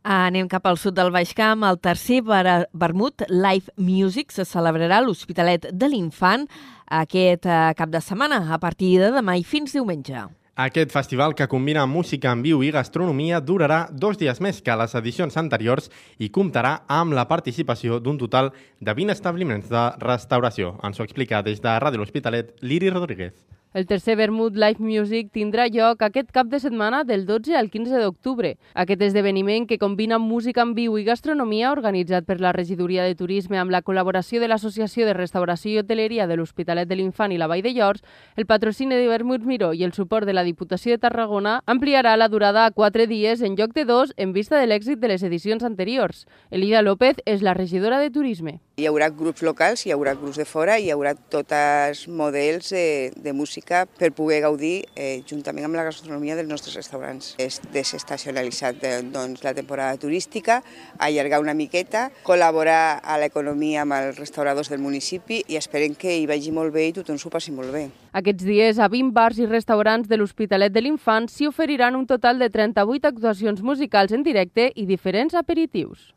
Anem 0.03 0.49
cap 0.51 0.65
al 0.67 0.75
sud 0.75 0.97
del 0.97 1.13
Baix 1.15 1.31
Camp. 1.33 1.63
El 1.63 1.79
tercer 1.79 2.21
Vermut 2.23 3.23
Live 3.29 3.71
Music 3.77 4.31
se 4.35 4.43
celebrarà 4.43 4.97
a 4.99 5.01
l'Hospitalet 5.01 5.69
de 5.71 5.87
l'Infant 5.87 6.43
aquest 6.91 7.45
eh, 7.47 7.71
cap 7.77 7.89
de 7.89 8.01
setmana, 8.03 8.43
a 8.53 8.59
partir 8.59 8.97
de 8.99 9.13
demà 9.15 9.37
i 9.39 9.45
fins 9.47 9.71
diumenge. 9.71 10.25
Aquest 10.59 10.91
festival, 10.91 11.33
que 11.33 11.47
combina 11.47 11.87
música 11.87 12.29
en 12.35 12.43
viu 12.43 12.61
i 12.61 12.69
gastronomia, 12.69 13.39
durarà 13.41 13.87
dos 13.89 14.19
dies 14.19 14.37
més 14.43 14.61
que 14.61 14.75
les 14.77 14.93
edicions 14.99 15.39
anteriors 15.39 15.89
i 16.19 16.29
comptarà 16.29 16.83
amb 16.85 17.15
la 17.15 17.25
participació 17.25 17.97
d'un 18.03 18.19
total 18.19 18.51
de 18.79 18.93
20 18.93 19.15
establiments 19.15 19.71
de 19.71 19.87
restauració. 20.03 20.75
Ens 20.83 20.99
ho 20.99 21.07
explica 21.07 21.41
des 21.41 21.63
de 21.63 21.79
Ràdio 21.79 22.03
L'Hospitalet, 22.03 22.53
Liri 22.61 22.91
Rodríguez. 22.91 23.33
El 23.73 23.87
tercer 23.87 24.15
Vermut 24.15 24.53
Live 24.53 24.77
Music 24.77 25.31
tindrà 25.33 25.63
lloc 25.65 26.03
aquest 26.05 26.27
cap 26.29 26.45
de 26.45 26.59
setmana 26.61 26.99
del 27.03 27.23
12 27.25 27.55
al 27.57 27.71
15 27.73 27.97
d'octubre. 28.03 28.51
Aquest 28.77 29.01
esdeveniment, 29.01 29.65
que 29.65 29.79
combina 29.81 30.19
música 30.21 30.61
en 30.61 30.75
viu 30.77 30.99
i 31.01 31.03
gastronomia, 31.07 31.71
organitzat 31.71 32.27
per 32.27 32.37
la 32.39 32.51
Regidoria 32.53 33.01
de 33.01 33.15
Turisme 33.17 33.57
amb 33.57 33.73
la 33.73 33.81
col·laboració 33.81 34.37
de 34.43 34.51
l'Associació 34.51 35.07
de 35.07 35.15
Restauració 35.17 35.71
i 35.71 35.79
Hoteleria 35.81 36.27
de 36.29 36.37
l'Hospitalet 36.37 36.85
de 36.87 36.99
l'Infant 36.99 37.33
i 37.33 37.39
la 37.41 37.47
Vall 37.49 37.63
de 37.65 37.71
Llors, 37.73 38.03
el 38.37 38.45
patrocini 38.45 38.93
de 38.93 39.07
Vermut 39.09 39.41
Miró 39.41 39.71
i 39.73 39.81
el 39.89 39.97
suport 39.97 40.29
de 40.29 40.37
la 40.37 40.45
Diputació 40.45 40.93
de 40.93 41.01
Tarragona 41.01 41.55
ampliarà 41.65 42.13
la 42.15 42.29
durada 42.29 42.67
a 42.67 42.71
quatre 42.77 43.07
dies 43.07 43.41
en 43.41 43.57
lloc 43.57 43.73
de 43.73 43.87
dos 43.89 44.13
en 44.17 44.37
vista 44.37 44.61
de 44.61 44.69
l'èxit 44.69 45.01
de 45.01 45.09
les 45.15 45.25
edicions 45.25 45.65
anteriors. 45.65 46.27
Elida 46.51 46.85
López 46.85 47.25
és 47.25 47.41
la 47.41 47.57
regidora 47.57 47.97
de 47.97 48.13
Turisme. 48.13 48.59
Hi 48.77 48.85
haurà 48.89 49.09
grups 49.09 49.41
locals, 49.41 49.85
hi 49.85 49.91
haurà 49.93 50.13
grups 50.17 50.37
de 50.37 50.45
fora, 50.45 50.77
hi 50.77 50.89
haurà 50.93 51.13
tots 51.13 52.07
models 52.09 52.69
de, 52.73 53.13
de 53.17 53.33
música 53.33 53.62
per 53.63 54.11
poder 54.15 54.41
gaudir 54.43 54.85
eh, 54.95 55.23
juntament 55.29 55.67
amb 55.67 55.77
la 55.77 55.85
gastronomia 55.87 56.35
dels 56.37 56.49
nostres 56.49 56.75
restaurants. 56.77 57.33
És 57.41 57.59
desestacionalitzat 57.73 58.79
de, 58.81 58.93
doncs, 59.13 59.43
la 59.45 59.53
temporada 59.53 59.97
turística, 59.97 60.61
allargar 60.99 61.41
una 61.43 61.55
miqueta, 61.57 62.09
col·laborar 62.27 62.99
a 63.03 63.17
l'economia 63.21 63.83
amb 63.83 63.97
els 63.97 64.19
restauradors 64.19 64.71
del 64.71 64.83
municipi 64.83 65.43
i 65.47 65.59
esperem 65.59 65.95
que 65.95 66.17
hi 66.17 66.25
vagi 66.29 66.51
molt 66.55 66.73
bé 66.73 66.87
i 66.89 66.95
tothom 66.95 67.19
s'ho 67.19 67.31
passi 67.33 67.53
molt 67.55 67.73
bé. 67.73 67.87
Aquests 68.13 68.47
dies, 68.47 68.79
a 68.79 68.89
20 68.91 69.13
bars 69.13 69.39
i 69.39 69.47
restaurants 69.49 70.09
de 70.09 70.19
l'Hospitalet 70.19 70.73
de 70.73 70.83
l'Infant 70.83 71.29
s'hi 71.31 71.47
oferiran 71.49 71.95
un 71.99 72.07
total 72.09 72.39
de 72.39 72.49
38 72.53 73.13
actuacions 73.13 73.61
musicals 73.61 74.13
en 74.13 74.25
directe 74.25 74.71
i 74.75 74.85
diferents 74.89 75.33
aperitius. 75.33 76.11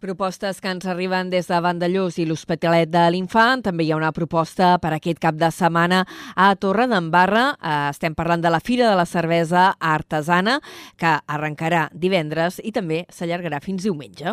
Propostes 0.00 0.62
que 0.64 0.70
ens 0.72 0.86
arriben 0.88 1.28
des 1.28 1.44
de 1.50 1.58
Vandellós 1.60 2.16
i 2.16 2.24
l'Hospitalet 2.24 2.88
de 2.88 3.02
l'Infant. 3.12 3.60
També 3.66 3.84
hi 3.84 3.90
ha 3.92 3.98
una 3.98 4.14
proposta 4.16 4.78
per 4.80 4.94
aquest 4.96 5.18
cap 5.20 5.36
de 5.36 5.50
setmana 5.52 6.06
a 6.32 6.46
Torre 6.56 6.86
d'Embarra. 6.88 7.42
Eh, 7.52 7.72
estem 7.90 8.16
parlant 8.16 8.40
de 8.40 8.48
la 8.48 8.62
Fira 8.64 8.88
de 8.88 8.94
la 8.96 9.04
Cervesa 9.04 9.74
Artesana, 9.76 10.54
que 10.96 11.10
arrencarà 11.28 11.90
divendres 11.92 12.62
i 12.64 12.72
també 12.72 13.02
s'allargarà 13.12 13.60
fins 13.60 13.84
diumenge. 13.84 14.32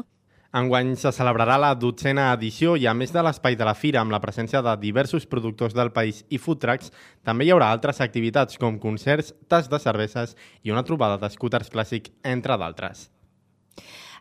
Enguany 0.56 0.96
se 0.96 1.12
celebrarà 1.12 1.60
la 1.60 1.74
dotzena 1.76 2.30
edició 2.38 2.78
i 2.80 2.88
a 2.88 2.96
més 2.96 3.12
de 3.12 3.26
l'espai 3.28 3.60
de 3.60 3.68
la 3.68 3.76
fira 3.76 4.00
amb 4.00 4.16
la 4.16 4.22
presència 4.24 4.64
de 4.64 4.78
diversos 4.80 5.28
productors 5.28 5.76
del 5.76 5.92
país 5.92 6.24
i 6.32 6.40
food 6.40 6.64
trucks, 6.64 6.96
també 7.28 7.44
hi 7.44 7.52
haurà 7.52 7.74
altres 7.76 8.00
activitats 8.00 8.56
com 8.56 8.80
concerts, 8.80 9.36
tas 9.52 9.68
de 9.68 9.84
cerveses 9.84 10.38
i 10.64 10.72
una 10.72 10.88
trobada 10.88 11.20
d'escúters 11.20 11.68
clàssic, 11.76 12.14
entre 12.24 12.56
d'altres. 12.56 13.10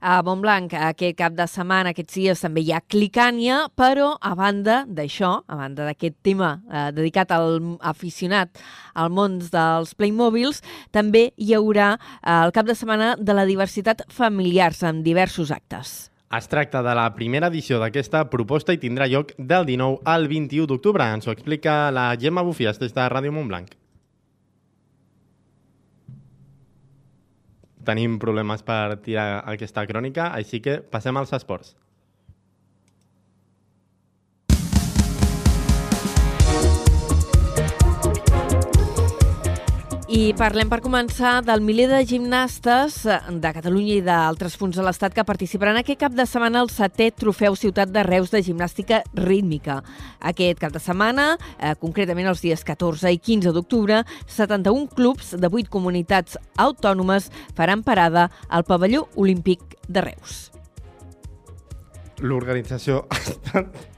A 0.00 0.18
Montblanc 0.26 0.74
aquest 0.90 1.16
cap 1.18 1.36
de 1.36 1.46
setmana, 1.48 1.92
aquests 1.94 2.18
dies, 2.18 2.42
també 2.44 2.64
hi 2.64 2.72
ha 2.74 2.82
Clicània, 2.84 3.62
però 3.76 4.12
a 4.20 4.34
banda 4.36 4.82
d'això, 4.88 5.32
a 5.46 5.56
banda 5.56 5.86
d'aquest 5.88 6.18
tema 6.26 6.56
eh, 6.68 6.88
dedicat 6.96 7.32
al 7.32 7.60
aficionat 7.80 8.60
al 8.94 9.12
món 9.12 9.38
dels 9.40 9.94
Playmobils, 9.96 10.62
també 10.92 11.30
hi 11.36 11.54
haurà 11.56 11.94
eh, 11.96 12.42
el 12.42 12.52
cap 12.56 12.68
de 12.68 12.76
setmana 12.76 13.14
de 13.16 13.36
la 13.36 13.46
diversitat 13.48 14.04
familiars 14.12 14.82
amb 14.84 15.04
diversos 15.06 15.54
actes. 15.54 15.96
Es 16.36 16.48
tracta 16.50 16.82
de 16.82 16.92
la 16.98 17.06
primera 17.14 17.46
edició 17.52 17.78
d'aquesta 17.78 18.24
proposta 18.28 18.74
i 18.74 18.80
tindrà 18.82 19.06
lloc 19.06 19.30
del 19.38 19.64
19 19.68 20.02
al 20.04 20.26
21 20.28 20.66
d'octubre. 20.66 21.06
Ens 21.06 21.28
ho 21.28 21.32
explica 21.32 21.86
la 21.94 22.10
Gemma 22.18 22.42
Bufies 22.42 22.82
des 22.82 22.92
de 22.92 23.08
Ràdio 23.08 23.32
Montblanc. 23.32 23.70
Tenim 27.86 28.18
problemes 28.22 28.64
per 28.66 28.98
tirar 29.04 29.44
aquesta 29.46 29.86
crònica, 29.88 30.30
així 30.34 30.60
que 30.64 30.80
passem 30.82 31.16
als 31.16 31.32
esports. 31.36 31.74
I 40.06 40.30
parlem 40.38 40.68
per 40.70 40.78
començar 40.84 41.40
del 41.42 41.64
miler 41.66 41.88
de 41.90 41.96
gimnastes 42.06 43.00
eh, 43.10 43.16
de 43.42 43.50
Catalunya 43.56 43.96
i 43.96 44.02
d'altres 44.06 44.54
punts 44.54 44.76
de 44.78 44.84
l'Estat 44.86 45.16
que 45.16 45.24
participaran 45.26 45.80
aquest 45.80 45.98
cap 45.98 46.14
de 46.14 46.22
setmana 46.30 46.60
al 46.62 46.70
setè 46.70 47.08
Trofeu 47.10 47.56
Ciutat 47.58 47.90
de 47.90 48.04
Reus 48.06 48.30
de 48.30 48.38
Gimnàstica 48.46 49.00
Rítmica. 49.18 49.80
Aquest 50.30 50.62
cap 50.62 50.70
de 50.76 50.78
setmana, 50.84 51.24
eh, 51.58 51.74
concretament 51.80 52.30
els 52.30 52.44
dies 52.44 52.62
14 52.62 53.10
i 53.10 53.18
15 53.18 53.50
d'octubre, 53.50 54.04
71 54.30 54.86
clubs 54.94 55.34
de 55.34 55.50
8 55.50 55.74
comunitats 55.74 56.38
autònomes 56.54 57.26
faran 57.58 57.82
parada 57.82 58.28
al 58.46 58.62
pavelló 58.62 59.08
olímpic 59.16 59.74
de 59.88 60.06
Reus. 60.06 60.52
L'organització 62.22 63.02
ha 63.10 63.22
estat 63.24 63.95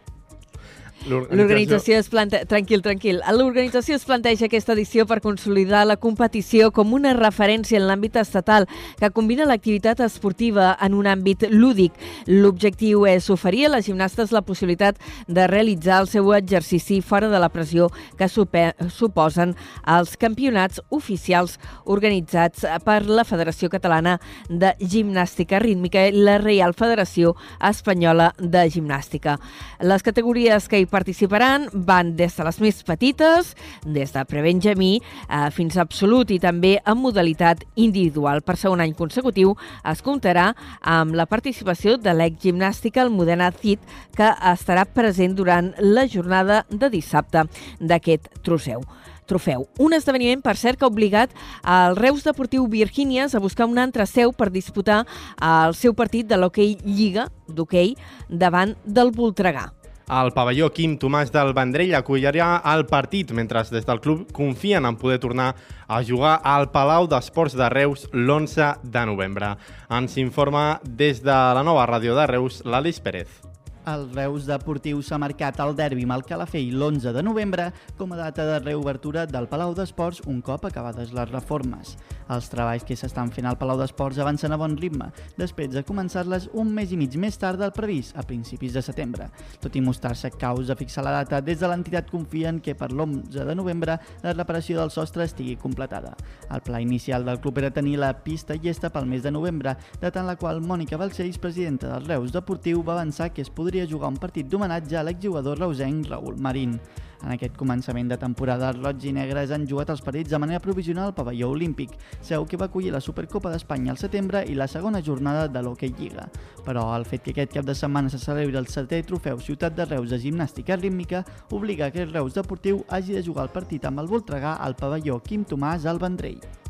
L'organització 1.06 1.98
es 1.98 2.08
plante... 2.10 2.40
Tranquil, 2.48 2.82
tranquil. 2.82 3.20
L'organització 3.32 3.96
es 3.96 4.04
planteja 4.04 4.48
aquesta 4.48 4.74
edició 4.74 5.06
per 5.06 5.20
consolidar 5.22 5.84
la 5.86 5.96
competició 5.96 6.72
com 6.74 6.92
una 6.96 7.14
referència 7.16 7.78
en 7.78 7.86
l'àmbit 7.86 8.18
estatal 8.18 8.66
que 8.98 9.10
combina 9.14 9.46
l'activitat 9.46 10.02
esportiva 10.04 10.72
en 10.84 10.96
un 10.98 11.06
àmbit 11.06 11.46
lúdic. 11.52 11.94
L'objectiu 12.26 13.06
és 13.08 13.30
oferir 13.30 13.66
a 13.68 13.72
les 13.76 13.86
gimnastes 13.86 14.32
la 14.34 14.42
possibilitat 14.42 14.98
de 15.28 15.46
realitzar 15.46 16.00
el 16.02 16.10
seu 16.10 16.32
exercici 16.34 17.00
fora 17.00 17.30
de 17.30 17.38
la 17.38 17.50
pressió 17.52 17.88
que 18.18 18.28
suposen 18.28 19.54
els 19.86 20.16
campionats 20.18 20.82
oficials 20.90 21.58
organitzats 21.86 22.66
per 22.84 23.04
la 23.06 23.24
Federació 23.28 23.70
Catalana 23.70 24.18
de 24.48 24.74
Gimnàstica 24.82 25.62
Rítmica 25.62 26.08
i 26.08 26.16
la 26.16 26.38
Real 26.42 26.74
Federació 26.74 27.36
Espanyola 27.62 28.32
de 28.38 28.66
Gimnàstica. 28.72 29.38
Les 29.80 30.02
categories 30.02 30.66
que 30.68 30.82
hi 30.82 30.87
participaran 30.90 31.68
van 31.72 32.14
des 32.16 32.36
de 32.36 32.46
les 32.46 32.60
més 32.64 32.82
petites, 32.86 33.54
des 33.84 34.12
de 34.14 34.24
prebenjamí 34.28 34.90
eh, 34.98 35.48
fins 35.54 35.76
a 35.76 35.84
absolut 35.86 36.30
i 36.34 36.40
també 36.42 36.76
en 36.84 36.98
modalitat 37.00 37.64
individual. 37.76 38.42
Per 38.42 38.56
segon 38.60 38.82
any 38.84 38.94
consecutiu 38.98 39.54
es 39.88 40.02
comptarà 40.04 40.50
amb 40.80 41.16
la 41.18 41.28
participació 41.30 41.96
de 42.00 42.14
l'exgimnàstica 42.16 43.04
Almudena 43.04 43.52
Cid, 43.52 43.84
que 44.16 44.32
estarà 44.52 44.86
present 44.88 45.36
durant 45.38 45.72
la 45.78 46.08
jornada 46.08 46.64
de 46.70 46.90
dissabte 46.92 47.46
d'aquest 47.80 48.32
trofeu 48.42 48.84
trofeu. 49.28 49.68
Un 49.78 49.94
esdeveniment, 49.94 50.42
per 50.42 50.56
cert, 50.56 50.80
que 50.80 50.86
ha 50.88 50.90
obligat 50.90 51.34
al 51.62 51.96
Reus 52.00 52.24
Deportiu 52.26 52.66
Virgínies 52.72 53.36
a 53.36 53.42
buscar 53.44 53.68
una 53.68 53.84
altra 53.84 54.08
seu 54.08 54.32
per 54.32 54.50
disputar 54.54 55.04
el 55.36 55.76
seu 55.78 55.94
partit 55.94 56.26
de 56.26 56.40
l'hoquei 56.40 56.78
Lliga 56.84 57.28
d'hoquei 57.46 57.94
davant 58.28 58.74
del 58.84 59.12
Voltregà. 59.12 59.68
El 60.08 60.30
pavelló 60.32 60.70
Quim 60.72 60.94
Tomàs 60.96 61.28
del 61.34 61.50
Vendrell 61.52 61.92
acollirà 61.98 62.46
el 62.72 62.86
partit, 62.88 63.34
mentre 63.36 63.60
des 63.68 63.84
del 63.84 64.00
club 64.00 64.30
confien 64.32 64.88
en 64.88 64.96
poder 64.96 65.18
tornar 65.20 65.50
a 65.86 66.00
jugar 66.02 66.38
al 66.44 66.70
Palau 66.72 67.10
d'Esports 67.12 67.58
de 67.58 67.68
Reus 67.68 68.06
l'11 68.14 68.70
de 68.82 69.04
novembre. 69.12 69.52
Ens 69.92 70.16
informa 70.16 70.80
des 70.82 71.20
de 71.20 71.36
la 71.60 71.62
nova 71.62 71.84
ràdio 71.84 72.16
de 72.16 72.26
Reus, 72.26 72.62
l'Alice 72.64 73.04
Pérez. 73.04 73.47
El 73.88 74.10
Reus 74.12 74.44
Deportiu 74.44 74.98
s'ha 75.06 75.16
marcat 75.22 75.60
el 75.64 75.70
derbi 75.78 76.02
amb 76.04 76.12
el 76.18 76.24
Calafell 76.28 76.74
l'11 76.74 77.12
de 77.14 77.22
novembre 77.24 77.68
com 77.96 78.10
a 78.12 78.18
data 78.18 78.44
de 78.44 78.58
reobertura 78.60 79.22
del 79.24 79.46
Palau 79.48 79.72
d'Esports 79.72 80.20
un 80.28 80.42
cop 80.44 80.66
acabades 80.68 81.14
les 81.16 81.30
reformes. 81.30 81.94
Els 82.28 82.50
treballs 82.52 82.84
que 82.84 82.96
s'estan 82.98 83.30
fent 83.32 83.46
al 83.48 83.56
Palau 83.56 83.78
d'Esports 83.80 84.18
avancen 84.20 84.52
a 84.52 84.58
bon 84.60 84.74
ritme, 84.76 85.06
després 85.38 85.70
de 85.72 85.84
començar-les 85.88 86.50
un 86.52 86.74
mes 86.74 86.92
i 86.92 86.98
mig 87.00 87.16
més 87.16 87.38
tard 87.40 87.62
del 87.62 87.72
previst, 87.72 88.12
a 88.18 88.26
principis 88.28 88.74
de 88.76 88.82
setembre. 88.84 89.30
Tot 89.62 89.78
i 89.78 89.84
mostrar-se 89.84 90.34
caus 90.36 90.68
a 90.68 90.76
fixar 90.76 91.06
la 91.06 91.14
data, 91.22 91.40
des 91.40 91.62
de 91.62 91.70
l'entitat 91.70 92.10
confien 92.12 92.60
que 92.60 92.76
per 92.76 92.90
l'11 92.92 93.46
de 93.48 93.56
novembre 93.56 93.96
la 94.26 94.36
reparació 94.36 94.82
del 94.82 94.92
sostre 94.92 95.24
estigui 95.24 95.56
completada. 95.56 96.12
El 96.50 96.60
pla 96.66 96.82
inicial 96.84 97.24
del 97.24 97.40
club 97.40 97.62
era 97.62 97.72
tenir 97.72 97.96
la 98.02 98.12
pista 98.26 98.58
llesta 98.58 98.92
pel 98.92 99.08
mes 99.08 99.24
de 99.24 99.32
novembre, 99.32 99.78
data 100.02 100.20
en 100.20 100.28
la 100.28 100.36
qual 100.36 100.60
Mònica 100.60 101.00
Balcells, 101.00 101.40
presidenta 101.40 101.94
del 101.94 102.12
Reus 102.12 102.36
Deportiu, 102.36 102.84
va 102.84 102.98
avançar 102.98 103.32
que 103.32 103.40
es 103.40 103.48
podria 103.48 103.77
jugar 103.86 104.08
un 104.10 104.16
partit 104.16 104.48
d'homenatge 104.48 104.96
a 104.96 105.04
l'exjugador 105.06 105.58
reusenc 105.58 106.08
Raül 106.08 106.40
Marín. 106.40 106.78
En 107.22 107.32
aquest 107.34 107.56
començament 107.58 108.10
de 108.10 108.18
temporada, 108.18 108.68
els 108.70 108.78
roig 108.78 109.04
i 109.08 109.12
negres 109.14 109.50
han 109.54 109.64
jugat 109.66 109.90
els 109.90 110.02
partits 110.06 110.30
de 110.30 110.38
manera 110.38 110.62
provisional 110.62 111.10
al 111.10 111.14
pavelló 111.16 111.48
olímpic, 111.50 111.96
seu 112.22 112.46
que 112.46 112.56
va 112.56 112.68
acollir 112.70 112.92
la 112.94 113.02
Supercopa 113.02 113.50
d'Espanya 113.50 113.90
al 113.94 113.98
setembre 113.98 114.44
i 114.46 114.54
la 114.54 114.68
segona 114.70 115.02
jornada 115.02 115.48
de 115.48 115.62
l'Hockey 115.62 115.94
Lliga. 115.98 116.28
Però 116.64 116.86
el 116.94 117.08
fet 117.10 117.24
que 117.26 117.34
aquest 117.34 117.56
cap 117.58 117.66
de 117.66 117.74
setmana 117.74 118.10
se 118.10 118.22
celebri 118.22 118.56
el 118.58 118.70
setè 118.70 119.02
trofeu 119.06 119.42
Ciutat 119.42 119.74
de 119.74 119.88
Reus 119.90 120.14
de 120.14 120.22
gimnàstica 120.22 120.78
rítmica 120.78 121.24
obliga 121.50 121.90
que 121.90 122.06
el 122.06 122.14
Reus 122.14 122.38
Deportiu 122.38 122.84
hagi 122.88 123.18
de 123.18 123.26
jugar 123.26 123.48
el 123.48 123.54
partit 123.54 123.84
amb 123.84 123.98
el 124.00 124.10
Voltregà 124.10 124.54
al 124.62 124.78
pavelló 124.78 125.18
Quim 125.18 125.44
Tomàs 125.44 125.90
al 125.90 125.98
Vendrell. 125.98 126.67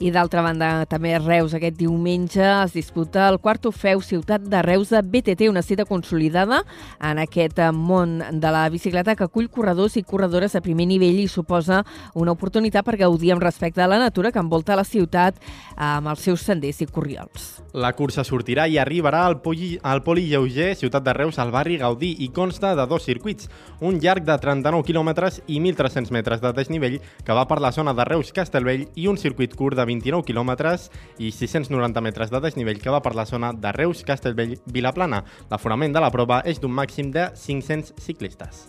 I 0.00 0.10
d'altra 0.10 0.42
banda, 0.42 0.86
també 0.86 1.14
a 1.14 1.20
Reus 1.20 1.54
aquest 1.54 1.76
diumenge 1.78 2.42
es 2.42 2.72
disputa 2.76 3.28
el 3.28 3.38
quart 3.42 3.62
trofeu 3.62 4.00
Ciutat 4.02 4.44
de 4.48 4.62
Reus 4.62 4.90
de 4.90 5.02
BTT, 5.02 5.48
una 5.50 5.62
cita 5.62 5.84
consolidada 5.84 6.62
en 7.00 7.20
aquest 7.22 7.60
món 7.72 8.18
de 8.32 8.52
la 8.54 8.68
bicicleta 8.70 9.16
que 9.16 9.26
acull 9.28 9.50
corredors 9.50 9.96
i 9.96 10.02
corredores 10.02 10.52
de 10.56 10.62
primer 10.64 10.86
nivell 10.88 11.20
i 11.22 11.28
suposa 11.28 11.82
una 12.14 12.32
oportunitat 12.32 12.86
per 12.86 12.96
gaudir 13.00 13.32
amb 13.34 13.42
respecte 13.44 13.82
a 13.82 13.90
la 13.90 14.00
natura 14.00 14.32
que 14.32 14.40
envolta 14.42 14.76
la 14.78 14.86
ciutat 14.86 15.38
amb 15.76 16.08
els 16.12 16.24
seus 16.24 16.42
senders 16.42 16.82
i 16.82 16.86
corriols. 16.86 17.62
La 17.72 17.92
cursa 17.96 18.24
sortirà 18.24 18.66
i 18.68 18.76
arribarà 18.78 19.24
al, 19.26 19.38
Poli, 19.40 19.78
al 19.82 20.02
Poli 20.04 20.26
Lleuger, 20.28 20.74
Ciutat 20.76 21.04
de 21.06 21.14
Reus, 21.16 21.38
al 21.38 21.52
barri 21.54 21.78
Gaudí 21.80 22.12
i 22.20 22.28
consta 22.28 22.74
de 22.76 22.86
dos 22.86 23.06
circuits, 23.08 23.48
un 23.80 23.98
llarg 24.02 24.26
de 24.28 24.36
39 24.38 24.84
quilòmetres 24.86 25.40
i 25.46 25.60
1.300 25.60 26.12
metres 26.12 26.42
de 26.42 26.52
desnivell 26.52 26.98
que 27.24 27.36
va 27.36 27.46
per 27.48 27.60
la 27.64 27.72
zona 27.72 27.94
de 27.96 28.04
Reus-Castelvell 28.04 28.88
i 28.94 29.08
un 29.08 29.16
circuit 29.16 29.56
curt 29.56 29.78
de 29.78 29.86
29 29.92 30.26
quilòmetres 30.28 30.88
i 31.22 31.32
690 31.32 32.04
metres 32.04 32.32
de 32.32 32.40
desnivell 32.42 32.80
que 32.82 32.92
va 32.92 33.02
per 33.04 33.14
la 33.18 33.26
zona 33.28 33.52
de 33.52 33.72
Reus-Castellvell-Vilaplana. 33.76 35.22
L'aforament 35.52 35.94
de 35.94 36.02
la 36.02 36.12
prova 36.14 36.42
és 36.48 36.60
d'un 36.60 36.72
màxim 36.74 37.12
de 37.14 37.30
500 37.36 37.94
ciclistes. 38.00 38.66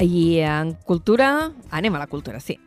I 0.00 0.40
en 0.42 0.74
cultura... 0.86 1.50
Anem 1.70 1.94
a 1.94 2.02
la 2.02 2.10
cultura, 2.10 2.40
sí. 2.40 2.58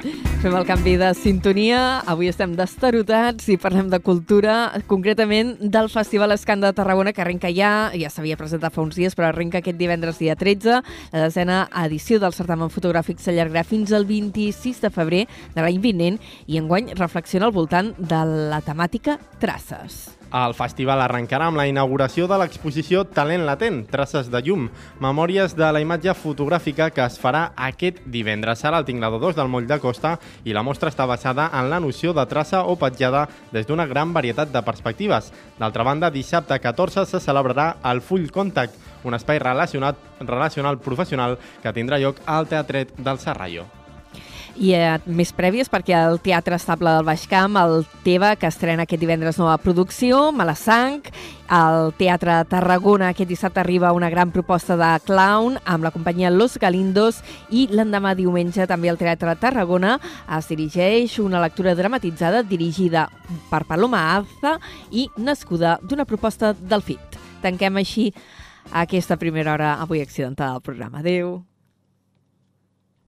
Fem 0.00 0.54
el 0.56 0.64
canvi 0.64 0.94
de 0.96 1.10
sintonia. 1.12 2.00
Avui 2.08 2.30
estem 2.30 2.54
destarotats 2.56 3.50
i 3.52 3.58
parlem 3.60 3.90
de 3.92 3.98
cultura, 4.00 4.54
concretament 4.88 5.52
del 5.60 5.90
Festival 5.92 6.32
Escant 6.32 6.64
de 6.64 6.70
Tarragona, 6.76 7.12
que 7.12 7.20
arrenca 7.20 7.50
ja, 7.52 7.90
ja 7.92 8.08
s'havia 8.12 8.38
presentat 8.40 8.72
fa 8.72 8.80
uns 8.80 8.96
dies, 8.96 9.16
però 9.16 9.28
arrenca 9.28 9.60
aquest 9.60 9.76
divendres 9.80 10.20
dia 10.22 10.38
13. 10.40 10.78
La 11.12 11.26
desena 11.26 11.66
edició 11.84 12.20
del 12.22 12.36
certamen 12.36 12.72
fotogràfic 12.72 13.20
s'allargarà 13.20 13.66
fins 13.68 13.92
al 13.92 14.08
26 14.08 14.80
de 14.86 14.92
febrer 14.94 15.26
de 15.56 15.60
l'any 15.60 15.82
vinent 15.84 16.16
i 16.46 16.56
enguany 16.62 16.94
reflexiona 16.96 17.50
al 17.50 17.56
voltant 17.56 17.92
de 17.98 18.24
la 18.54 18.64
temàtica 18.64 19.18
traces. 19.42 20.19
El 20.30 20.52
festival 20.54 21.00
arrencarà 21.02 21.48
amb 21.50 21.58
la 21.58 21.64
inauguració 21.66 22.28
de 22.30 22.36
l'exposició 22.38 23.00
Talent 23.16 23.42
Latent, 23.48 23.80
traces 23.90 24.28
de 24.30 24.38
llum, 24.46 24.68
memòries 25.02 25.56
de 25.58 25.70
la 25.74 25.80
imatge 25.82 26.14
fotogràfica 26.14 26.86
que 26.94 27.02
es 27.02 27.16
farà 27.18 27.48
aquest 27.68 27.98
divendres. 28.06 28.62
Serà 28.62 28.78
el 28.78 28.86
Tinglador 28.86 29.18
2 29.24 29.34
del 29.40 29.50
Moll 29.50 29.66
de 29.66 29.80
Costa 29.82 30.12
i 30.46 30.54
la 30.54 30.62
mostra 30.62 30.92
està 30.94 31.08
basada 31.10 31.48
en 31.58 31.66
la 31.72 31.80
noció 31.82 32.14
de 32.14 32.26
traça 32.30 32.62
o 32.62 32.78
petjada 32.78 33.24
des 33.50 33.66
d'una 33.66 33.88
gran 33.90 34.14
varietat 34.14 34.54
de 34.54 34.62
perspectives. 34.62 35.32
D'altra 35.58 35.82
banda, 35.82 36.12
dissabte 36.14 36.60
14 36.62 37.08
se 37.10 37.18
celebrarà 37.18 37.80
el 37.90 37.98
Full 38.00 38.30
Contact, 38.30 38.78
un 39.02 39.18
espai 39.18 39.42
relacionat, 39.42 39.98
relacional 40.20 40.78
professional 40.78 41.40
que 41.58 41.74
tindrà 41.74 41.98
lloc 41.98 42.22
al 42.26 42.46
Teatret 42.46 42.94
del 43.02 43.18
Serrallo 43.18 43.79
i 44.60 44.74
eh, 44.76 44.98
més 45.08 45.32
prèvies 45.32 45.70
perquè 45.72 45.96
el 45.96 46.18
Teatre 46.20 46.58
Estable 46.60 46.92
del 46.92 47.06
Baix 47.08 47.24
Camp, 47.30 47.56
el 47.56 47.86
Teva, 48.04 48.34
que 48.36 48.50
estrena 48.50 48.84
aquest 48.84 49.00
divendres 49.00 49.40
nova 49.40 49.56
producció, 49.62 50.28
Malassanc, 50.36 51.08
al 51.50 51.94
Teatre 51.98 52.36
Tarragona 52.50 53.08
aquest 53.10 53.30
dissabte 53.32 53.62
arriba 53.62 53.94
una 53.96 54.10
gran 54.12 54.30
proposta 54.30 54.76
de 54.78 54.90
clown 55.06 55.56
amb 55.64 55.84
la 55.84 55.90
companyia 55.90 56.30
Los 56.30 56.58
Galindos 56.60 57.22
i 57.50 57.66
l'endemà 57.72 58.14
diumenge 58.14 58.68
també 58.70 58.92
al 58.92 59.00
Teatre 59.00 59.34
Tarragona 59.40 59.96
es 60.38 60.50
dirigeix 60.52 61.18
una 61.24 61.42
lectura 61.42 61.74
dramatitzada 61.74 62.44
dirigida 62.46 63.08
per 63.50 63.64
Paloma 63.66 64.04
Alza 64.14 64.58
i 64.92 65.08
nascuda 65.16 65.78
d'una 65.82 66.06
proposta 66.06 66.52
del 66.54 66.84
FIT. 66.86 67.18
Tanquem 67.42 67.80
així 67.80 68.10
aquesta 68.70 69.16
primera 69.16 69.56
hora 69.56 69.78
avui 69.80 70.04
accidentada 70.04 70.52
del 70.52 70.68
programa. 70.68 71.00
Adéu. 71.00 71.49